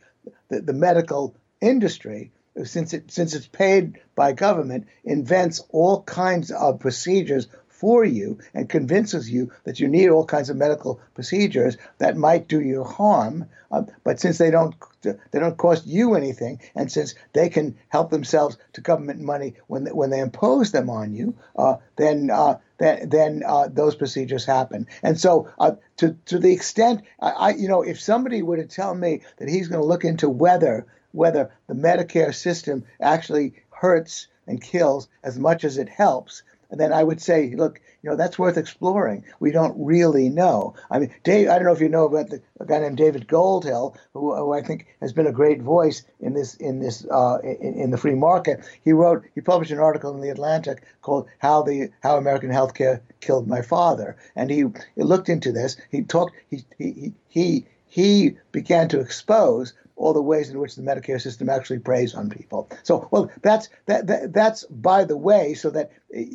the, 0.50 0.62
the 0.62 0.74
medical 0.74 1.36
industry 1.60 2.32
since 2.64 2.94
it 2.94 3.12
since 3.12 3.34
it's 3.34 3.48
paid 3.48 4.00
by 4.16 4.34
government 4.34 4.88
invents 5.04 5.62
all 5.70 6.04
kinds 6.04 6.52
of 6.52 6.80
procedures 6.80 7.48
for 7.82 8.06
you 8.06 8.38
and 8.54 8.70
convinces 8.70 9.28
you 9.32 9.52
that 9.64 9.80
you 9.80 9.88
need 9.88 10.08
all 10.08 10.24
kinds 10.24 10.52
of 10.52 10.56
medical 10.56 11.02
procedures 11.16 11.78
that 11.98 12.16
might 12.16 12.48
do 12.48 12.62
you 12.62 12.84
harm. 12.84 13.48
Uh, 13.72 13.82
but 14.04 14.20
since 14.20 14.38
they 14.38 14.52
don't 14.52 14.76
they 15.02 15.40
don't 15.40 15.58
cost 15.58 15.88
you 15.88 16.14
anything, 16.14 16.62
and 16.76 16.92
since 16.92 17.16
they 17.34 17.50
can 17.50 17.76
help 17.90 18.12
themselves 18.12 18.56
to 18.74 18.82
government 18.82 19.20
money 19.20 19.56
when 19.66 19.86
they, 19.86 19.92
when 19.92 20.12
they 20.12 20.20
impose 20.20 20.72
them 20.72 20.92
on 20.92 21.16
you, 21.16 21.34
uh, 21.56 21.78
then 21.96 22.30
uh, 22.30 22.60
then, 22.78 23.10
then 23.10 23.44
uh, 23.48 23.68
those 23.68 23.96
procedures 23.96 24.46
happen. 24.46 24.86
And 25.02 25.20
so, 25.20 25.50
uh, 25.58 25.72
to 25.98 26.16
to 26.26 26.38
the 26.38 26.54
extent 26.54 27.02
I, 27.20 27.30
I, 27.32 27.50
you 27.52 27.68
know, 27.68 27.82
if 27.82 28.00
somebody 28.00 28.44
were 28.44 28.58
to 28.58 28.68
tell 28.68 28.94
me 28.94 29.22
that 29.38 29.50
he's 29.50 29.70
going 29.70 29.82
to 29.82 29.88
look 29.88 30.06
into 30.06 30.30
whether 30.30 30.86
whether 31.14 31.50
the 31.66 31.74
Medicare 31.74 32.36
system 32.36 32.84
actually 33.00 33.54
hurts 33.72 34.28
and 34.46 34.62
kills 34.62 35.08
as 35.24 35.40
much 35.40 35.64
as 35.64 35.78
it 35.78 35.90
helps, 35.90 36.44
then 36.80 36.94
I 36.94 37.04
would 37.04 37.22
say, 37.22 37.54
look, 37.56 37.82
you 38.02 38.10
know, 38.10 38.16
that's 38.16 38.40
worth 38.40 38.58
exploring. 38.58 39.26
We 39.40 39.52
don't 39.52 39.76
really 39.78 40.30
know. 40.30 40.76
I 40.90 41.00
mean, 41.00 41.14
Dave, 41.24 41.50
I 41.50 41.56
don't 41.56 41.66
know 41.66 41.74
if 41.74 41.82
you 41.82 41.90
know 41.90 42.06
about 42.06 42.30
the, 42.30 42.42
a 42.60 42.66
guy 42.66 42.80
named 42.80 42.98
David 42.98 43.28
Goldhill, 43.28 43.96
who, 44.14 44.36
who, 44.36 44.54
I 44.54 44.62
think 44.62 44.88
has 45.02 45.14
been 45.14 45.28
a 45.28 45.32
great 45.32 45.62
voice 45.62 46.04
in 46.20 46.34
this 46.34 46.56
in 46.56 46.80
this 46.80 47.06
uh, 47.12 47.40
in, 47.44 47.74
in, 47.74 47.92
the 47.92 47.98
free 47.98 48.16
market. 48.16 48.62
He 48.84 48.94
wrote, 48.94 49.24
he 49.36 49.42
published 49.42 49.72
an 49.72 49.80
article 49.80 50.14
in 50.14 50.22
the 50.22 50.30
Atlantic 50.30 50.84
called 51.02 51.28
"How 51.40 51.62
the 51.62 51.90
How 52.02 52.18
American 52.18 52.50
Healthcare 52.50 53.02
Killed 53.20 53.48
My 53.48 53.62
Father," 53.62 54.16
and 54.36 54.50
he, 54.50 54.66
he 54.96 55.04
looked 55.04 55.30
into 55.30 55.52
this. 55.52 55.78
He 55.90 56.04
talked. 56.04 56.34
He 56.50 56.64
he 56.78 57.14
he 57.28 57.66
he 57.86 58.38
began 58.54 58.88
to 58.88 59.02
expose 59.02 59.74
all 60.02 60.14
the 60.14 60.22
ways 60.22 60.50
in 60.50 60.60
which 60.60 60.76
the 60.76 60.82
Medicare 60.82 61.22
system 61.22 61.50
actually 61.50 61.80
preys 61.80 62.16
on 62.16 62.30
people. 62.30 62.70
So, 62.84 63.08
well, 63.12 63.32
that's 63.42 63.70
that, 63.86 64.08
that 64.08 64.34
that's 64.34 64.66
by 64.66 65.06
the 65.06 65.16
way, 65.16 65.54
so 65.54 65.70
that 65.70 65.92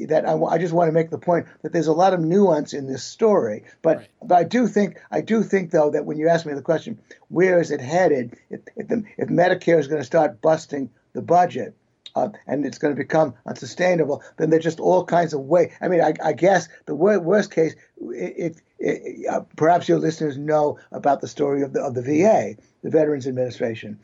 that 0.09 0.25
I, 0.27 0.35
I 0.41 0.59
just 0.59 0.73
want 0.73 0.89
to 0.89 0.93
make 0.93 1.11
the 1.11 1.19
point 1.19 1.47
that 1.63 1.73
there's 1.73 1.89
a 1.89 1.93
lot 1.93 2.15
of 2.15 2.21
nuance 2.21 2.73
in 2.73 2.87
this 2.87 3.03
story. 3.03 3.65
But 3.83 3.99
right. 3.99 4.09
but 4.23 4.35
I 4.37 4.45
do 4.45 4.69
think 4.69 5.01
I 5.11 5.21
do 5.21 5.43
think 5.43 5.71
though 5.71 5.91
that 5.91 6.05
when 6.05 6.17
you 6.17 6.29
ask 6.29 6.47
me 6.47 6.55
the 6.55 6.63
question, 6.63 6.99
where 7.29 7.61
is 7.61 7.71
it 7.71 7.81
headed? 7.81 8.39
If, 8.51 8.61
if, 8.77 8.89
the, 8.89 9.05
if 9.19 9.29
Medicare 9.29 9.79
is 9.79 9.89
going 9.89 10.01
to 10.01 10.07
start 10.07 10.41
busting 10.41 10.91
the 11.13 11.23
budget, 11.23 11.75
uh, 12.15 12.29
and 12.47 12.65
it's 12.65 12.79
going 12.79 12.95
to 12.95 12.99
become 12.99 13.35
unsustainable, 13.47 14.23
then 14.37 14.51
there's 14.51 14.65
just 14.65 14.81
all 14.81 15.05
kinds 15.05 15.33
of 15.33 15.41
ways. 15.41 15.73
I 15.81 15.89
mean, 15.89 16.01
I, 16.01 16.15
I 16.25 16.33
guess 16.33 16.69
the 16.87 16.95
wor- 16.95 17.21
worst 17.21 17.51
case, 17.51 17.75
if, 18.11 18.61
if 18.79 19.33
uh, 19.33 19.41
perhaps 19.57 19.89
your 19.89 19.99
listeners 19.99 20.37
know 20.37 20.79
about 20.93 21.21
the 21.21 21.29
story 21.29 21.63
of 21.63 21.73
the 21.73 21.81
of 21.81 21.95
the 21.95 22.03
VA, 22.03 22.57
the 22.83 22.91
Veterans 22.91 23.27
Administration. 23.27 23.99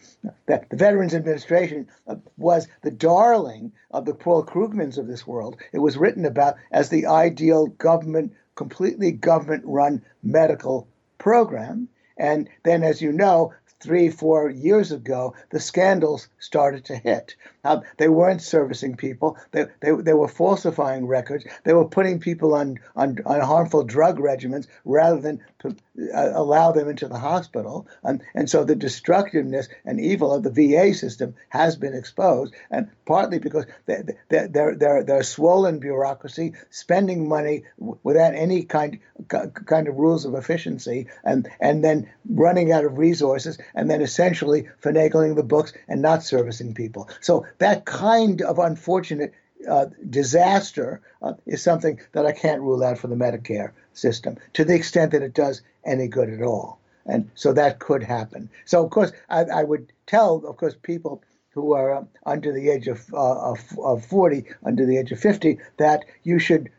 That 0.47 0.69
the 0.71 0.77
Veterans 0.77 1.15
Administration 1.15 1.88
uh, 2.07 2.17
was 2.37 2.69
the 2.83 2.91
darling 2.91 3.73
of 3.91 4.07
the 4.07 4.15
Paul 4.15 4.45
Krugmans 4.45 4.99
of 4.99 5.07
this 5.07 5.27
world. 5.27 5.57
It 5.73 5.79
was 5.79 5.97
written 5.97 6.25
about 6.25 6.57
as 6.71 6.88
the 6.88 7.07
ideal 7.07 7.67
government, 7.67 8.33
completely 8.55 9.12
government-run 9.12 10.03
medical 10.23 10.88
program. 11.19 11.88
And 12.17 12.49
then, 12.65 12.83
as 12.83 13.01
you 13.01 13.12
know, 13.12 13.53
three, 13.83 14.11
four 14.11 14.49
years 14.49 14.92
ago, 14.92 15.35
the 15.51 15.61
scandals 15.61 16.29
started 16.38 16.85
to 16.87 16.97
hit. 16.97 17.37
Uh, 17.64 17.81
they 17.97 18.09
weren't 18.09 18.42
servicing 18.42 18.97
people. 18.97 19.37
They, 19.53 19.66
they, 19.81 19.92
they 19.92 20.12
were 20.14 20.29
falsifying 20.29 21.07
records. 21.07 21.45
They 21.64 21.73
were 21.73 21.85
putting 21.85 22.18
people 22.18 22.55
on, 22.55 22.79
on, 22.97 23.18
on 23.25 23.40
harmful 23.40 23.85
drug 23.85 24.18
regimens 24.18 24.66
rather 24.85 25.21
than 25.21 25.40
to 25.61 25.77
uh, 26.12 26.33
allow 26.35 26.73
them 26.73 26.88
into 26.88 27.07
the 27.07 27.18
hospital. 27.18 27.87
And, 28.03 28.23
and 28.35 28.51
so 28.51 28.64
the 28.64 28.75
destructiveness 28.75 29.68
and 29.85 30.01
evil 30.01 30.35
of 30.35 30.42
the 30.42 30.51
VA 30.51 30.95
system 30.95 31.35
has 31.51 31.77
been 31.77 31.95
exposed, 31.95 32.55
and 32.71 32.88
partly 33.07 33.38
because 33.38 33.66
they're, 33.87 34.05
they're, 34.29 34.75
they're, 34.75 35.05
they're 35.05 35.23
swollen 35.23 35.79
bureaucracy, 35.79 36.55
spending 36.71 37.29
money 37.29 37.62
without 38.03 38.35
any 38.35 38.64
kind, 38.64 38.99
kind 39.29 39.88
of 39.88 39.97
rules 39.97 40.25
of 40.25 40.35
efficiency, 40.35 41.07
and, 41.23 41.49
and 41.61 41.85
then 41.85 42.11
running 42.29 42.73
out 42.73 42.85
of 42.85 42.99
resources, 42.99 43.59
and 43.74 43.90
then 43.90 44.02
essentially 44.02 44.68
finagling 44.82 45.37
the 45.37 45.42
books 45.42 45.72
and 45.88 46.02
not 46.02 46.22
servicing 46.22 46.74
people. 46.74 47.08
So 47.20 47.46
that 47.58 47.85
kind 47.85 48.42
of 48.42 48.58
unfortunate 48.58 49.32
uh, 49.68 49.87
disaster 50.08 51.00
uh, 51.22 51.35
is 51.46 51.62
something 51.62 52.00
that 52.12 52.26
I 52.26 52.32
can't 52.32 52.62
rule 52.62 52.82
out 52.82 52.98
for 52.98 53.08
the 53.08 53.14
Medicare 53.14 53.72
system 53.92 54.37
to 54.54 54.64
the 54.64 54.74
extent 54.74 55.12
that 55.12 55.22
it 55.22 55.35
does 55.35 55.62
any 55.85 56.08
good 56.08 56.30
at 56.30 56.42
all. 56.42 56.80
And 57.06 57.30
so 57.35 57.52
that 57.52 57.78
could 57.78 58.02
happen. 58.02 58.48
So, 58.64 58.85
of 58.85 58.90
course, 58.90 59.12
I, 59.29 59.42
I 59.42 59.64
would 59.64 59.92
tell, 60.06 60.44
of 60.46 60.56
course, 60.56 60.77
people 60.83 61.23
who 61.50 61.75
are 61.75 61.94
uh, 61.94 62.04
under 62.25 62.52
the 62.52 62.70
age 62.70 62.88
of, 62.88 63.12
uh, 63.12 63.52
of, 63.52 63.79
of 63.79 64.04
40, 64.06 64.44
under 64.64 64.87
the 64.87 64.98
age 64.98 65.12
of 65.12 65.20
50, 65.20 65.58
that 65.79 66.04
you 66.23 66.38
should 66.38 66.70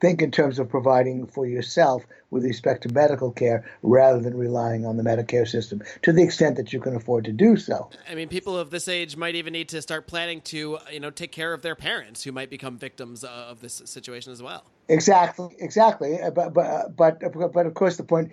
think 0.00 0.22
in 0.22 0.30
terms 0.30 0.58
of 0.58 0.68
providing 0.68 1.26
for 1.26 1.46
yourself 1.46 2.04
with 2.30 2.44
respect 2.44 2.82
to 2.84 2.88
medical 2.92 3.30
care 3.30 3.68
rather 3.82 4.20
than 4.20 4.36
relying 4.36 4.86
on 4.86 4.96
the 4.96 5.02
Medicare 5.02 5.46
system 5.46 5.82
to 6.02 6.12
the 6.12 6.22
extent 6.22 6.56
that 6.56 6.72
you 6.72 6.80
can 6.80 6.94
afford 6.94 7.24
to 7.24 7.32
do 7.32 7.56
so. 7.56 7.90
I 8.08 8.14
mean, 8.14 8.28
people 8.28 8.56
of 8.56 8.70
this 8.70 8.88
age 8.88 9.16
might 9.16 9.34
even 9.34 9.52
need 9.52 9.68
to 9.70 9.82
start 9.82 10.06
planning 10.06 10.40
to, 10.42 10.78
you 10.90 11.00
know, 11.00 11.10
take 11.10 11.32
care 11.32 11.52
of 11.52 11.62
their 11.62 11.74
parents 11.74 12.22
who 12.22 12.32
might 12.32 12.50
become 12.50 12.78
victims 12.78 13.24
of 13.24 13.60
this 13.60 13.82
situation 13.84 14.32
as 14.32 14.42
well. 14.42 14.64
Exactly, 14.88 15.54
exactly. 15.60 16.20
Uh, 16.20 16.30
but 16.30 16.56
uh, 16.56 16.88
but 16.88 17.20
but 17.32 17.52
but 17.52 17.66
of 17.66 17.74
course, 17.74 17.96
the 17.96 18.02
point. 18.02 18.32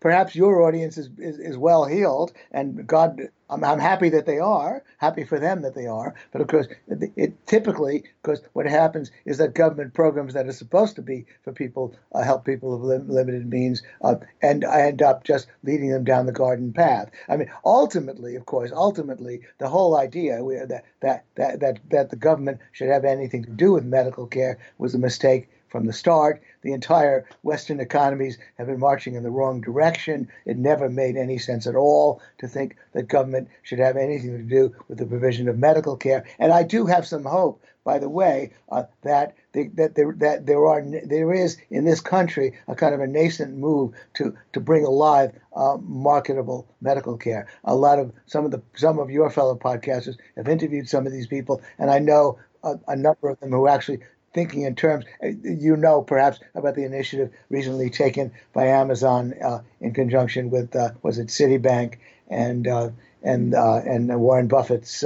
Perhaps 0.00 0.34
your 0.34 0.62
audience 0.62 0.98
is 0.98 1.08
is, 1.16 1.38
is 1.38 1.56
well 1.56 1.84
heeled, 1.84 2.32
and 2.50 2.84
God, 2.88 3.20
I'm, 3.52 3.62
I'm 3.64 3.78
happy 3.78 4.08
that 4.10 4.26
they 4.26 4.38
are. 4.38 4.82
Happy 4.98 5.24
for 5.24 5.38
them 5.38 5.62
that 5.62 5.74
they 5.74 5.86
are. 5.86 6.14
But 6.32 6.40
of 6.40 6.48
course, 6.48 6.68
it, 6.88 7.12
it 7.16 7.46
typically 7.46 8.04
because 8.22 8.42
what 8.54 8.66
happens 8.66 9.10
is 9.24 9.38
that 9.38 9.54
government 9.54 9.94
programs 9.94 10.34
that 10.34 10.46
are 10.46 10.52
supposed 10.52 10.96
to 10.96 11.02
be 11.02 11.26
for 11.42 11.52
people 11.52 11.94
uh, 12.12 12.22
help 12.22 12.44
people 12.44 12.74
of 12.74 12.82
lim- 12.82 13.08
limited 13.08 13.48
means, 13.48 13.82
uh, 14.02 14.16
and 14.40 14.64
I 14.64 14.82
end 14.82 15.02
up 15.02 15.24
just 15.24 15.48
leading 15.62 15.90
them 15.90 16.04
down 16.04 16.26
the 16.26 16.32
garden 16.32 16.72
path. 16.72 17.10
I 17.28 17.36
mean, 17.36 17.50
ultimately, 17.64 18.36
of 18.36 18.46
course, 18.46 18.72
ultimately, 18.72 19.42
the 19.58 19.68
whole 19.68 19.96
idea 19.96 20.38
that 20.66 20.84
that 21.00 21.24
that 21.34 21.60
that 21.60 21.78
that 21.90 22.10
the 22.10 22.16
government 22.16 22.60
should 22.72 22.88
have 22.88 23.04
anything 23.04 23.44
to 23.44 23.50
do 23.50 23.72
with 23.72 23.84
medical 23.84 24.26
care 24.26 24.58
was 24.78 24.94
a 24.94 24.98
mistake 24.98 25.48
from 25.72 25.86
the 25.86 25.92
start. 25.92 26.40
The 26.60 26.74
entire 26.74 27.26
Western 27.42 27.80
economies 27.80 28.38
have 28.58 28.68
been 28.68 28.78
marching 28.78 29.14
in 29.14 29.24
the 29.24 29.30
wrong 29.30 29.62
direction. 29.62 30.28
It 30.44 30.58
never 30.58 30.88
made 30.88 31.16
any 31.16 31.38
sense 31.38 31.66
at 31.66 31.74
all 31.74 32.20
to 32.38 32.46
think 32.46 32.76
that 32.92 33.08
government 33.08 33.48
should 33.62 33.80
have 33.80 33.96
anything 33.96 34.36
to 34.36 34.44
do 34.44 34.72
with 34.86 34.98
the 34.98 35.06
provision 35.06 35.48
of 35.48 35.58
medical 35.58 35.96
care. 35.96 36.24
And 36.38 36.52
I 36.52 36.62
do 36.62 36.86
have 36.86 37.06
some 37.06 37.24
hope, 37.24 37.64
by 37.84 37.98
the 37.98 38.10
way, 38.10 38.52
uh, 38.70 38.84
that 39.02 39.34
the, 39.52 39.68
that 39.74 39.94
there 39.94 40.14
that 40.18 40.46
there 40.46 40.64
are 40.66 40.82
there 41.04 41.32
is 41.32 41.56
in 41.70 41.84
this 41.84 42.00
country 42.00 42.52
a 42.68 42.74
kind 42.74 42.94
of 42.94 43.00
a 43.00 43.06
nascent 43.06 43.56
move 43.56 43.92
to 44.14 44.36
to 44.52 44.60
bring 44.60 44.84
alive 44.84 45.32
uh, 45.56 45.78
marketable 45.80 46.68
medical 46.80 47.16
care. 47.16 47.48
A 47.64 47.74
lot 47.74 47.98
of 47.98 48.12
some 48.26 48.44
of 48.44 48.50
the 48.50 48.62
some 48.76 48.98
of 48.98 49.10
your 49.10 49.30
fellow 49.30 49.56
podcasters 49.56 50.16
have 50.36 50.48
interviewed 50.48 50.88
some 50.88 51.06
of 51.06 51.12
these 51.12 51.26
people, 51.26 51.60
and 51.78 51.90
I 51.90 51.98
know 51.98 52.38
a, 52.62 52.74
a 52.88 52.96
number 52.96 53.28
of 53.28 53.40
them 53.40 53.50
who 53.50 53.66
actually 53.68 54.00
thinking 54.32 54.62
in 54.62 54.74
terms, 54.74 55.04
uh, 55.22 55.28
you 55.42 55.76
know, 55.76 56.02
perhaps 56.02 56.40
about 56.54 56.74
the 56.74 56.84
initiative 56.84 57.30
recently 57.50 57.90
taken 57.90 58.32
by 58.52 58.66
Amazon 58.66 59.34
uh, 59.44 59.60
in 59.80 59.92
conjunction 59.92 60.50
with 60.50 60.74
uh, 60.74 60.90
was 61.02 61.18
it 61.18 61.28
Citibank 61.28 61.98
and 62.28 62.66
uh, 62.66 62.90
and 63.22 63.54
uh, 63.54 63.76
and 63.84 64.20
Warren 64.20 64.48
Buffett's 64.48 65.04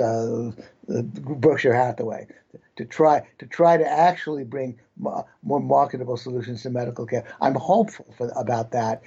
Berkshire 0.89 1.75
Hathaway 1.75 2.27
to 2.77 2.85
try 2.85 3.27
to 3.39 3.47
try 3.47 3.77
to 3.77 3.87
actually 3.87 4.45
bring 4.45 4.79
more 4.99 5.61
marketable 5.61 6.17
solutions 6.17 6.63
to 6.63 6.71
medical 6.71 7.07
care. 7.07 7.25
I'm 7.41 7.55
hopeful 7.55 8.07
for, 8.17 8.31
about 8.37 8.73
that. 8.73 9.03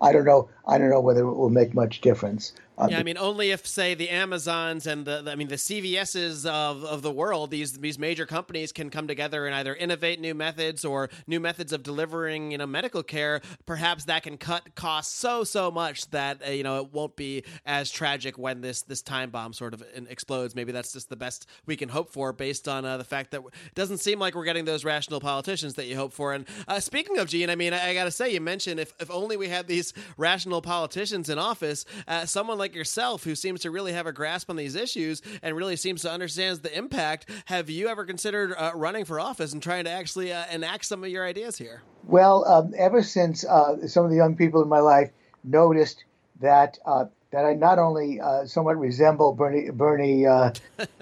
I 0.00 0.12
don't 0.12 0.24
know. 0.24 0.48
I 0.66 0.78
don't 0.78 0.90
know 0.90 1.00
whether 1.00 1.22
it 1.22 1.34
will 1.34 1.50
make 1.50 1.74
much 1.74 2.00
difference. 2.00 2.52
Uh, 2.78 2.88
yeah, 2.90 2.98
I 2.98 3.02
mean, 3.02 3.18
only 3.18 3.50
if 3.50 3.66
say 3.66 3.94
the 3.94 4.08
Amazons 4.08 4.86
and 4.86 5.04
the, 5.04 5.24
I 5.28 5.34
mean 5.34 5.48
the 5.48 5.56
CVSs 5.56 6.46
of, 6.46 6.84
of 6.84 7.02
the 7.02 7.12
world, 7.12 7.50
these 7.50 7.74
these 7.74 7.98
major 7.98 8.24
companies 8.24 8.72
can 8.72 8.88
come 8.88 9.06
together 9.06 9.46
and 9.46 9.54
either 9.54 9.74
innovate 9.74 10.20
new 10.20 10.34
methods 10.34 10.84
or 10.84 11.10
new 11.26 11.38
methods 11.38 11.72
of 11.72 11.82
delivering 11.82 12.50
you 12.50 12.58
know 12.58 12.66
medical 12.66 13.02
care. 13.02 13.42
Perhaps 13.66 14.04
that 14.04 14.22
can 14.22 14.38
cut 14.38 14.74
costs 14.74 15.14
so 15.14 15.44
so 15.44 15.70
much 15.70 16.08
that 16.10 16.42
uh, 16.46 16.50
you 16.50 16.62
know 16.62 16.80
it 16.80 16.92
won't 16.92 17.14
be 17.14 17.44
as 17.66 17.90
tragic 17.90 18.38
when 18.38 18.62
this 18.62 18.82
this 18.82 19.02
time 19.02 19.30
bomb 19.30 19.52
sort 19.52 19.74
of 19.74 19.84
explodes. 20.08 20.54
Maybe 20.54 20.72
that's 20.72 20.94
just 20.94 21.10
the 21.10 21.16
best 21.16 21.46
we 21.66 21.76
can 21.76 21.90
hope 21.90 22.10
for 22.10 22.32
based 22.32 22.68
on 22.68 22.86
uh, 22.86 22.91
the 22.96 23.04
fact 23.04 23.30
that 23.32 23.40
it 23.40 23.74
doesn't 23.74 23.98
seem 23.98 24.18
like 24.18 24.34
we're 24.34 24.44
getting 24.44 24.64
those 24.64 24.84
rational 24.84 25.20
politicians 25.20 25.74
that 25.74 25.86
you 25.86 25.96
hope 25.96 26.12
for. 26.12 26.32
And 26.32 26.46
uh, 26.68 26.80
speaking 26.80 27.18
of 27.18 27.28
Gene, 27.28 27.50
I 27.50 27.54
mean, 27.54 27.72
I, 27.72 27.90
I 27.90 27.94
got 27.94 28.04
to 28.04 28.10
say, 28.10 28.32
you 28.32 28.40
mentioned 28.40 28.80
if 28.80 28.94
if 29.00 29.10
only 29.10 29.36
we 29.36 29.48
had 29.48 29.66
these 29.66 29.92
rational 30.16 30.62
politicians 30.62 31.28
in 31.28 31.38
office, 31.38 31.84
uh, 32.08 32.26
someone 32.26 32.58
like 32.58 32.74
yourself 32.74 33.24
who 33.24 33.34
seems 33.34 33.60
to 33.60 33.70
really 33.70 33.92
have 33.92 34.06
a 34.06 34.12
grasp 34.12 34.50
on 34.50 34.56
these 34.56 34.74
issues 34.74 35.22
and 35.42 35.56
really 35.56 35.76
seems 35.76 36.02
to 36.02 36.10
understand 36.10 36.58
the 36.58 36.76
impact. 36.76 37.28
Have 37.46 37.70
you 37.70 37.88
ever 37.88 38.04
considered 38.04 38.54
uh, 38.56 38.72
running 38.74 39.04
for 39.04 39.20
office 39.20 39.52
and 39.52 39.62
trying 39.62 39.84
to 39.84 39.90
actually 39.90 40.32
uh, 40.32 40.44
enact 40.50 40.84
some 40.84 41.04
of 41.04 41.10
your 41.10 41.24
ideas 41.24 41.56
here? 41.56 41.82
Well, 42.04 42.44
um, 42.46 42.72
ever 42.76 43.02
since 43.02 43.44
uh, 43.44 43.86
some 43.86 44.04
of 44.04 44.10
the 44.10 44.16
young 44.16 44.36
people 44.36 44.62
in 44.62 44.68
my 44.68 44.80
life 44.80 45.10
noticed 45.44 46.04
that 46.40 46.78
uh, 46.84 47.06
that 47.30 47.44
I 47.44 47.54
not 47.54 47.78
only 47.78 48.20
uh, 48.20 48.46
somewhat 48.46 48.78
resemble 48.78 49.32
Bernie 49.32 49.70
Bernie. 49.70 50.26
Uh, 50.26 50.52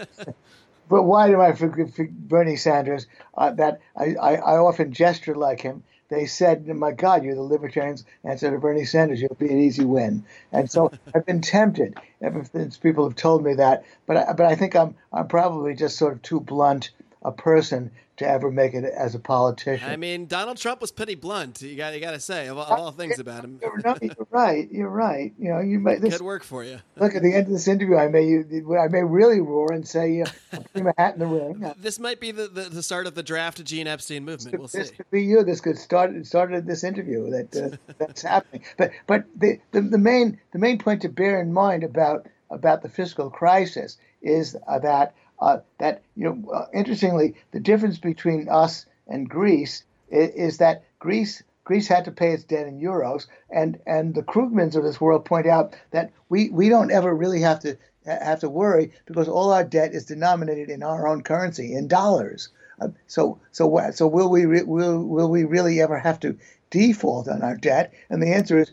but 0.91 1.05
why 1.05 1.29
do 1.29 1.41
I 1.41 1.53
forget 1.53 1.95
Bernie 2.11 2.57
Sanders? 2.57 3.07
Uh, 3.35 3.53
that 3.53 3.81
I, 3.97 4.15
I, 4.21 4.35
I 4.35 4.57
often 4.59 4.93
gesture 4.93 5.35
like 5.35 5.63
him 5.63 5.83
they 6.11 6.27
said, 6.27 6.67
"My 6.67 6.91
God, 6.91 7.25
you're 7.25 7.37
the 7.37 7.43
Libertarians' 7.43 8.05
answer 8.25 8.51
to 8.51 8.59
Bernie 8.59 8.85
Sanders. 8.85 9.21
You'll 9.23 9.37
be 9.37 9.51
an 9.51 9.61
easy 9.61 9.85
win." 9.85 10.25
And 10.53 10.71
so 10.71 10.91
I've 11.15 11.25
been 11.25 11.41
tempted 11.41 11.99
ever 12.21 12.45
since 12.45 12.77
people 12.77 13.05
have 13.05 13.17
told 13.17 13.45
me 13.45 13.55
that. 13.55 13.85
But 14.07 14.17
I, 14.17 14.33
but 14.33 14.47
I 14.47 14.57
think 14.57 14.75
I'm 14.75 14.97
I'm 15.13 15.29
probably 15.29 15.75
just 15.75 15.97
sort 15.97 16.13
of 16.13 16.23
too 16.23 16.41
blunt 16.41 16.91
a 17.23 17.31
person 17.33 17.93
to 18.21 18.29
ever 18.29 18.51
make 18.51 18.75
it 18.75 18.85
as 18.85 19.15
a 19.15 19.19
politician. 19.19 19.89
I 19.89 19.97
mean, 19.97 20.27
Donald 20.27 20.59
Trump 20.59 20.83
was 20.83 20.93
pretty 20.93 21.15
blunt. 21.15 21.63
You 21.63 21.75
got 21.75 21.95
you 21.95 22.01
got 22.01 22.11
to 22.11 22.21
say 22.21 22.49
of 22.49 22.59
all, 22.59 22.71
of 22.71 22.79
all, 22.79 22.93
things 22.93 23.19
about 23.19 23.45
him. 23.45 23.59
no, 23.83 23.97
you're 24.01 24.27
right. 24.31 24.71
You're 24.71 24.91
right. 24.91 25.33
You 25.39 25.49
know, 25.49 25.61
you 25.61 25.81
may 25.81 25.97
this 25.97 26.19
could 26.19 26.25
work 26.25 26.45
for 26.45 26.63
you. 26.63 26.81
Look 26.97 27.15
at 27.15 27.23
the 27.23 27.35
end 27.35 27.47
of 27.47 27.53
this 27.53 27.67
interview. 27.67 27.97
I 27.97 28.09
may 28.09 28.45
I 28.79 28.89
may 28.89 29.03
really 29.03 29.41
roar 29.41 29.73
and 29.73 29.89
say, 29.89 30.13
you 30.13 30.25
know, 30.25 30.61
"Put 30.75 30.85
my 30.85 30.93
hat 30.99 31.15
in 31.15 31.21
the 31.21 31.27
ring." 31.27 31.75
This 31.81 31.99
might 31.99 32.21
be 32.21 32.31
the, 32.31 32.47
the, 32.47 32.63
the, 32.63 32.83
start 32.83 33.07
of 33.07 33.15
the 33.15 33.23
draft 33.23 33.65
Gene 33.65 33.87
Epstein 33.87 34.25
movement. 34.25 34.51
Could, 34.51 34.61
we'll 34.61 34.69
this 34.69 34.91
see. 34.91 34.97
could 34.97 35.11
be 35.11 35.23
you. 35.23 35.43
This 35.43 35.61
could 35.61 35.79
start 35.79 36.27
started 36.27 36.67
this 36.67 36.85
interview 36.85 37.31
that 37.31 37.57
uh, 37.57 37.95
that's 37.99 38.23
happening. 38.23 38.63
But 38.77 38.93
but 39.07 39.25
the, 39.35 39.59
the 39.73 39.81
the 39.81 39.99
main 39.99 40.39
the 40.53 40.59
main 40.59 40.79
point 40.79 41.03
to 41.03 41.09
bear 41.09 41.41
in 41.41 41.53
mind 41.53 41.85
about 41.85 42.27
about 42.51 42.83
the 42.83 42.89
fiscal 42.91 43.31
crisis 43.31 43.97
is 44.21 44.57
uh, 44.69 44.79
that 44.81 45.15
uh, 45.41 45.59
that 45.79 46.03
you 46.17 46.25
know 46.25 46.53
uh, 46.53 46.67
interestingly 46.73 47.35
the 47.53 47.61
difference 47.61 47.99
between 47.99 48.49
us 48.49 48.87
and 49.09 49.29
Greece 49.29 49.85
is, 50.11 50.31
is, 50.31 50.59
that 50.59 50.85
Greece 50.99 51.43
Greece 51.65 51.89
had 51.89 52.05
to 52.05 52.13
pay 52.13 52.33
its 52.33 52.45
debt 52.45 52.67
in 52.67 52.81
euros, 52.81 53.27
and 53.51 53.79
and 53.87 54.15
the 54.15 54.23
Krugmans 54.23 54.77
of 54.77 54.85
this 54.85 55.01
world 55.01 55.25
point 55.25 55.47
out 55.47 55.75
that 55.93 56.13
we 56.29 56.51
we 56.51 56.69
don't 56.69 56.91
ever 56.91 57.15
really 57.15 57.41
have 57.41 57.61
to 57.61 57.77
have 58.05 58.41
to 58.41 58.51
worry 58.51 58.93
because 59.07 59.29
all 59.29 59.53
our 59.53 59.65
debt 59.65 59.95
is 59.95 60.05
denominated 60.07 60.69
in 60.69 60.83
our 60.83 61.07
own 61.07 61.23
currency 61.23 61.75
in 61.75 61.89
dollars. 61.89 62.49
Uh, 62.81 62.89
so 63.07 63.39
so 63.53 63.91
so 63.93 64.07
will 64.07 64.31
we 64.31 64.47
re- 64.47 64.63
will 64.63 65.03
will 65.05 65.31
we 65.31 65.45
really 65.45 65.81
ever 65.81 65.99
have 65.99 66.21
to 66.21 66.37
default 66.71 67.29
on 67.29 67.43
our 67.43 67.57
debt? 67.57 67.93
And 68.09 68.23
the 68.23 68.35
answer 68.35 68.59
is 68.59 68.73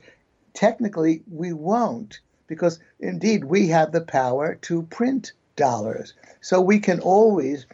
technically 0.53 1.23
we 1.31 1.53
won't 1.53 2.19
because 2.47 2.79
indeed 2.99 3.43
we 3.43 3.67
have 3.67 3.91
the 3.91 4.01
power 4.01 4.55
to 4.55 4.83
print 4.83 5.33
dollars. 5.57 6.13
So 6.39 6.61
we 6.61 6.79
can 6.79 7.01
always 7.01 7.65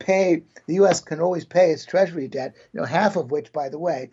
pay 0.00 0.42
the 0.66 0.74
U.S. 0.74 1.00
can 1.00 1.20
always 1.20 1.44
pay 1.44 1.70
its 1.70 1.84
Treasury 1.84 2.26
debt. 2.26 2.54
You 2.72 2.80
know, 2.80 2.86
half 2.86 3.14
of 3.14 3.30
which, 3.30 3.52
by 3.52 3.68
the 3.68 3.78
way, 3.78 4.10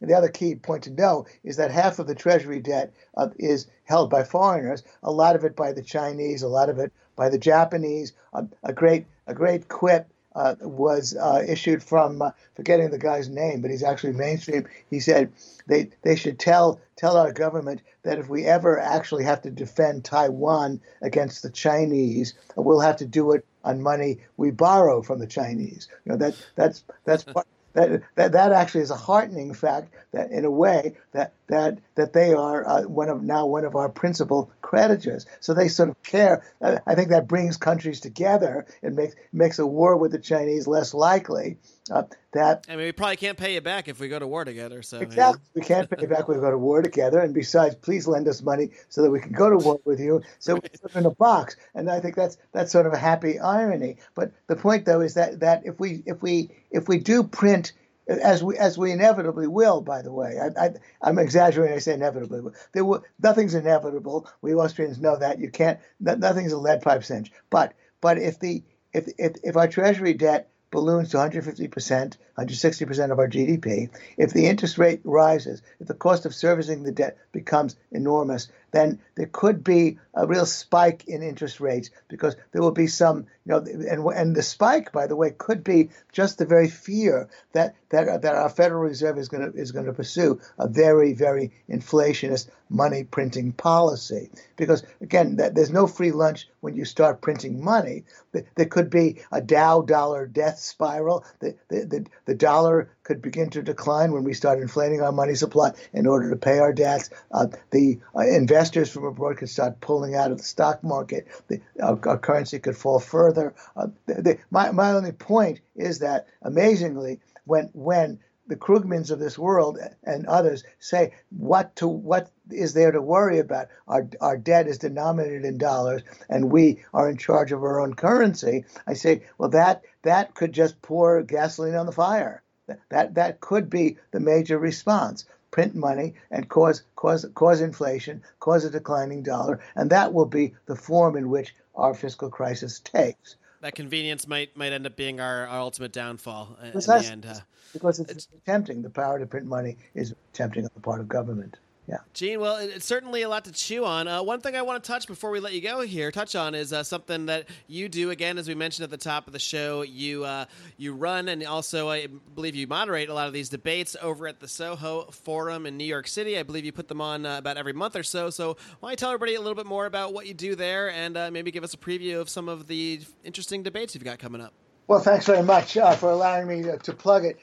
the 0.00 0.14
other 0.14 0.28
key 0.28 0.54
point 0.54 0.82
to 0.84 0.90
know 0.90 1.26
is 1.44 1.56
that 1.56 1.70
half 1.70 1.98
of 1.98 2.06
the 2.06 2.14
Treasury 2.14 2.60
debt 2.60 2.92
uh, 3.16 3.28
is 3.38 3.66
held 3.84 4.10
by 4.10 4.22
foreigners. 4.22 4.82
A 5.02 5.10
lot 5.10 5.34
of 5.34 5.44
it 5.44 5.56
by 5.56 5.72
the 5.72 5.82
Chinese, 5.82 6.42
a 6.42 6.48
lot 6.48 6.68
of 6.68 6.78
it 6.78 6.92
by 7.16 7.30
the 7.30 7.38
Japanese. 7.38 8.12
Uh, 8.34 8.42
a 8.62 8.72
great 8.72 9.06
a 9.26 9.34
great 9.34 9.68
quip 9.68 10.06
uh, 10.34 10.54
was 10.60 11.16
uh, 11.16 11.42
issued 11.46 11.82
from 11.82 12.22
uh, 12.22 12.30
forgetting 12.54 12.90
the 12.90 12.98
guy's 12.98 13.28
name, 13.28 13.60
but 13.60 13.70
he's 13.70 13.82
actually 13.82 14.12
mainstream. 14.12 14.66
He 14.90 15.00
said 15.00 15.32
they 15.66 15.90
they 16.02 16.16
should 16.16 16.38
tell 16.38 16.80
tell 16.96 17.16
our 17.16 17.32
government 17.32 17.82
that 18.02 18.18
if 18.18 18.28
we 18.28 18.44
ever 18.44 18.78
actually 18.80 19.24
have 19.24 19.42
to 19.42 19.50
defend 19.50 20.04
Taiwan 20.04 20.80
against 21.02 21.42
the 21.42 21.50
Chinese, 21.50 22.34
we'll 22.56 22.80
have 22.80 22.96
to 22.96 23.06
do 23.06 23.32
it 23.32 23.44
on 23.64 23.80
money 23.80 24.18
we 24.36 24.50
borrow 24.50 25.02
from 25.02 25.18
the 25.18 25.26
Chinese. 25.26 25.88
You 26.04 26.12
know 26.12 26.18
that 26.18 26.36
that's 26.56 26.84
that's 27.04 27.24
part, 27.24 27.46
that, 27.74 28.02
that 28.14 28.32
that 28.32 28.52
actually 28.52 28.82
is 28.82 28.90
a 28.90 28.96
heartening 28.96 29.54
fact 29.54 29.92
that 30.12 30.30
in 30.30 30.44
a 30.44 30.50
way 30.50 30.94
that 31.12 31.32
that 31.48 31.78
that 31.94 32.12
they 32.12 32.32
are 32.32 32.66
uh, 32.66 32.82
one 32.82 33.08
of 33.08 33.22
now 33.22 33.46
one 33.46 33.64
of 33.64 33.76
our 33.76 33.88
principal 33.88 34.50
creditors. 34.62 35.26
So 35.40 35.54
they 35.54 35.68
sort 35.68 35.88
of 35.90 36.02
care. 36.02 36.42
I 36.62 36.94
think 36.94 37.10
that 37.10 37.28
brings 37.28 37.56
countries 37.56 38.00
together 38.00 38.66
and 38.82 38.96
makes 38.96 39.14
makes 39.32 39.58
a 39.58 39.66
war 39.66 39.96
with 39.96 40.12
the 40.12 40.18
Chinese 40.18 40.66
less 40.66 40.94
likely. 40.94 41.58
Uh, 41.90 42.04
that 42.32 42.64
I 42.68 42.76
mean, 42.76 42.86
we 42.86 42.92
probably 42.92 43.16
can't 43.16 43.36
pay 43.36 43.54
you 43.54 43.60
back 43.60 43.88
if 43.88 44.00
we 44.00 44.08
go 44.08 44.18
to 44.18 44.26
war 44.26 44.44
together. 44.46 44.82
So 44.82 45.00
exactly, 45.00 45.42
yeah. 45.54 45.60
we 45.60 45.66
can't 45.66 45.90
pay 45.90 46.02
you 46.02 46.08
back. 46.08 46.20
If 46.20 46.28
we 46.28 46.34
go 46.36 46.50
to 46.50 46.56
war 46.56 46.80
together, 46.80 47.20
and 47.20 47.34
besides, 47.34 47.74
please 47.74 48.08
lend 48.08 48.26
us 48.26 48.42
money 48.42 48.70
so 48.88 49.02
that 49.02 49.10
we 49.10 49.20
can 49.20 49.32
go 49.32 49.50
to 49.50 49.58
war 49.58 49.78
with 49.84 50.00
you. 50.00 50.22
So 50.38 50.54
we're 50.54 50.98
in 50.98 51.06
a 51.06 51.10
box, 51.10 51.56
and 51.74 51.90
I 51.90 52.00
think 52.00 52.16
that's 52.16 52.38
that's 52.52 52.72
sort 52.72 52.86
of 52.86 52.94
a 52.94 52.98
happy 52.98 53.38
irony. 53.38 53.98
But 54.14 54.32
the 54.46 54.56
point, 54.56 54.86
though, 54.86 55.02
is 55.02 55.14
that 55.14 55.40
that 55.40 55.66
if 55.66 55.78
we 55.78 56.02
if 56.06 56.22
we 56.22 56.48
if 56.70 56.88
we 56.88 56.98
do 56.98 57.22
print 57.22 57.72
as 58.08 58.42
we 58.42 58.56
as 58.56 58.76
we 58.76 58.92
inevitably 58.92 59.46
will. 59.46 59.80
By 59.80 60.02
the 60.02 60.12
way, 60.12 60.38
I, 60.38 60.70
am 61.08 61.18
exaggerating. 61.18 61.76
I 61.76 61.80
say 61.80 61.94
inevitably. 61.94 62.52
There 62.72 62.84
will, 62.84 63.04
nothing's 63.22 63.54
inevitable. 63.54 64.28
We 64.42 64.54
Austrians 64.54 65.00
know 65.00 65.16
that. 65.16 65.38
You 65.38 65.50
can't. 65.50 65.78
Nothing's 66.00 66.52
a 66.52 66.58
lead 66.58 66.82
pipe 66.82 67.04
cinch. 67.04 67.32
But 67.50 67.74
but 68.00 68.18
if 68.18 68.38
the 68.40 68.62
if 68.92 69.08
if, 69.18 69.36
if 69.42 69.56
our 69.56 69.68
treasury 69.68 70.14
debt 70.14 70.50
balloons 70.70 71.10
to 71.10 71.16
150%, 71.18 72.16
160% 72.36 73.12
of 73.12 73.18
our 73.20 73.28
GDP, 73.28 73.88
if 74.16 74.32
the 74.32 74.46
interest 74.46 74.76
rate 74.76 75.00
rises, 75.04 75.62
if 75.78 75.86
the 75.86 75.94
cost 75.94 76.26
of 76.26 76.34
servicing 76.34 76.82
the 76.82 76.90
debt 76.90 77.16
becomes 77.30 77.76
enormous, 77.92 78.48
then 78.74 78.98
there 79.14 79.30
could 79.32 79.62
be 79.62 79.98
a 80.14 80.26
real 80.26 80.46
spike 80.46 81.04
in 81.06 81.22
interest 81.22 81.60
rates 81.60 81.90
because 82.08 82.34
there 82.52 82.60
will 82.60 82.72
be 82.72 82.88
some, 82.88 83.26
you 83.44 83.52
know, 83.52 83.58
and 83.58 84.04
and 84.14 84.34
the 84.34 84.42
spike, 84.42 84.90
by 84.90 85.06
the 85.06 85.16
way, 85.16 85.30
could 85.30 85.62
be 85.62 85.90
just 86.12 86.38
the 86.38 86.44
very 86.44 86.68
fear 86.68 87.28
that 87.52 87.76
that 87.90 88.22
that 88.22 88.34
our 88.34 88.48
Federal 88.48 88.82
Reserve 88.82 89.18
is 89.18 89.28
going 89.28 89.50
to 89.50 89.56
is 89.56 89.70
going 89.72 89.86
to 89.86 89.92
pursue 89.92 90.40
a 90.58 90.66
very 90.66 91.12
very 91.12 91.52
inflationist 91.70 92.48
money 92.68 93.04
printing 93.04 93.52
policy 93.52 94.30
because 94.56 94.82
again, 95.00 95.36
that, 95.36 95.54
there's 95.54 95.70
no 95.70 95.86
free 95.86 96.10
lunch 96.10 96.48
when 96.60 96.74
you 96.74 96.84
start 96.84 97.20
printing 97.20 97.62
money. 97.62 98.04
There 98.32 98.66
could 98.66 98.90
be 98.90 99.22
a 99.30 99.40
Dow 99.40 99.82
dollar 99.82 100.26
death 100.26 100.58
spiral. 100.58 101.24
The, 101.40 101.54
the, 101.68 101.84
the, 101.84 102.06
the 102.24 102.34
dollar 102.34 102.90
could 103.04 103.22
begin 103.22 103.50
to 103.50 103.62
decline 103.62 104.12
when 104.12 104.24
we 104.24 104.34
start 104.34 104.58
inflating 104.58 105.00
our 105.00 105.12
money 105.12 105.34
supply 105.34 105.70
in 105.92 106.06
order 106.06 106.30
to 106.30 106.36
pay 106.36 106.58
our 106.58 106.72
debts. 106.72 107.10
Uh, 107.30 107.46
the 107.70 108.00
uh, 108.16 108.26
investors 108.26 108.90
from 108.90 109.04
abroad 109.04 109.36
could 109.36 109.48
start 109.48 109.80
pulling 109.80 110.14
out 110.14 110.32
of 110.32 110.38
the 110.38 110.44
stock 110.44 110.82
market. 110.82 111.28
The, 111.48 111.60
our, 111.82 111.98
our 112.08 112.18
currency 112.18 112.58
could 112.58 112.76
fall 112.76 112.98
further. 112.98 113.54
Uh, 113.76 113.88
the, 114.06 114.38
my, 114.50 114.70
my 114.72 114.92
only 114.92 115.12
point 115.12 115.60
is 115.76 116.00
that 116.00 116.26
amazingly, 116.42 117.20
when 117.44 117.70
when 117.74 118.18
the 118.46 118.56
Krugmans 118.56 119.10
of 119.10 119.18
this 119.18 119.38
world 119.38 119.78
and 120.02 120.26
others 120.26 120.64
say 120.78 121.14
what 121.30 121.76
to 121.76 121.88
what 121.88 122.30
is 122.50 122.74
there 122.74 122.92
to 122.92 123.00
worry 123.00 123.38
about? 123.38 123.68
Our 123.88 124.08
our 124.20 124.36
debt 124.36 124.66
is 124.66 124.78
denominated 124.78 125.44
in 125.44 125.58
dollars, 125.58 126.02
and 126.28 126.52
we 126.52 126.84
are 126.92 127.08
in 127.08 127.16
charge 127.16 127.52
of 127.52 127.62
our 127.62 127.80
own 127.80 127.94
currency. 127.94 128.64
I 128.86 128.94
say, 128.94 129.24
well, 129.38 129.50
that 129.50 129.82
that 130.02 130.34
could 130.34 130.52
just 130.52 130.80
pour 130.82 131.22
gasoline 131.22 131.74
on 131.74 131.86
the 131.86 131.92
fire. 131.92 132.42
That 132.88 133.14
that 133.14 133.40
could 133.40 133.68
be 133.68 133.98
the 134.10 134.20
major 134.20 134.58
response. 134.58 135.24
Print 135.50 135.74
money 135.74 136.14
and 136.30 136.48
cause 136.48 136.82
cause 136.96 137.24
cause 137.34 137.60
inflation, 137.60 138.22
cause 138.40 138.64
a 138.64 138.70
declining 138.70 139.22
dollar, 139.22 139.60
and 139.76 139.90
that 139.90 140.12
will 140.12 140.26
be 140.26 140.54
the 140.66 140.76
form 140.76 141.16
in 141.16 141.28
which 141.28 141.54
our 141.74 141.94
fiscal 141.94 142.30
crisis 142.30 142.80
takes 142.80 143.36
that 143.64 143.74
convenience 143.74 144.28
might 144.28 144.54
might 144.56 144.72
end 144.72 144.86
up 144.86 144.94
being 144.94 145.20
our, 145.20 145.46
our 145.46 145.60
ultimate 145.60 145.90
downfall 145.90 146.58
in 146.62 146.78
the 146.78 147.08
end. 147.10 147.24
Uh, 147.24 147.34
because 147.72 147.98
it's, 147.98 148.12
it's, 148.12 148.28
tempting. 148.44 148.82
The 148.82 148.90
power 148.90 149.18
to 149.18 149.24
print 149.24 149.46
money 149.46 149.78
is 149.94 150.14
tempting 150.34 150.64
on 150.64 150.70
the 150.74 150.80
part 150.80 151.00
of 151.00 151.08
government. 151.08 151.56
Yeah. 151.86 151.98
Gene, 152.14 152.40
well, 152.40 152.56
it's 152.56 152.86
certainly 152.86 153.22
a 153.22 153.28
lot 153.28 153.44
to 153.44 153.52
chew 153.52 153.84
on. 153.84 154.08
Uh, 154.08 154.22
one 154.22 154.40
thing 154.40 154.56
I 154.56 154.62
want 154.62 154.82
to 154.82 154.86
touch 154.86 155.06
before 155.06 155.30
we 155.30 155.38
let 155.38 155.52
you 155.52 155.60
go 155.60 155.82
here, 155.82 156.10
touch 156.10 156.34
on, 156.34 156.54
is 156.54 156.72
uh, 156.72 156.82
something 156.82 157.26
that 157.26 157.46
you 157.66 157.90
do. 157.90 158.08
Again, 158.10 158.38
as 158.38 158.48
we 158.48 158.54
mentioned 158.54 158.84
at 158.84 158.90
the 158.90 158.96
top 158.96 159.26
of 159.26 159.34
the 159.34 159.38
show, 159.38 159.82
you 159.82 160.24
uh, 160.24 160.46
you 160.78 160.94
run 160.94 161.28
and 161.28 161.44
also 161.44 161.90
I 161.90 162.06
believe 162.34 162.54
you 162.54 162.66
moderate 162.66 163.10
a 163.10 163.14
lot 163.14 163.26
of 163.26 163.34
these 163.34 163.50
debates 163.50 163.96
over 164.00 164.26
at 164.26 164.40
the 164.40 164.48
Soho 164.48 165.10
Forum 165.10 165.66
in 165.66 165.76
New 165.76 165.84
York 165.84 166.08
City. 166.08 166.38
I 166.38 166.42
believe 166.42 166.64
you 166.64 166.72
put 166.72 166.88
them 166.88 167.02
on 167.02 167.26
uh, 167.26 167.36
about 167.36 167.58
every 167.58 167.74
month 167.74 167.96
or 167.96 168.02
so. 168.02 168.30
So 168.30 168.56
why 168.80 168.88
don't 168.88 168.90
you 168.92 168.96
tell 168.96 169.10
everybody 169.10 169.34
a 169.34 169.40
little 169.40 169.54
bit 169.54 169.66
more 169.66 169.84
about 169.84 170.14
what 170.14 170.26
you 170.26 170.32
do 170.32 170.54
there 170.54 170.90
and 170.90 171.16
uh, 171.18 171.30
maybe 171.30 171.50
give 171.50 171.64
us 171.64 171.74
a 171.74 171.78
preview 171.78 172.18
of 172.18 172.30
some 172.30 172.48
of 172.48 172.66
the 172.66 173.02
interesting 173.24 173.62
debates 173.62 173.94
you've 173.94 174.04
got 174.04 174.18
coming 174.18 174.40
up? 174.40 174.54
Well, 174.86 175.00
thanks 175.00 175.26
very 175.26 175.42
much 175.42 175.76
uh, 175.76 175.92
for 175.96 176.10
allowing 176.10 176.46
me 176.46 176.62
to, 176.62 176.78
to 176.78 176.92
plug 176.94 177.26
it. 177.26 177.38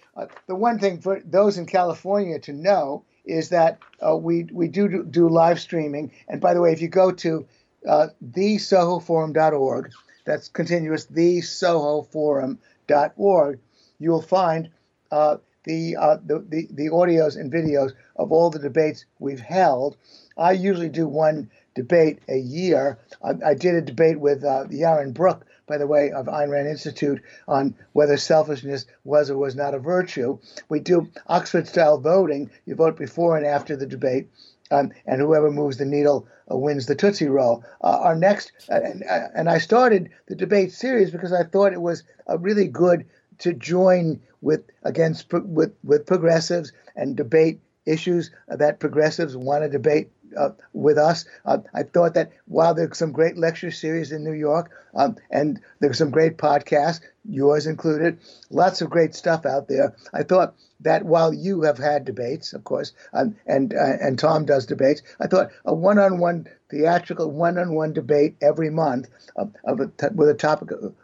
the 0.47 0.55
one 0.55 0.79
thing 0.79 0.99
for 0.99 1.21
those 1.25 1.59
in 1.59 1.67
California 1.67 2.39
to 2.39 2.53
know 2.53 3.03
is 3.25 3.49
that 3.49 3.79
uh, 4.05 4.15
we 4.15 4.43
we 4.51 4.67
do 4.67 5.03
do 5.03 5.29
live 5.29 5.59
streaming. 5.59 6.11
And 6.27 6.41
by 6.41 6.53
the 6.53 6.61
way, 6.61 6.71
if 6.71 6.81
you 6.81 6.87
go 6.87 7.11
to 7.11 7.45
uh, 7.87 8.07
thesohoforum.org, 8.31 9.91
that's 10.25 10.47
continuous 10.47 11.05
thesohoforum.org, 11.07 13.59
you'll 13.99 14.21
find 14.21 14.69
uh, 15.11 15.37
the, 15.63 15.95
uh, 15.95 16.17
the, 16.25 16.39
the 16.49 16.67
the 16.71 16.89
audios 16.89 17.39
and 17.39 17.51
videos 17.51 17.93
of 18.15 18.31
all 18.31 18.49
the 18.49 18.59
debates 18.59 19.05
we've 19.19 19.39
held. 19.39 19.97
I 20.37 20.53
usually 20.53 20.89
do 20.89 21.07
one 21.07 21.51
debate 21.75 22.19
a 22.27 22.37
year. 22.37 22.97
I, 23.23 23.33
I 23.45 23.53
did 23.53 23.75
a 23.75 23.81
debate 23.81 24.19
with 24.19 24.43
uh, 24.43 24.65
Yaron 24.69 25.13
Brook 25.13 25.45
by 25.71 25.77
the 25.77 25.87
way, 25.87 26.11
of 26.11 26.25
Ayn 26.25 26.49
Rand 26.49 26.67
Institute 26.67 27.21
on 27.47 27.73
whether 27.93 28.17
selfishness 28.17 28.85
was 29.05 29.31
or 29.31 29.37
was 29.37 29.55
not 29.55 29.73
a 29.73 29.79
virtue. 29.79 30.37
We 30.67 30.81
do 30.81 31.09
Oxford 31.27 31.65
style 31.65 31.97
voting. 31.97 32.51
You 32.65 32.75
vote 32.75 32.97
before 32.97 33.37
and 33.37 33.45
after 33.45 33.77
the 33.77 33.85
debate. 33.85 34.27
Um, 34.69 34.91
and 35.05 35.21
whoever 35.21 35.49
moves 35.49 35.77
the 35.77 35.85
needle 35.85 36.27
uh, 36.51 36.57
wins 36.57 36.87
the 36.87 36.95
Tootsie 36.95 37.27
Roll. 37.27 37.63
Uh, 37.81 37.99
our 38.01 38.15
next, 38.15 38.51
uh, 38.69 38.81
and, 38.83 39.03
uh, 39.03 39.27
and, 39.33 39.49
I 39.49 39.59
started 39.59 40.09
the 40.27 40.35
debate 40.35 40.73
series 40.73 41.09
because 41.09 41.31
I 41.31 41.43
thought 41.43 41.71
it 41.71 41.81
was 41.81 42.03
really 42.39 42.67
good 42.67 43.05
to 43.39 43.53
join 43.53 44.21
with 44.41 44.63
against 44.83 45.31
with 45.31 45.73
with 45.83 46.05
progressives 46.05 46.73
and 46.97 47.15
debate 47.15 47.59
issues 47.85 48.31
that 48.47 48.79
progressives 48.79 49.35
want 49.35 49.63
to 49.63 49.69
debate 49.69 50.11
uh, 50.37 50.49
with 50.73 50.97
us. 50.97 51.25
Uh, 51.45 51.59
I 51.73 51.83
thought 51.83 52.13
that 52.15 52.31
while 52.45 52.73
there's 52.73 52.97
some 52.97 53.11
great 53.11 53.37
lecture 53.37 53.71
series 53.71 54.11
in 54.11 54.23
New 54.23 54.33
York, 54.33 54.71
um, 54.93 55.17
and 55.29 55.59
there's 55.79 55.97
some 55.97 56.11
great 56.11 56.37
podcasts, 56.37 57.01
yours 57.25 57.67
included, 57.67 58.19
lots 58.49 58.81
of 58.81 58.89
great 58.89 59.15
stuff 59.15 59.45
out 59.45 59.67
there. 59.67 59.95
I 60.13 60.23
thought 60.23 60.55
that 60.81 61.05
while 61.05 61.33
you 61.33 61.61
have 61.63 61.77
had 61.77 62.05
debates, 62.05 62.53
of 62.53 62.63
course, 62.63 62.93
um, 63.13 63.35
and 63.45 63.73
uh, 63.73 63.97
and 64.01 64.17
Tom 64.17 64.45
does 64.45 64.65
debates, 64.65 65.01
I 65.19 65.27
thought 65.27 65.51
a 65.65 65.73
one-on-one 65.73 66.47
theatrical 66.71 67.29
one-on-one 67.29 67.91
debate 67.91 68.37
every 68.41 68.69
month 68.69 69.09
of, 69.35 69.53
of 69.65 69.81
a, 69.81 69.91
with 70.15 70.29
a 70.29 70.33
topic 70.33 70.71
of, 70.71 70.95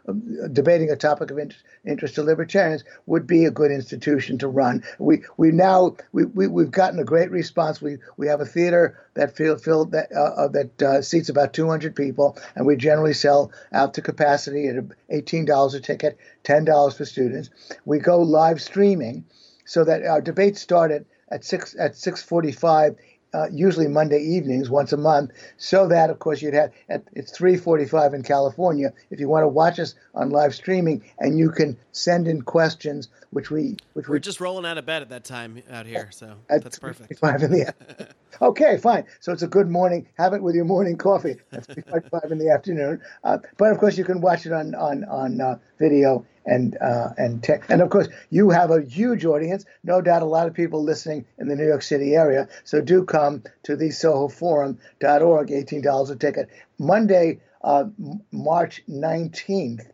debating 0.52 0.90
a 0.90 0.96
topic 0.96 1.30
of 1.30 1.38
interest, 1.38 1.62
interest 1.84 2.14
to 2.14 2.22
libertarians 2.22 2.84
would 3.06 3.26
be 3.26 3.44
a 3.44 3.50
good 3.50 3.70
institution 3.70 4.38
to 4.38 4.48
run. 4.48 4.82
We 4.98 5.22
we 5.36 5.52
now 5.52 5.96
we, 6.12 6.24
we 6.24 6.46
we've 6.46 6.70
gotten 6.70 6.98
a 6.98 7.04
great 7.04 7.30
response. 7.30 7.80
We 7.80 7.98
we 8.16 8.26
have 8.28 8.40
a 8.40 8.46
theater 8.46 8.98
that 9.14 9.36
filled 9.36 9.62
filled 9.62 9.92
that 9.92 10.08
uh, 10.14 10.20
uh, 10.20 10.48
that 10.48 10.82
uh, 10.82 11.02
seats 11.02 11.28
about 11.28 11.52
200 11.52 11.94
people, 11.94 12.36
and 12.56 12.66
we 12.66 12.76
generally 12.76 13.14
sell 13.14 13.52
out 13.72 13.94
to 13.94 14.02
capacity 14.02 14.68
at 14.68 14.76
$18 15.12 15.74
a 15.74 15.80
ticket, 15.80 16.18
$10 16.44 16.96
for 16.96 17.04
students. 17.04 17.50
We 17.84 17.98
go 17.98 18.20
live 18.22 18.62
streaming 18.62 19.24
so 19.68 19.84
that 19.84 20.04
our 20.04 20.20
debates 20.20 20.60
start 20.60 20.90
at, 20.90 21.04
at 21.30 21.44
six 21.44 21.76
at 21.78 21.94
six 21.94 22.22
forty 22.22 22.50
five. 22.50 22.96
Uh, 23.34 23.46
usually 23.52 23.86
Monday 23.86 24.20
evenings, 24.22 24.70
once 24.70 24.90
a 24.90 24.96
month, 24.96 25.32
so 25.58 25.86
that 25.86 26.08
of 26.08 26.18
course 26.18 26.40
you'd 26.40 26.54
have 26.54 26.72
at 26.88 27.04
it's 27.12 27.30
3:45 27.38 28.14
in 28.14 28.22
California. 28.22 28.90
If 29.10 29.20
you 29.20 29.28
want 29.28 29.44
to 29.44 29.48
watch 29.48 29.78
us 29.78 29.94
on 30.14 30.30
live 30.30 30.54
streaming, 30.54 31.04
and 31.18 31.38
you 31.38 31.50
can 31.50 31.76
send 31.92 32.26
in 32.26 32.40
questions, 32.40 33.10
which 33.28 33.50
we 33.50 33.76
which 33.92 34.08
we're 34.08 34.14
we, 34.14 34.20
just 34.20 34.40
rolling 34.40 34.64
out 34.64 34.78
of 34.78 34.86
bed 34.86 35.02
at 35.02 35.10
that 35.10 35.24
time 35.24 35.62
out 35.70 35.84
here, 35.84 36.08
so 36.10 36.36
that's 36.48 36.78
perfect. 36.78 37.20
Five 37.20 37.42
in 37.42 37.50
the 37.50 37.74
okay, 38.40 38.78
fine. 38.78 39.04
So 39.20 39.30
it's 39.30 39.42
a 39.42 39.46
good 39.46 39.68
morning. 39.68 40.08
Have 40.16 40.32
it 40.32 40.42
with 40.42 40.54
your 40.54 40.64
morning 40.64 40.96
coffee. 40.96 41.36
That's 41.50 41.66
five 42.08 42.32
in 42.32 42.38
the 42.38 42.50
afternoon. 42.50 43.02
Uh, 43.24 43.36
but 43.58 43.72
of 43.72 43.76
course, 43.76 43.98
you 43.98 44.06
can 44.06 44.22
watch 44.22 44.46
it 44.46 44.52
on 44.52 44.74
on 44.74 45.04
on 45.04 45.38
uh, 45.42 45.58
video 45.78 46.24
and 46.48 46.76
uh, 46.80 47.10
and 47.16 47.42
tech. 47.42 47.64
And 47.68 47.82
of 47.82 47.90
course, 47.90 48.08
you 48.30 48.50
have 48.50 48.70
a 48.70 48.80
huge 48.80 49.24
audience. 49.24 49.64
No 49.84 50.00
doubt, 50.00 50.22
a 50.22 50.26
lot 50.26 50.48
of 50.48 50.54
people 50.54 50.82
listening 50.82 51.26
in 51.38 51.48
the 51.48 51.56
New 51.56 51.66
York 51.66 51.82
City 51.82 52.14
area. 52.14 52.48
So 52.64 52.80
do 52.80 53.04
come 53.04 53.44
to 53.64 53.76
the 53.76 53.90
SohoForum.org. 53.90 55.50
Eighteen 55.50 55.82
dollars 55.82 56.10
a 56.10 56.16
ticket. 56.16 56.48
Monday, 56.78 57.40
uh, 57.62 57.84
March 58.32 58.82
nineteenth. 58.88 59.86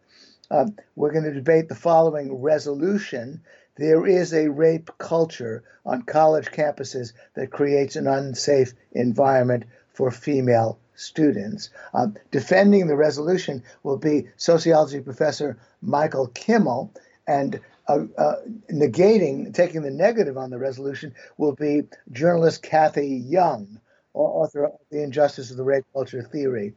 Uh, 0.50 0.66
we're 0.94 1.12
going 1.12 1.24
to 1.24 1.32
debate 1.32 1.68
the 1.68 1.74
following 1.74 2.40
resolution. 2.40 3.42
There 3.76 4.06
is 4.06 4.32
a 4.32 4.48
rape 4.48 4.90
culture 4.98 5.64
on 5.84 6.02
college 6.02 6.46
campuses 6.46 7.12
that 7.34 7.50
creates 7.50 7.96
an 7.96 8.06
unsafe 8.06 8.72
environment 8.92 9.64
for 9.92 10.10
female 10.10 10.78
students. 10.94 11.70
Um, 11.92 12.16
defending 12.30 12.86
the 12.86 12.96
resolution 12.96 13.62
will 13.82 13.98
be 13.98 14.28
sociology 14.36 15.00
professor 15.00 15.58
Michael 15.82 16.28
Kimmel, 16.28 16.92
and 17.26 17.60
uh, 17.88 18.04
uh, 18.18 18.36
negating, 18.72 19.52
taking 19.52 19.82
the 19.82 19.90
negative 19.90 20.38
on 20.38 20.50
the 20.50 20.58
resolution 20.58 21.14
will 21.38 21.52
be 21.52 21.82
journalist 22.12 22.62
Cathy 22.62 23.06
Young, 23.08 23.80
author 24.14 24.66
of 24.66 24.72
The 24.90 25.02
Injustice 25.02 25.50
of 25.50 25.56
the 25.56 25.64
Rape 25.64 25.84
Culture 25.92 26.22
Theory. 26.22 26.72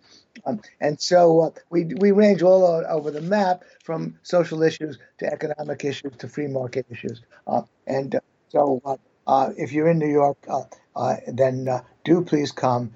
Um, 0.46 0.62
and 0.82 1.00
so 1.00 1.42
uh, 1.42 1.50
we, 1.70 1.86
we 1.86 2.12
range 2.12 2.42
all 2.42 2.64
over 2.90 3.12
the 3.12 3.22
map 3.22 3.64
from 3.84 4.18
social 4.24 4.64
issues 4.64 4.98
to 5.20 5.32
economic 5.32 5.86
issues 5.86 6.14
to 6.18 6.28
free 6.28 6.48
market 6.48 6.86
issues. 6.90 7.22
Uh, 7.46 7.62
and 7.86 8.16
uh, 8.16 8.20
so 8.50 9.00
uh, 9.28 9.50
if 9.58 9.72
you're 9.72 9.90
in 9.90 10.00
New 10.00 10.12
York, 10.12 10.38
then 11.28 11.82
do 12.04 12.22
please 12.22 12.52
come. 12.52 12.92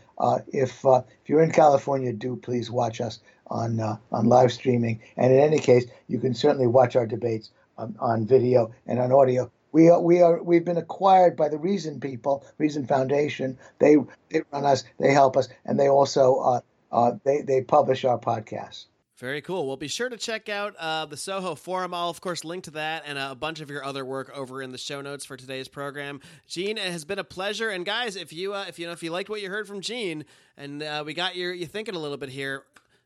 if, 0.47 0.83
if 0.85 1.03
you're 1.27 1.43
in 1.43 1.51
California, 1.51 2.13
do 2.13 2.35
please 2.35 2.69
watch 2.71 3.01
us 3.01 3.19
on 3.51 3.79
uh, 3.79 3.97
on 4.11 4.27
live 4.27 4.51
streaming. 4.51 5.01
And 5.17 5.33
in 5.33 5.39
any 5.39 5.59
case, 5.59 5.85
you 6.07 6.19
can 6.19 6.33
certainly 6.33 6.67
watch 6.67 6.95
our 6.95 7.05
debates 7.05 7.51
on, 7.77 7.95
on 7.99 8.25
video 8.25 8.73
and 8.87 8.99
on 8.99 9.11
audio. 9.11 9.51
We 9.73 9.89
are, 9.89 10.01
we 10.01 10.21
are 10.21 10.41
we've 10.41 10.65
been 10.65 10.77
acquired 10.77 11.35
by 11.37 11.49
the 11.49 11.57
Reason 11.57 11.99
people, 11.99 12.45
Reason 12.57 12.85
Foundation. 12.85 13.57
They 13.79 13.97
they 14.29 14.41
run 14.51 14.65
us, 14.65 14.83
they 14.99 15.13
help 15.13 15.37
us, 15.37 15.47
and 15.65 15.79
they 15.79 15.89
also 15.89 16.35
uh, 16.37 16.61
uh, 16.91 17.11
they 17.23 17.41
they 17.41 17.61
publish 17.61 18.03
our 18.03 18.19
podcasts. 18.19 18.85
Very 19.21 19.43
cool. 19.43 19.67
Well, 19.67 19.77
be 19.77 19.87
sure 19.87 20.09
to 20.09 20.17
check 20.17 20.49
out 20.49 20.75
uh, 20.79 21.05
the 21.05 21.15
Soho 21.15 21.53
Forum. 21.53 21.93
I'll, 21.93 22.09
of 22.09 22.21
course, 22.21 22.43
link 22.43 22.63
to 22.63 22.71
that 22.71 23.03
and 23.05 23.19
a 23.19 23.35
bunch 23.35 23.61
of 23.61 23.69
your 23.69 23.85
other 23.85 24.03
work 24.03 24.35
over 24.35 24.63
in 24.63 24.71
the 24.71 24.79
show 24.79 24.99
notes 24.99 25.25
for 25.25 25.37
today's 25.37 25.67
program. 25.67 26.21
Gene, 26.47 26.79
it 26.79 26.91
has 26.91 27.05
been 27.05 27.19
a 27.19 27.23
pleasure. 27.23 27.69
And 27.69 27.85
guys, 27.85 28.15
if 28.15 28.33
you 28.33 28.55
uh, 28.55 28.65
if 28.67 28.79
you 28.79 28.87
know 28.87 28.93
if 28.93 29.03
you 29.03 29.11
liked 29.11 29.29
what 29.29 29.39
you 29.39 29.51
heard 29.51 29.67
from 29.67 29.79
Gene, 29.79 30.25
and 30.57 30.81
uh, 30.81 31.03
we 31.05 31.13
got 31.13 31.35
your 31.35 31.53
you 31.53 31.67
thinking 31.67 31.93
a 31.93 31.99
little 31.99 32.17
bit 32.17 32.29
here, 32.29 32.63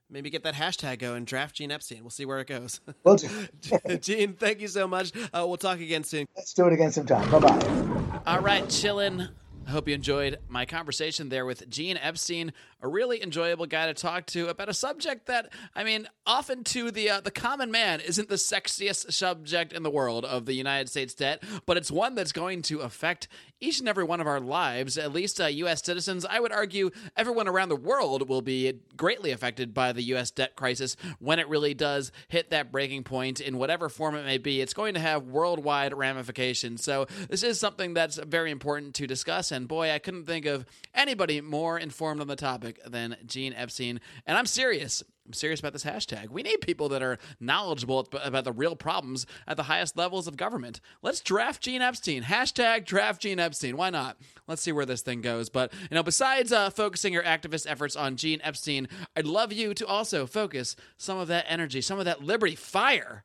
maybe 0.10 0.30
get 0.30 0.44
that 0.44 0.54
hashtag 0.54 1.00
going. 1.00 1.26
Draft 1.26 1.54
Gene 1.54 1.70
Epstein. 1.70 2.00
We'll 2.00 2.12
see 2.12 2.24
where 2.24 2.40
it 2.40 2.48
goes. 2.48 2.80
Will 3.04 3.18
do. 3.18 3.28
Gene, 4.00 4.36
thank 4.36 4.62
you 4.62 4.70
so 4.70 4.88
much. 4.88 5.12
Uh, 5.18 5.44
we'll 5.46 5.58
talk 5.58 5.82
again 5.82 6.06
soon. 6.06 6.28
Let's 6.38 6.54
do 6.54 6.66
it 6.68 6.72
again 6.72 6.94
sometime. 6.94 7.30
Bye 7.30 7.40
bye. 7.40 8.22
All 8.26 8.40
right, 8.40 8.64
chillin'. 8.64 9.32
I 9.68 9.72
hope 9.72 9.88
you 9.88 9.96
enjoyed 9.96 10.38
my 10.48 10.66
conversation 10.66 11.30
there 11.30 11.44
with 11.44 11.68
Gene 11.70 11.98
Epstein, 11.98 12.54
a 12.82 12.88
really 12.88 13.24
enjoyable 13.24 13.66
guy 13.66 13.88
to 13.88 13.96
talk 13.96 14.28
to 14.28 14.48
about 14.48 14.70
a 14.70 14.76
subject 14.76 15.26
that, 15.26 15.52
I 15.76 15.84
mean, 15.84 16.08
often 16.28 16.64
to 16.66 16.92
the 16.92 17.10
uh, 17.10 17.22
the 17.22 17.32
common 17.32 17.72
man 17.72 18.00
isn't 18.00 18.30
the 18.30 18.36
sexiest 18.36 19.12
subject 19.12 19.74
in 19.74 19.82
the 19.82 19.90
world 19.90 20.24
of 20.24 20.46
the 20.46 20.54
United 20.54 20.90
States 20.90 21.16
debt, 21.16 21.42
but 21.66 21.78
it's 21.78 21.90
one 21.90 22.14
that's 22.14 22.32
going 22.32 22.62
to 22.64 22.82
affect 22.82 23.28
each 23.66 23.80
and 23.80 23.90
every 23.90 24.04
one 24.04 24.22
of 24.22 24.28
our 24.28 24.40
lives. 24.40 24.98
At 24.98 25.12
least 25.12 25.42
uh, 25.42 25.48
U.S. 25.48 25.84
citizens, 25.84 26.26
I 26.26 26.40
would 26.40 26.52
argue, 26.52 26.92
everyone 27.18 27.48
around 27.48 27.70
the 27.70 27.76
world 27.76 28.30
will 28.30 28.42
be 28.42 28.74
greatly 28.96 29.32
affected 29.32 29.74
by 29.74 29.92
the 29.92 30.04
U.S. 30.04 30.30
debt 30.32 30.56
crisis 30.56 30.96
when 31.20 31.40
it 31.40 31.50
really 31.50 31.74
does 31.74 32.12
hit 32.28 32.52
that 32.52 32.72
breaking 32.72 33.04
point 33.04 33.42
in 33.42 33.58
whatever 33.58 33.90
form 33.90 34.16
it 34.16 34.24
may 34.24 34.38
be. 34.38 34.62
It's 34.62 34.74
going 34.74 34.94
to 34.94 35.00
have 35.00 35.24
worldwide 35.24 35.94
ramifications. 35.94 36.84
So 36.84 37.08
this 37.28 37.44
is 37.44 37.60
something 37.60 37.94
that's 37.94 38.18
very 38.18 38.52
important 38.52 38.94
to 38.96 39.08
discuss. 39.08 39.52
And 39.52 39.68
boy, 39.68 39.92
I 39.92 40.00
couldn't 40.00 40.26
think 40.26 40.46
of 40.46 40.66
anybody 40.94 41.42
more 41.42 41.80
informed 41.80 42.22
on 42.22 42.28
the 42.28 42.36
topic 42.36 42.80
than 42.86 43.18
Gene 43.26 43.54
Epstein. 43.54 44.00
And 44.28 44.38
I'm 44.38 44.46
serious. 44.46 45.04
I'm 45.26 45.34
serious 45.34 45.60
about 45.60 45.74
this 45.74 45.84
hashtag. 45.84 46.30
We 46.30 46.44
need 46.44 46.58
people 46.62 46.88
that 46.90 47.02
are 47.02 47.18
knowledgeable 47.40 48.08
about 48.24 48.44
the 48.44 48.52
real 48.52 48.76
problems 48.76 49.26
at 49.48 49.58
the 49.58 49.64
highest 49.64 49.98
levels 49.98 50.28
of 50.28 50.38
government. 50.38 50.82
Let's 51.02 51.20
draft 51.20 51.64
Gene 51.64 51.82
Epstein. 51.82 52.24
Hashtag 52.24 52.86
draft 52.86 53.24
Gene 53.24 53.40
Epstein. 53.40 53.76
Why 53.76 53.90
not? 53.90 54.18
Let's 54.48 54.62
see 54.62 54.72
where 54.72 54.86
this 54.86 55.02
thing 55.02 55.22
goes. 55.22 55.50
But, 55.50 55.74
you 55.90 55.96
know, 55.96 56.04
besides 56.04 56.52
uh, 56.52 56.70
focusing 56.70 57.12
your 57.12 57.24
activist 57.24 57.66
efforts 57.68 57.96
on 57.96 58.18
Gene 58.18 58.40
Epstein, 58.44 58.88
I'd 59.16 59.26
love 59.26 59.52
you 59.52 59.74
to 59.74 59.88
also 59.88 60.28
focus 60.28 60.76
some 60.98 61.18
of 61.18 61.28
that 61.30 61.46
energy, 61.48 61.82
some 61.82 61.98
of 61.98 62.06
that 62.06 62.24
liberty 62.24 62.56
fire 62.56 63.24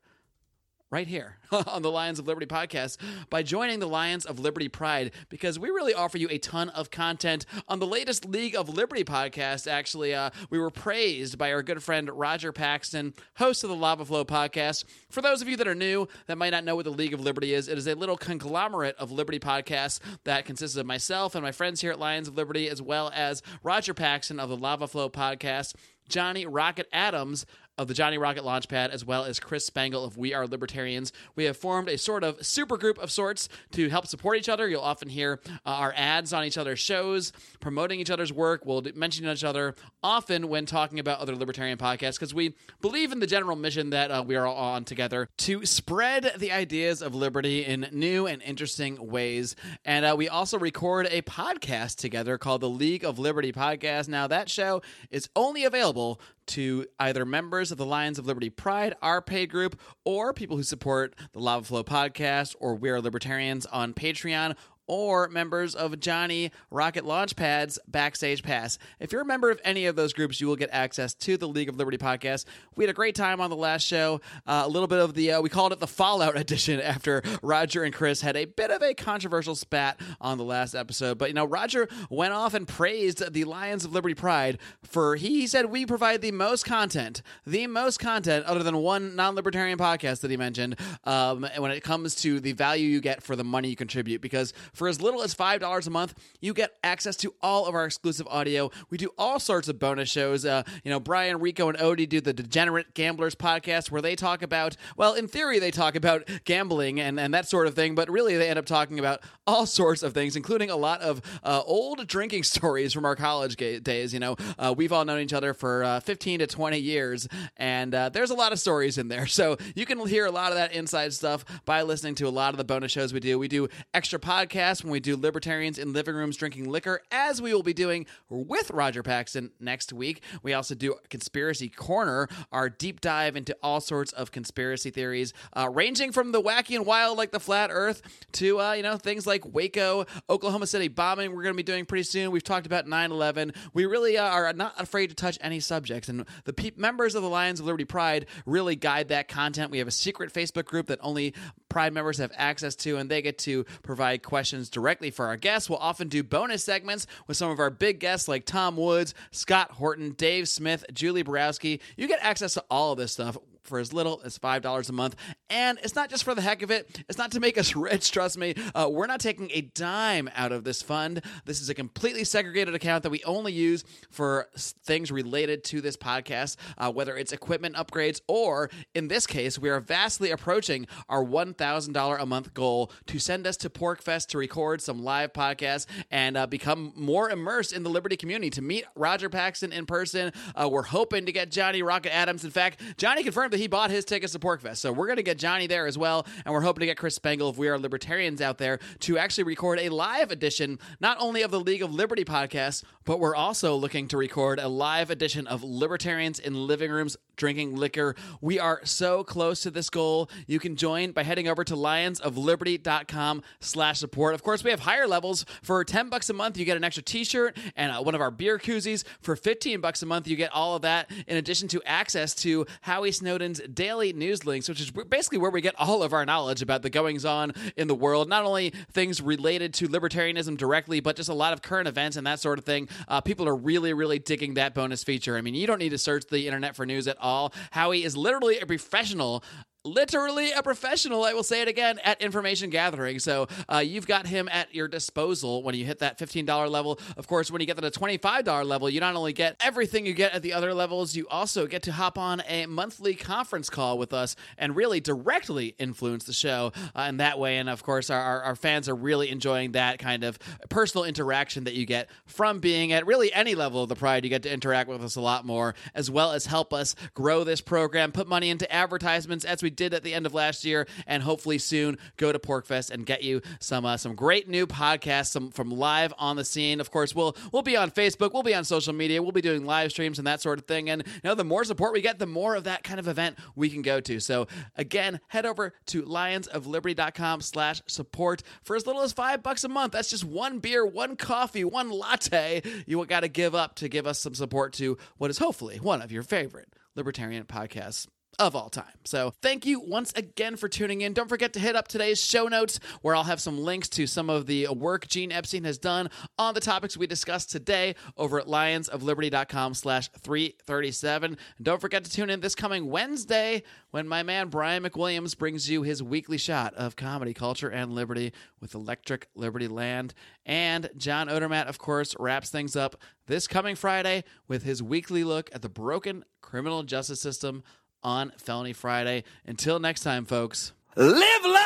right 0.91 1.07
here 1.07 1.37
on 1.67 1.81
the 1.81 1.89
Lions 1.89 2.19
of 2.19 2.27
Liberty 2.27 2.45
podcast 2.45 2.97
by 3.29 3.41
joining 3.41 3.79
the 3.79 3.87
Lions 3.87 4.25
of 4.25 4.39
Liberty 4.39 4.67
Pride 4.67 5.11
because 5.29 5.57
we 5.57 5.69
really 5.69 5.93
offer 5.93 6.17
you 6.17 6.27
a 6.29 6.37
ton 6.37 6.67
of 6.69 6.91
content 6.91 7.45
on 7.69 7.79
the 7.79 7.87
latest 7.87 8.25
League 8.25 8.55
of 8.55 8.67
Liberty 8.67 9.05
podcast. 9.05 9.71
Actually, 9.71 10.13
uh, 10.13 10.31
we 10.49 10.59
were 10.59 10.69
praised 10.69 11.37
by 11.37 11.53
our 11.53 11.63
good 11.63 11.81
friend 11.81 12.09
Roger 12.09 12.51
Paxton, 12.51 13.13
host 13.37 13.63
of 13.63 13.69
the 13.69 13.75
Lava 13.75 14.03
Flow 14.03 14.25
podcast. 14.25 14.83
For 15.09 15.21
those 15.21 15.41
of 15.41 15.47
you 15.47 15.55
that 15.57 15.67
are 15.67 15.75
new 15.75 16.07
that 16.27 16.37
might 16.37 16.49
not 16.49 16.65
know 16.65 16.75
what 16.75 16.85
the 16.85 16.91
League 16.91 17.13
of 17.13 17.21
Liberty 17.21 17.53
is, 17.53 17.69
it 17.69 17.77
is 17.77 17.87
a 17.87 17.95
little 17.95 18.17
conglomerate 18.17 18.97
of 18.97 19.11
Liberty 19.11 19.39
podcasts 19.39 19.99
that 20.25 20.45
consists 20.45 20.75
of 20.75 20.85
myself 20.85 21.35
and 21.35 21.43
my 21.43 21.53
friends 21.53 21.79
here 21.79 21.91
at 21.91 21.99
Lions 21.99 22.27
of 22.27 22.35
Liberty, 22.35 22.67
as 22.69 22.81
well 22.81 23.09
as 23.15 23.41
Roger 23.63 23.93
Paxton 23.93 24.41
of 24.41 24.49
the 24.49 24.57
Lava 24.57 24.87
Flow 24.87 25.09
podcast. 25.09 25.73
Johnny 26.11 26.45
Rocket 26.45 26.87
Adams 26.91 27.45
of 27.77 27.87
the 27.87 27.93
Johnny 27.93 28.17
Rocket 28.17 28.43
Launchpad, 28.43 28.89
as 28.89 29.05
well 29.05 29.23
as 29.23 29.39
Chris 29.39 29.65
Spangle 29.65 30.03
of 30.03 30.17
We 30.17 30.33
Are 30.33 30.45
Libertarians. 30.47 31.11
We 31.35 31.45
have 31.45 31.57
formed 31.57 31.89
a 31.89 31.97
sort 31.97 32.23
of 32.23 32.45
super 32.45 32.77
group 32.77 32.97
of 32.97 33.11
sorts 33.11 33.49
to 33.71 33.89
help 33.89 34.07
support 34.07 34.37
each 34.37 34.49
other. 34.49 34.67
You'll 34.67 34.81
often 34.81 35.09
hear 35.09 35.39
uh, 35.65 35.69
our 35.69 35.93
ads 35.95 36.33
on 36.33 36.43
each 36.43 36.57
other's 36.57 36.79
shows, 36.79 37.31
promoting 37.59 37.99
each 37.99 38.11
other's 38.11 38.31
work. 38.31 38.65
We'll 38.65 38.83
mention 38.95 39.27
each 39.27 39.43
other 39.43 39.75
often 40.03 40.47
when 40.47 40.65
talking 40.65 40.99
about 40.99 41.19
other 41.19 41.35
libertarian 41.35 41.77
podcasts 41.77 42.15
because 42.15 42.33
we 42.33 42.55
believe 42.81 43.11
in 43.11 43.19
the 43.19 43.27
general 43.27 43.55
mission 43.55 43.91
that 43.91 44.11
uh, 44.11 44.23
we 44.25 44.35
are 44.35 44.45
all 44.45 44.55
on 44.55 44.83
together 44.83 45.27
to 45.37 45.65
spread 45.65 46.33
the 46.37 46.51
ideas 46.51 47.01
of 47.01 47.15
liberty 47.15 47.65
in 47.65 47.87
new 47.91 48.27
and 48.27 48.41
interesting 48.41 49.09
ways. 49.09 49.55
And 49.85 50.05
uh, 50.05 50.15
we 50.17 50.29
also 50.29 50.59
record 50.59 51.07
a 51.09 51.21
podcast 51.21 51.95
together 51.95 52.37
called 52.37 52.61
the 52.61 52.69
League 52.69 53.03
of 53.03 53.17
Liberty 53.17 53.51
Podcast. 53.51 54.07
Now, 54.07 54.27
that 54.27 54.49
show 54.49 54.81
is 55.09 55.29
only 55.35 55.63
available 55.63 56.19
to 56.51 56.85
either 56.99 57.25
members 57.25 57.71
of 57.71 57.77
the 57.77 57.85
Lions 57.85 58.19
of 58.19 58.25
Liberty 58.25 58.49
Pride, 58.49 58.95
our 59.01 59.21
paid 59.21 59.49
group, 59.49 59.79
or 60.03 60.33
people 60.33 60.57
who 60.57 60.63
support 60.63 61.15
the 61.31 61.39
Lava 61.39 61.65
Flow 61.65 61.83
podcast 61.83 62.55
or 62.59 62.75
We 62.75 62.89
Are 62.89 63.01
Libertarians 63.01 63.65
on 63.67 63.93
Patreon 63.93 64.55
or 64.91 65.29
members 65.29 65.73
of 65.73 65.97
Johnny 66.01 66.51
Rocket 66.69 67.05
Launchpad's 67.05 67.79
Backstage 67.87 68.43
Pass. 68.43 68.77
If 68.99 69.13
you're 69.13 69.21
a 69.21 69.25
member 69.25 69.49
of 69.49 69.61
any 69.63 69.85
of 69.85 69.95
those 69.95 70.11
groups, 70.11 70.41
you 70.41 70.47
will 70.47 70.57
get 70.57 70.69
access 70.73 71.13
to 71.13 71.37
the 71.37 71.47
League 71.47 71.69
of 71.69 71.77
Liberty 71.77 71.97
podcast. 71.97 72.43
We 72.75 72.83
had 72.83 72.89
a 72.89 72.93
great 72.93 73.15
time 73.15 73.39
on 73.39 73.49
the 73.49 73.55
last 73.55 73.87
show. 73.87 74.19
Uh, 74.45 74.63
a 74.65 74.67
little 74.67 74.89
bit 74.89 74.99
of 74.99 75.13
the, 75.13 75.31
uh, 75.31 75.41
we 75.41 75.47
called 75.47 75.71
it 75.71 75.79
the 75.79 75.87
Fallout 75.87 76.35
edition 76.37 76.81
after 76.81 77.23
Roger 77.41 77.85
and 77.85 77.93
Chris 77.93 78.19
had 78.19 78.35
a 78.35 78.43
bit 78.43 78.69
of 78.69 78.81
a 78.81 78.93
controversial 78.93 79.55
spat 79.55 79.97
on 80.19 80.37
the 80.37 80.43
last 80.43 80.75
episode. 80.75 81.17
But, 81.17 81.29
you 81.29 81.35
know, 81.35 81.45
Roger 81.45 81.87
went 82.09 82.33
off 82.33 82.53
and 82.53 82.67
praised 82.67 83.31
the 83.31 83.45
Lions 83.45 83.85
of 83.85 83.93
Liberty 83.93 84.13
Pride 84.13 84.57
for, 84.83 85.15
he 85.15 85.47
said, 85.47 85.67
we 85.67 85.85
provide 85.85 86.19
the 86.19 86.33
most 86.33 86.65
content, 86.65 87.21
the 87.47 87.65
most 87.65 87.97
content 87.97 88.43
other 88.45 88.61
than 88.61 88.75
one 88.75 89.15
non 89.15 89.35
libertarian 89.35 89.77
podcast 89.77 90.19
that 90.19 90.31
he 90.31 90.35
mentioned 90.35 90.75
um, 91.05 91.47
when 91.59 91.71
it 91.71 91.81
comes 91.81 92.13
to 92.15 92.41
the 92.41 92.51
value 92.51 92.89
you 92.89 92.99
get 92.99 93.23
for 93.23 93.37
the 93.37 93.45
money 93.45 93.69
you 93.69 93.77
contribute. 93.77 94.19
Because 94.19 94.53
for 94.81 94.87
as 94.87 94.99
little 94.99 95.21
as 95.21 95.35
$5 95.35 95.85
a 95.85 95.89
month, 95.91 96.15
you 96.39 96.55
get 96.55 96.71
access 96.83 97.15
to 97.17 97.35
all 97.39 97.67
of 97.67 97.75
our 97.75 97.85
exclusive 97.85 98.27
audio. 98.27 98.71
We 98.89 98.97
do 98.97 99.11
all 99.15 99.39
sorts 99.39 99.67
of 99.67 99.77
bonus 99.77 100.09
shows. 100.09 100.43
Uh, 100.43 100.63
you 100.83 100.89
know, 100.89 100.99
Brian, 100.99 101.39
Rico, 101.39 101.69
and 101.69 101.77
Odie 101.77 102.09
do 102.09 102.19
the 102.19 102.33
Degenerate 102.33 102.95
Gamblers 102.95 103.35
podcast 103.35 103.91
where 103.91 104.01
they 104.01 104.15
talk 104.15 104.41
about, 104.41 104.75
well, 104.97 105.13
in 105.13 105.27
theory, 105.27 105.59
they 105.59 105.69
talk 105.69 105.95
about 105.95 106.27
gambling 106.45 106.99
and, 106.99 107.19
and 107.19 107.31
that 107.31 107.47
sort 107.47 107.67
of 107.67 107.75
thing, 107.75 107.93
but 107.93 108.09
really 108.09 108.37
they 108.37 108.49
end 108.49 108.57
up 108.57 108.65
talking 108.65 108.97
about 108.97 109.21
all 109.45 109.67
sorts 109.67 110.01
of 110.01 110.15
things, 110.15 110.35
including 110.35 110.71
a 110.71 110.75
lot 110.75 111.01
of 111.01 111.21
uh, 111.43 111.61
old 111.63 112.07
drinking 112.07 112.41
stories 112.55 112.91
from 112.91 113.05
our 113.05 113.15
college 113.15 113.57
ga- 113.57 113.81
days. 113.81 114.15
You 114.15 114.19
know, 114.19 114.35
uh, 114.57 114.73
we've 114.75 114.91
all 114.91 115.05
known 115.05 115.19
each 115.19 115.33
other 115.33 115.53
for 115.53 115.83
uh, 115.83 115.99
15 115.99 116.39
to 116.39 116.47
20 116.47 116.79
years, 116.79 117.27
and 117.55 117.93
uh, 117.93 118.09
there's 118.09 118.31
a 118.31 118.35
lot 118.35 118.51
of 118.51 118.59
stories 118.59 118.97
in 118.97 119.09
there. 119.09 119.27
So 119.41 119.57
you 119.75 119.85
can 119.85 120.05
hear 120.05 120.25
a 120.25 120.31
lot 120.31 120.51
of 120.51 120.57
that 120.57 120.73
inside 120.73 121.13
stuff 121.13 121.45
by 121.65 121.83
listening 121.83 122.15
to 122.15 122.27
a 122.27 122.29
lot 122.29 122.53
of 122.53 122.57
the 122.57 122.63
bonus 122.63 122.91
shows 122.91 123.13
we 123.13 123.19
do. 123.19 123.39
We 123.39 123.47
do 123.47 123.69
extra 123.93 124.19
podcasts 124.19 124.70
when 124.79 124.91
we 124.91 124.99
do 124.99 125.17
libertarians 125.17 125.77
in 125.77 125.91
living 125.91 126.15
rooms 126.15 126.37
drinking 126.37 126.69
liquor, 126.69 127.01
as 127.11 127.41
we 127.41 127.53
will 127.53 127.63
be 127.63 127.73
doing 127.73 128.05
with 128.29 128.71
Roger 128.71 129.03
Paxton 129.03 129.51
next 129.59 129.91
week. 129.91 130.23
We 130.43 130.53
also 130.53 130.75
do 130.75 130.95
Conspiracy 131.09 131.67
Corner, 131.67 132.29
our 132.51 132.69
deep 132.69 133.01
dive 133.01 133.35
into 133.35 133.55
all 133.61 133.81
sorts 133.81 134.13
of 134.13 134.31
conspiracy 134.31 134.89
theories, 134.89 135.33
uh, 135.53 135.69
ranging 135.69 136.11
from 136.11 136.31
the 136.31 136.41
wacky 136.41 136.75
and 136.75 136.85
wild 136.85 137.17
like 137.17 137.31
the 137.31 137.39
flat 137.39 137.69
Earth 137.71 138.01
to 138.33 138.59
uh, 138.59 138.73
you 138.73 138.83
know 138.83 138.97
things 138.97 139.27
like 139.27 139.45
Waco, 139.53 140.05
Oklahoma 140.29 140.67
City 140.67 140.87
bombing. 140.87 141.35
We're 141.35 141.43
going 141.43 141.53
to 141.53 141.57
be 141.57 141.63
doing 141.63 141.85
pretty 141.85 142.03
soon. 142.03 142.31
We've 142.31 142.43
talked 142.43 142.65
about 142.65 142.85
9/11. 142.85 143.55
We 143.73 143.85
really 143.85 144.17
uh, 144.17 144.25
are 144.25 144.53
not 144.53 144.79
afraid 144.79 145.07
to 145.07 145.15
touch 145.15 145.37
any 145.41 145.59
subjects, 145.59 146.07
and 146.07 146.25
the 146.45 146.53
pe- 146.53 146.71
members 146.77 147.15
of 147.15 147.23
the 147.23 147.29
Lions 147.29 147.59
of 147.59 147.65
Liberty 147.65 147.85
Pride 147.85 148.27
really 148.45 148.75
guide 148.75 149.09
that 149.09 149.27
content. 149.27 149.71
We 149.71 149.79
have 149.79 149.87
a 149.87 149.91
secret 149.91 150.33
Facebook 150.33 150.65
group 150.65 150.87
that 150.87 150.99
only 151.01 151.33
Pride 151.69 151.93
members 151.93 152.17
have 152.17 152.31
access 152.35 152.75
to, 152.77 152.97
and 152.97 153.09
they 153.09 153.21
get 153.21 153.37
to 153.39 153.63
provide 153.81 154.23
questions 154.23 154.50
directly 154.69 155.11
for 155.11 155.25
our 155.27 155.37
guests. 155.37 155.69
We'll 155.69 155.79
often 155.79 156.07
do 156.07 156.23
bonus 156.23 156.63
segments 156.63 157.07
with 157.27 157.37
some 157.37 157.49
of 157.49 157.59
our 157.59 157.69
big 157.69 157.99
guests 157.99 158.27
like 158.27 158.45
Tom 158.45 158.77
Woods, 158.77 159.13
Scott 159.31 159.71
Horton, 159.71 160.11
Dave 160.11 160.47
Smith, 160.47 160.85
Julie 160.93 161.23
Borowski. 161.23 161.81
You 161.97 162.07
get 162.07 162.19
access 162.21 162.53
to 162.55 162.65
all 162.69 162.91
of 162.91 162.97
this 162.97 163.11
stuff 163.13 163.37
for 163.63 163.79
as 163.79 163.93
little 163.93 164.21
as 164.23 164.37
$5 164.37 164.89
a 164.89 164.93
month. 164.93 165.15
And 165.49 165.79
it's 165.83 165.95
not 165.95 166.09
just 166.09 166.23
for 166.23 166.35
the 166.35 166.41
heck 166.41 166.61
of 166.61 166.71
it, 166.71 167.03
it's 167.07 167.17
not 167.17 167.31
to 167.31 167.39
make 167.39 167.57
us 167.57 167.75
rich, 167.75 168.11
trust 168.11 168.37
me. 168.37 168.55
Uh, 168.73 168.89
we're 168.91 169.07
not 169.07 169.19
taking 169.19 169.49
a 169.51 169.61
dime 169.61 170.29
out 170.35 170.51
of 170.51 170.63
this 170.63 170.81
fund. 170.81 171.21
This 171.45 171.61
is 171.61 171.69
a 171.69 171.73
completely 171.73 172.23
segregated 172.23 172.75
account 172.75 173.03
that 173.03 173.09
we 173.09 173.23
only 173.23 173.53
use 173.53 173.83
for 174.09 174.47
things 174.55 175.11
related 175.11 175.63
to 175.65 175.81
this 175.81 175.97
podcast, 175.97 176.57
uh, 176.77 176.91
whether 176.91 177.15
it's 177.15 177.31
equipment 177.31 177.75
upgrades 177.75 178.21
or, 178.27 178.69
in 178.95 179.07
this 179.07 179.27
case, 179.27 179.59
we 179.59 179.69
are 179.69 179.79
vastly 179.79 180.31
approaching 180.31 180.87
our 181.09 181.23
$1,000 181.23 182.21
a 182.21 182.25
month 182.25 182.53
goal 182.53 182.91
to 183.07 183.19
send 183.19 183.45
us 183.47 183.57
to 183.57 183.69
PorcFest 183.69 184.27
to 184.27 184.37
record 184.37 184.81
some 184.81 185.03
live 185.03 185.33
podcasts 185.33 185.85
and 186.09 186.37
uh, 186.37 186.47
become 186.47 186.93
more 186.95 187.29
immersed 187.29 187.73
in 187.73 187.83
the 187.83 187.89
Liberty 187.89 188.17
community, 188.17 188.49
to 188.51 188.61
meet 188.61 188.85
Roger 188.95 189.29
Paxton 189.29 189.71
in 189.71 189.85
person. 189.85 190.31
Uh, 190.55 190.67
we're 190.69 190.81
hoping 190.83 191.25
to 191.25 191.31
get 191.31 191.51
Johnny 191.51 191.81
Rocket 191.83 192.13
Adams. 192.13 192.43
In 192.43 192.51
fact, 192.51 192.81
Johnny 192.97 193.23
confirmed 193.23 193.50
that 193.51 193.59
he 193.59 193.67
bought 193.67 193.91
his 193.91 194.05
tickets 194.05 194.33
to 194.33 194.39
PorcFest. 194.39 194.77
So 194.77 194.91
we're 194.91 195.07
going 195.07 195.17
to 195.17 195.23
get 195.23 195.37
Johnny 195.37 195.67
there 195.67 195.87
as 195.87 195.97
well. 195.97 196.25
And 196.45 196.53
we're 196.53 196.61
hoping 196.61 196.81
to 196.81 196.85
get 196.85 196.97
Chris 196.97 197.15
Spangle, 197.15 197.49
if 197.49 197.57
we 197.57 197.67
are 197.67 197.77
libertarians 197.77 198.41
out 198.41 198.57
there, 198.57 198.79
to 199.01 199.17
actually 199.17 199.43
record 199.45 199.79
a 199.79 199.89
live 199.89 200.31
edition, 200.31 200.79
not 200.99 201.17
only 201.19 201.41
of 201.41 201.51
the 201.51 201.59
League 201.59 201.81
of 201.81 201.93
Liberty 201.93 202.25
podcast, 202.25 202.83
but 203.05 203.19
we're 203.19 203.35
also 203.35 203.75
looking 203.75 204.07
to 204.09 204.17
record 204.17 204.59
a 204.59 204.67
live 204.67 205.09
edition 205.09 205.47
of 205.47 205.63
Libertarians 205.63 206.39
in 206.39 206.67
Living 206.67 206.91
Rooms 206.91 207.17
drinking 207.41 207.75
liquor. 207.75 208.15
We 208.39 208.59
are 208.59 208.81
so 208.83 209.23
close 209.23 209.61
to 209.61 209.71
this 209.71 209.89
goal. 209.89 210.29
You 210.45 210.59
can 210.59 210.75
join 210.75 211.11
by 211.11 211.23
heading 211.23 211.47
over 211.47 211.63
to 211.63 211.73
lionsofliberty.com 211.73 213.41
slash 213.59 213.97
support. 213.97 214.35
Of 214.35 214.43
course, 214.43 214.63
we 214.63 214.69
have 214.69 214.81
higher 214.81 215.07
levels. 215.07 215.43
For 215.63 215.83
10 215.83 216.09
bucks 216.09 216.29
a 216.29 216.33
month, 216.33 216.55
you 216.55 216.65
get 216.65 216.77
an 216.77 216.83
extra 216.83 217.01
t-shirt 217.01 217.57
and 217.75 217.91
uh, 217.91 218.03
one 218.03 218.13
of 218.13 218.21
our 218.21 218.29
beer 218.29 218.59
koozies. 218.59 219.03
For 219.21 219.35
15 219.35 219.81
bucks 219.81 220.03
a 220.03 220.05
month, 220.05 220.27
you 220.27 220.35
get 220.35 220.51
all 220.53 220.75
of 220.75 220.83
that 220.83 221.09
in 221.25 221.35
addition 221.35 221.67
to 221.69 221.81
access 221.83 222.35
to 222.35 222.67
Howie 222.81 223.11
Snowden's 223.11 223.59
daily 223.61 224.13
news 224.13 224.45
links, 224.45 224.69
which 224.69 224.79
is 224.79 224.91
basically 224.91 225.39
where 225.39 225.49
we 225.49 225.61
get 225.61 225.73
all 225.79 226.03
of 226.03 226.13
our 226.13 226.23
knowledge 226.27 226.61
about 226.61 226.83
the 226.83 226.91
goings 226.91 227.25
on 227.25 227.53
in 227.75 227.87
the 227.87 227.95
world. 227.95 228.29
Not 228.29 228.45
only 228.45 228.69
things 228.91 229.19
related 229.19 229.73
to 229.75 229.87
libertarianism 229.87 230.57
directly, 230.57 230.99
but 230.99 231.15
just 231.15 231.29
a 231.29 231.33
lot 231.33 231.53
of 231.53 231.63
current 231.63 231.87
events 231.87 232.17
and 232.17 232.27
that 232.27 232.39
sort 232.39 232.59
of 232.59 232.65
thing. 232.65 232.87
Uh, 233.07 233.19
people 233.19 233.47
are 233.47 233.55
really, 233.55 233.93
really 233.93 234.19
digging 234.19 234.53
that 234.53 234.75
bonus 234.75 235.03
feature. 235.03 235.37
I 235.37 235.41
mean, 235.41 235.55
you 235.55 235.65
don't 235.65 235.79
need 235.79 235.89
to 235.89 235.97
search 235.97 236.27
the 236.27 236.45
internet 236.45 236.75
for 236.75 236.85
news 236.85 237.07
at 237.07 237.17
all. 237.19 237.30
Howie 237.71 238.03
is 238.03 238.15
literally 238.15 238.59
a 238.59 238.65
professional 238.65 239.43
literally 239.83 240.51
a 240.51 240.61
professional, 240.61 241.23
I 241.23 241.33
will 241.33 241.43
say 241.43 241.61
it 241.61 241.67
again, 241.67 241.99
at 242.03 242.21
information 242.21 242.69
gathering. 242.69 243.19
So 243.19 243.47
uh, 243.71 243.79
you've 243.79 244.07
got 244.07 244.27
him 244.27 244.47
at 244.49 244.73
your 244.75 244.87
disposal 244.87 245.63
when 245.63 245.75
you 245.75 245.85
hit 245.85 245.99
that 245.99 246.19
$15 246.19 246.69
level. 246.69 246.99
Of 247.17 247.27
course, 247.27 247.49
when 247.49 247.61
you 247.61 247.67
get 247.67 247.77
to 247.77 247.81
the 247.81 247.91
$25 247.91 248.65
level, 248.65 248.89
you 248.89 248.99
not 248.99 249.15
only 249.15 249.33
get 249.33 249.55
everything 249.59 250.05
you 250.05 250.13
get 250.13 250.33
at 250.33 250.43
the 250.43 250.53
other 250.53 250.73
levels, 250.73 251.15
you 251.15 251.27
also 251.29 251.65
get 251.65 251.83
to 251.83 251.91
hop 251.91 252.17
on 252.17 252.43
a 252.47 252.67
monthly 252.67 253.15
conference 253.15 253.69
call 253.69 253.97
with 253.97 254.13
us 254.13 254.35
and 254.57 254.75
really 254.75 254.99
directly 254.99 255.75
influence 255.79 256.25
the 256.25 256.33
show 256.33 256.71
uh, 256.95 257.07
in 257.09 257.17
that 257.17 257.39
way. 257.39 257.57
And 257.57 257.69
of 257.69 257.81
course, 257.83 258.09
our, 258.09 258.21
our, 258.21 258.43
our 258.43 258.55
fans 258.55 258.87
are 258.87 258.95
really 258.95 259.29
enjoying 259.29 259.71
that 259.71 259.97
kind 259.97 260.23
of 260.23 260.37
personal 260.69 261.05
interaction 261.05 261.63
that 261.63 261.73
you 261.73 261.85
get 261.85 262.09
from 262.25 262.59
being 262.59 262.91
at 262.91 263.07
really 263.07 263.33
any 263.33 263.55
level 263.55 263.81
of 263.83 263.89
the 263.89 263.95
Pride. 263.95 264.23
You 264.23 264.29
get 264.29 264.43
to 264.43 264.53
interact 264.53 264.89
with 264.89 265.03
us 265.03 265.15
a 265.15 265.21
lot 265.21 265.45
more, 265.45 265.73
as 265.95 266.11
well 266.11 266.33
as 266.33 266.45
help 266.45 266.73
us 266.73 266.95
grow 267.13 267.43
this 267.43 267.61
program, 267.61 268.11
put 268.11 268.27
money 268.27 268.49
into 268.49 268.71
advertisements 268.71 269.43
as 269.43 269.63
we 269.63 269.70
did 269.71 269.93
at 269.93 270.03
the 270.03 270.13
end 270.13 270.25
of 270.25 270.33
last 270.33 270.65
year, 270.65 270.87
and 271.07 271.23
hopefully 271.23 271.57
soon 271.57 271.97
go 272.17 272.31
to 272.31 272.39
PorcFest 272.39 272.91
and 272.91 273.05
get 273.05 273.23
you 273.23 273.41
some 273.59 273.85
uh, 273.85 273.97
some 273.97 274.15
great 274.15 274.49
new 274.49 274.67
podcasts, 274.67 275.27
some 275.27 275.51
from 275.51 275.71
live 275.71 276.13
on 276.17 276.35
the 276.35 276.45
scene. 276.45 276.79
Of 276.79 276.91
course, 276.91 277.15
we'll 277.15 277.35
we'll 277.51 277.61
be 277.61 277.77
on 277.77 277.91
Facebook, 277.91 278.33
we'll 278.33 278.43
be 278.43 278.55
on 278.55 278.63
social 278.63 278.93
media, 278.93 279.21
we'll 279.21 279.31
be 279.31 279.41
doing 279.41 279.65
live 279.65 279.91
streams 279.91 280.17
and 280.17 280.27
that 280.27 280.41
sort 280.41 280.59
of 280.59 280.65
thing. 280.65 280.89
And 280.89 281.03
you 281.05 281.21
know, 281.23 281.35
the 281.35 281.43
more 281.43 281.63
support 281.63 281.93
we 281.93 282.01
get, 282.01 282.19
the 282.19 282.25
more 282.25 282.55
of 282.55 282.65
that 282.65 282.83
kind 282.83 282.99
of 282.99 283.07
event 283.07 283.37
we 283.55 283.69
can 283.69 283.81
go 283.81 283.99
to. 284.01 284.19
So 284.19 284.47
again, 284.75 285.19
head 285.27 285.45
over 285.45 285.73
to 285.87 286.03
lionsofliberty.com/slash 286.03 287.81
support 287.87 288.43
for 288.63 288.75
as 288.75 288.85
little 288.85 289.01
as 289.01 289.13
five 289.13 289.43
bucks 289.43 289.63
a 289.63 289.69
month. 289.69 289.93
That's 289.93 290.09
just 290.09 290.23
one 290.23 290.59
beer, 290.59 290.85
one 290.85 291.15
coffee, 291.15 291.63
one 291.63 291.89
latte. 291.89 292.61
You 292.87 293.05
got 293.05 293.21
to 293.21 293.27
give 293.27 293.55
up 293.55 293.75
to 293.75 293.89
give 293.89 294.07
us 294.07 294.19
some 294.19 294.35
support 294.35 294.73
to 294.73 294.97
what 295.17 295.29
is 295.29 295.37
hopefully 295.37 295.77
one 295.77 296.01
of 296.01 296.11
your 296.11 296.23
favorite 296.23 296.69
libertarian 296.95 297.43
podcasts 297.45 298.07
of 298.39 298.55
all 298.55 298.69
time. 298.69 298.85
So, 299.03 299.33
thank 299.41 299.65
you 299.65 299.79
once 299.79 300.13
again 300.15 300.55
for 300.55 300.67
tuning 300.67 301.01
in. 301.01 301.13
Don't 301.13 301.29
forget 301.29 301.53
to 301.53 301.59
hit 301.59 301.75
up 301.75 301.87
today's 301.87 302.23
show 302.23 302.47
notes 302.47 302.79
where 303.01 303.15
I'll 303.15 303.23
have 303.23 303.39
some 303.39 303.59
links 303.59 303.89
to 303.89 304.07
some 304.07 304.29
of 304.29 304.45
the 304.45 304.67
work 304.67 305.07
Gene 305.07 305.31
Epstein 305.31 305.63
has 305.63 305.77
done 305.77 306.09
on 306.37 306.53
the 306.53 306.59
topics 306.59 306.97
we 306.97 307.07
discussed 307.07 307.51
today 307.51 307.95
over 308.17 308.39
at 308.39 308.47
lionsofliberty.com 308.47 309.73
slash 309.73 310.09
337. 310.19 311.37
And 311.57 311.65
don't 311.65 311.81
forget 311.81 312.03
to 312.03 312.11
tune 312.11 312.29
in 312.29 312.39
this 312.39 312.55
coming 312.55 312.89
Wednesday 312.89 313.63
when 313.91 314.07
my 314.07 314.23
man 314.23 314.49
Brian 314.49 314.83
McWilliams 314.83 315.37
brings 315.37 315.69
you 315.69 315.83
his 315.83 316.01
weekly 316.01 316.37
shot 316.37 316.73
of 316.75 316.95
comedy, 316.95 317.33
culture, 317.33 317.69
and 317.69 317.93
liberty 317.93 318.33
with 318.59 318.75
Electric 318.75 319.27
Liberty 319.35 319.67
Land. 319.67 320.13
And 320.45 320.89
John 320.97 321.27
Odermatt, 321.27 321.67
of 321.67 321.77
course, 321.77 322.15
wraps 322.19 322.49
things 322.49 322.75
up 322.75 322.95
this 323.27 323.47
coming 323.47 323.75
Friday 323.75 324.23
with 324.47 324.63
his 324.63 324.81
weekly 324.81 325.23
look 325.23 325.49
at 325.53 325.61
the 325.61 325.69
broken 325.69 326.25
criminal 326.41 326.83
justice 326.83 327.21
system 327.21 327.63
on 328.03 328.31
Felony 328.37 328.73
Friday. 328.73 329.23
Until 329.45 329.79
next 329.79 330.01
time, 330.01 330.25
folks, 330.25 330.73
live 330.95 331.45
long 331.45 331.61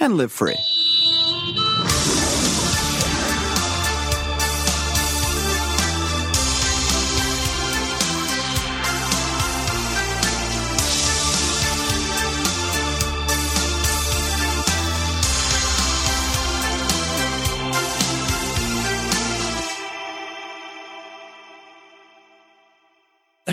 and 0.00 0.16
live 0.16 0.32
free. 0.32 0.56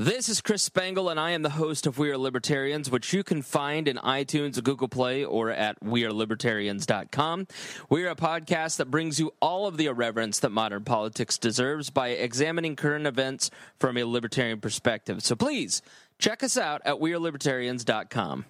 This 0.00 0.28
is 0.28 0.40
Chris 0.40 0.62
Spangle, 0.62 1.08
and 1.08 1.18
I 1.18 1.32
am 1.32 1.42
the 1.42 1.50
host 1.50 1.84
of 1.84 1.98
We 1.98 2.12
Are 2.12 2.16
Libertarians, 2.16 2.88
which 2.88 3.12
you 3.12 3.24
can 3.24 3.42
find 3.42 3.88
in 3.88 3.96
iTunes, 3.96 4.62
Google 4.62 4.86
Play, 4.86 5.24
or 5.24 5.50
at 5.50 5.80
WeAreLibertarians.com. 5.80 7.48
We 7.90 8.04
are 8.04 8.10
a 8.10 8.14
podcast 8.14 8.76
that 8.76 8.92
brings 8.92 9.18
you 9.18 9.34
all 9.42 9.66
of 9.66 9.76
the 9.76 9.86
irreverence 9.86 10.38
that 10.38 10.50
modern 10.50 10.84
politics 10.84 11.36
deserves 11.36 11.90
by 11.90 12.10
examining 12.10 12.76
current 12.76 13.08
events 13.08 13.50
from 13.80 13.96
a 13.96 14.04
libertarian 14.04 14.60
perspective. 14.60 15.20
So 15.24 15.34
please 15.34 15.82
check 16.20 16.44
us 16.44 16.56
out 16.56 16.80
at 16.84 17.00
WeAreLibertarians.com. 17.00 18.44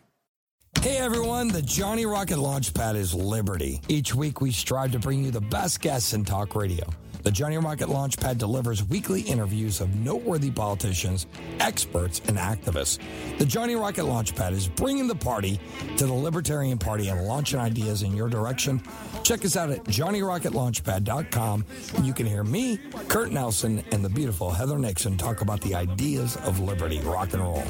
Hey 0.82 0.98
everyone, 0.98 1.48
the 1.48 1.62
Johnny 1.62 2.04
Rocket 2.04 2.36
Launchpad 2.36 2.94
is 2.94 3.14
Liberty. 3.14 3.80
Each 3.88 4.14
week 4.14 4.42
we 4.42 4.52
strive 4.52 4.92
to 4.92 4.98
bring 4.98 5.24
you 5.24 5.30
the 5.30 5.40
best 5.40 5.80
guests 5.80 6.12
in 6.12 6.26
talk 6.26 6.54
radio. 6.54 6.84
The 7.22 7.30
Johnny 7.30 7.58
Rocket 7.58 7.88
Launchpad 7.88 8.38
delivers 8.38 8.84
weekly 8.84 9.20
interviews 9.22 9.80
of 9.80 9.94
noteworthy 9.96 10.50
politicians, 10.50 11.26
experts, 11.60 12.20
and 12.26 12.36
activists. 12.36 12.98
The 13.38 13.44
Johnny 13.44 13.74
Rocket 13.74 14.04
Launchpad 14.04 14.52
is 14.52 14.68
bringing 14.68 15.06
the 15.08 15.14
party 15.14 15.60
to 15.96 16.06
the 16.06 16.12
Libertarian 16.12 16.78
Party 16.78 17.08
and 17.08 17.26
launching 17.26 17.58
ideas 17.58 18.02
in 18.02 18.16
your 18.16 18.28
direction. 18.28 18.80
Check 19.24 19.44
us 19.44 19.56
out 19.56 19.70
at 19.70 19.84
johnnyrocketlaunchpad.com 19.84 21.64
and 21.96 22.06
you 22.06 22.14
can 22.14 22.26
hear 22.26 22.44
me, 22.44 22.78
Kurt 23.08 23.32
Nelson, 23.32 23.82
and 23.92 24.04
the 24.04 24.08
beautiful 24.08 24.50
Heather 24.50 24.78
Nixon 24.78 25.16
talk 25.16 25.40
about 25.40 25.60
the 25.60 25.74
ideas 25.74 26.36
of 26.44 26.60
liberty, 26.60 27.00
rock 27.00 27.32
and 27.34 27.42
roll. 27.42 27.64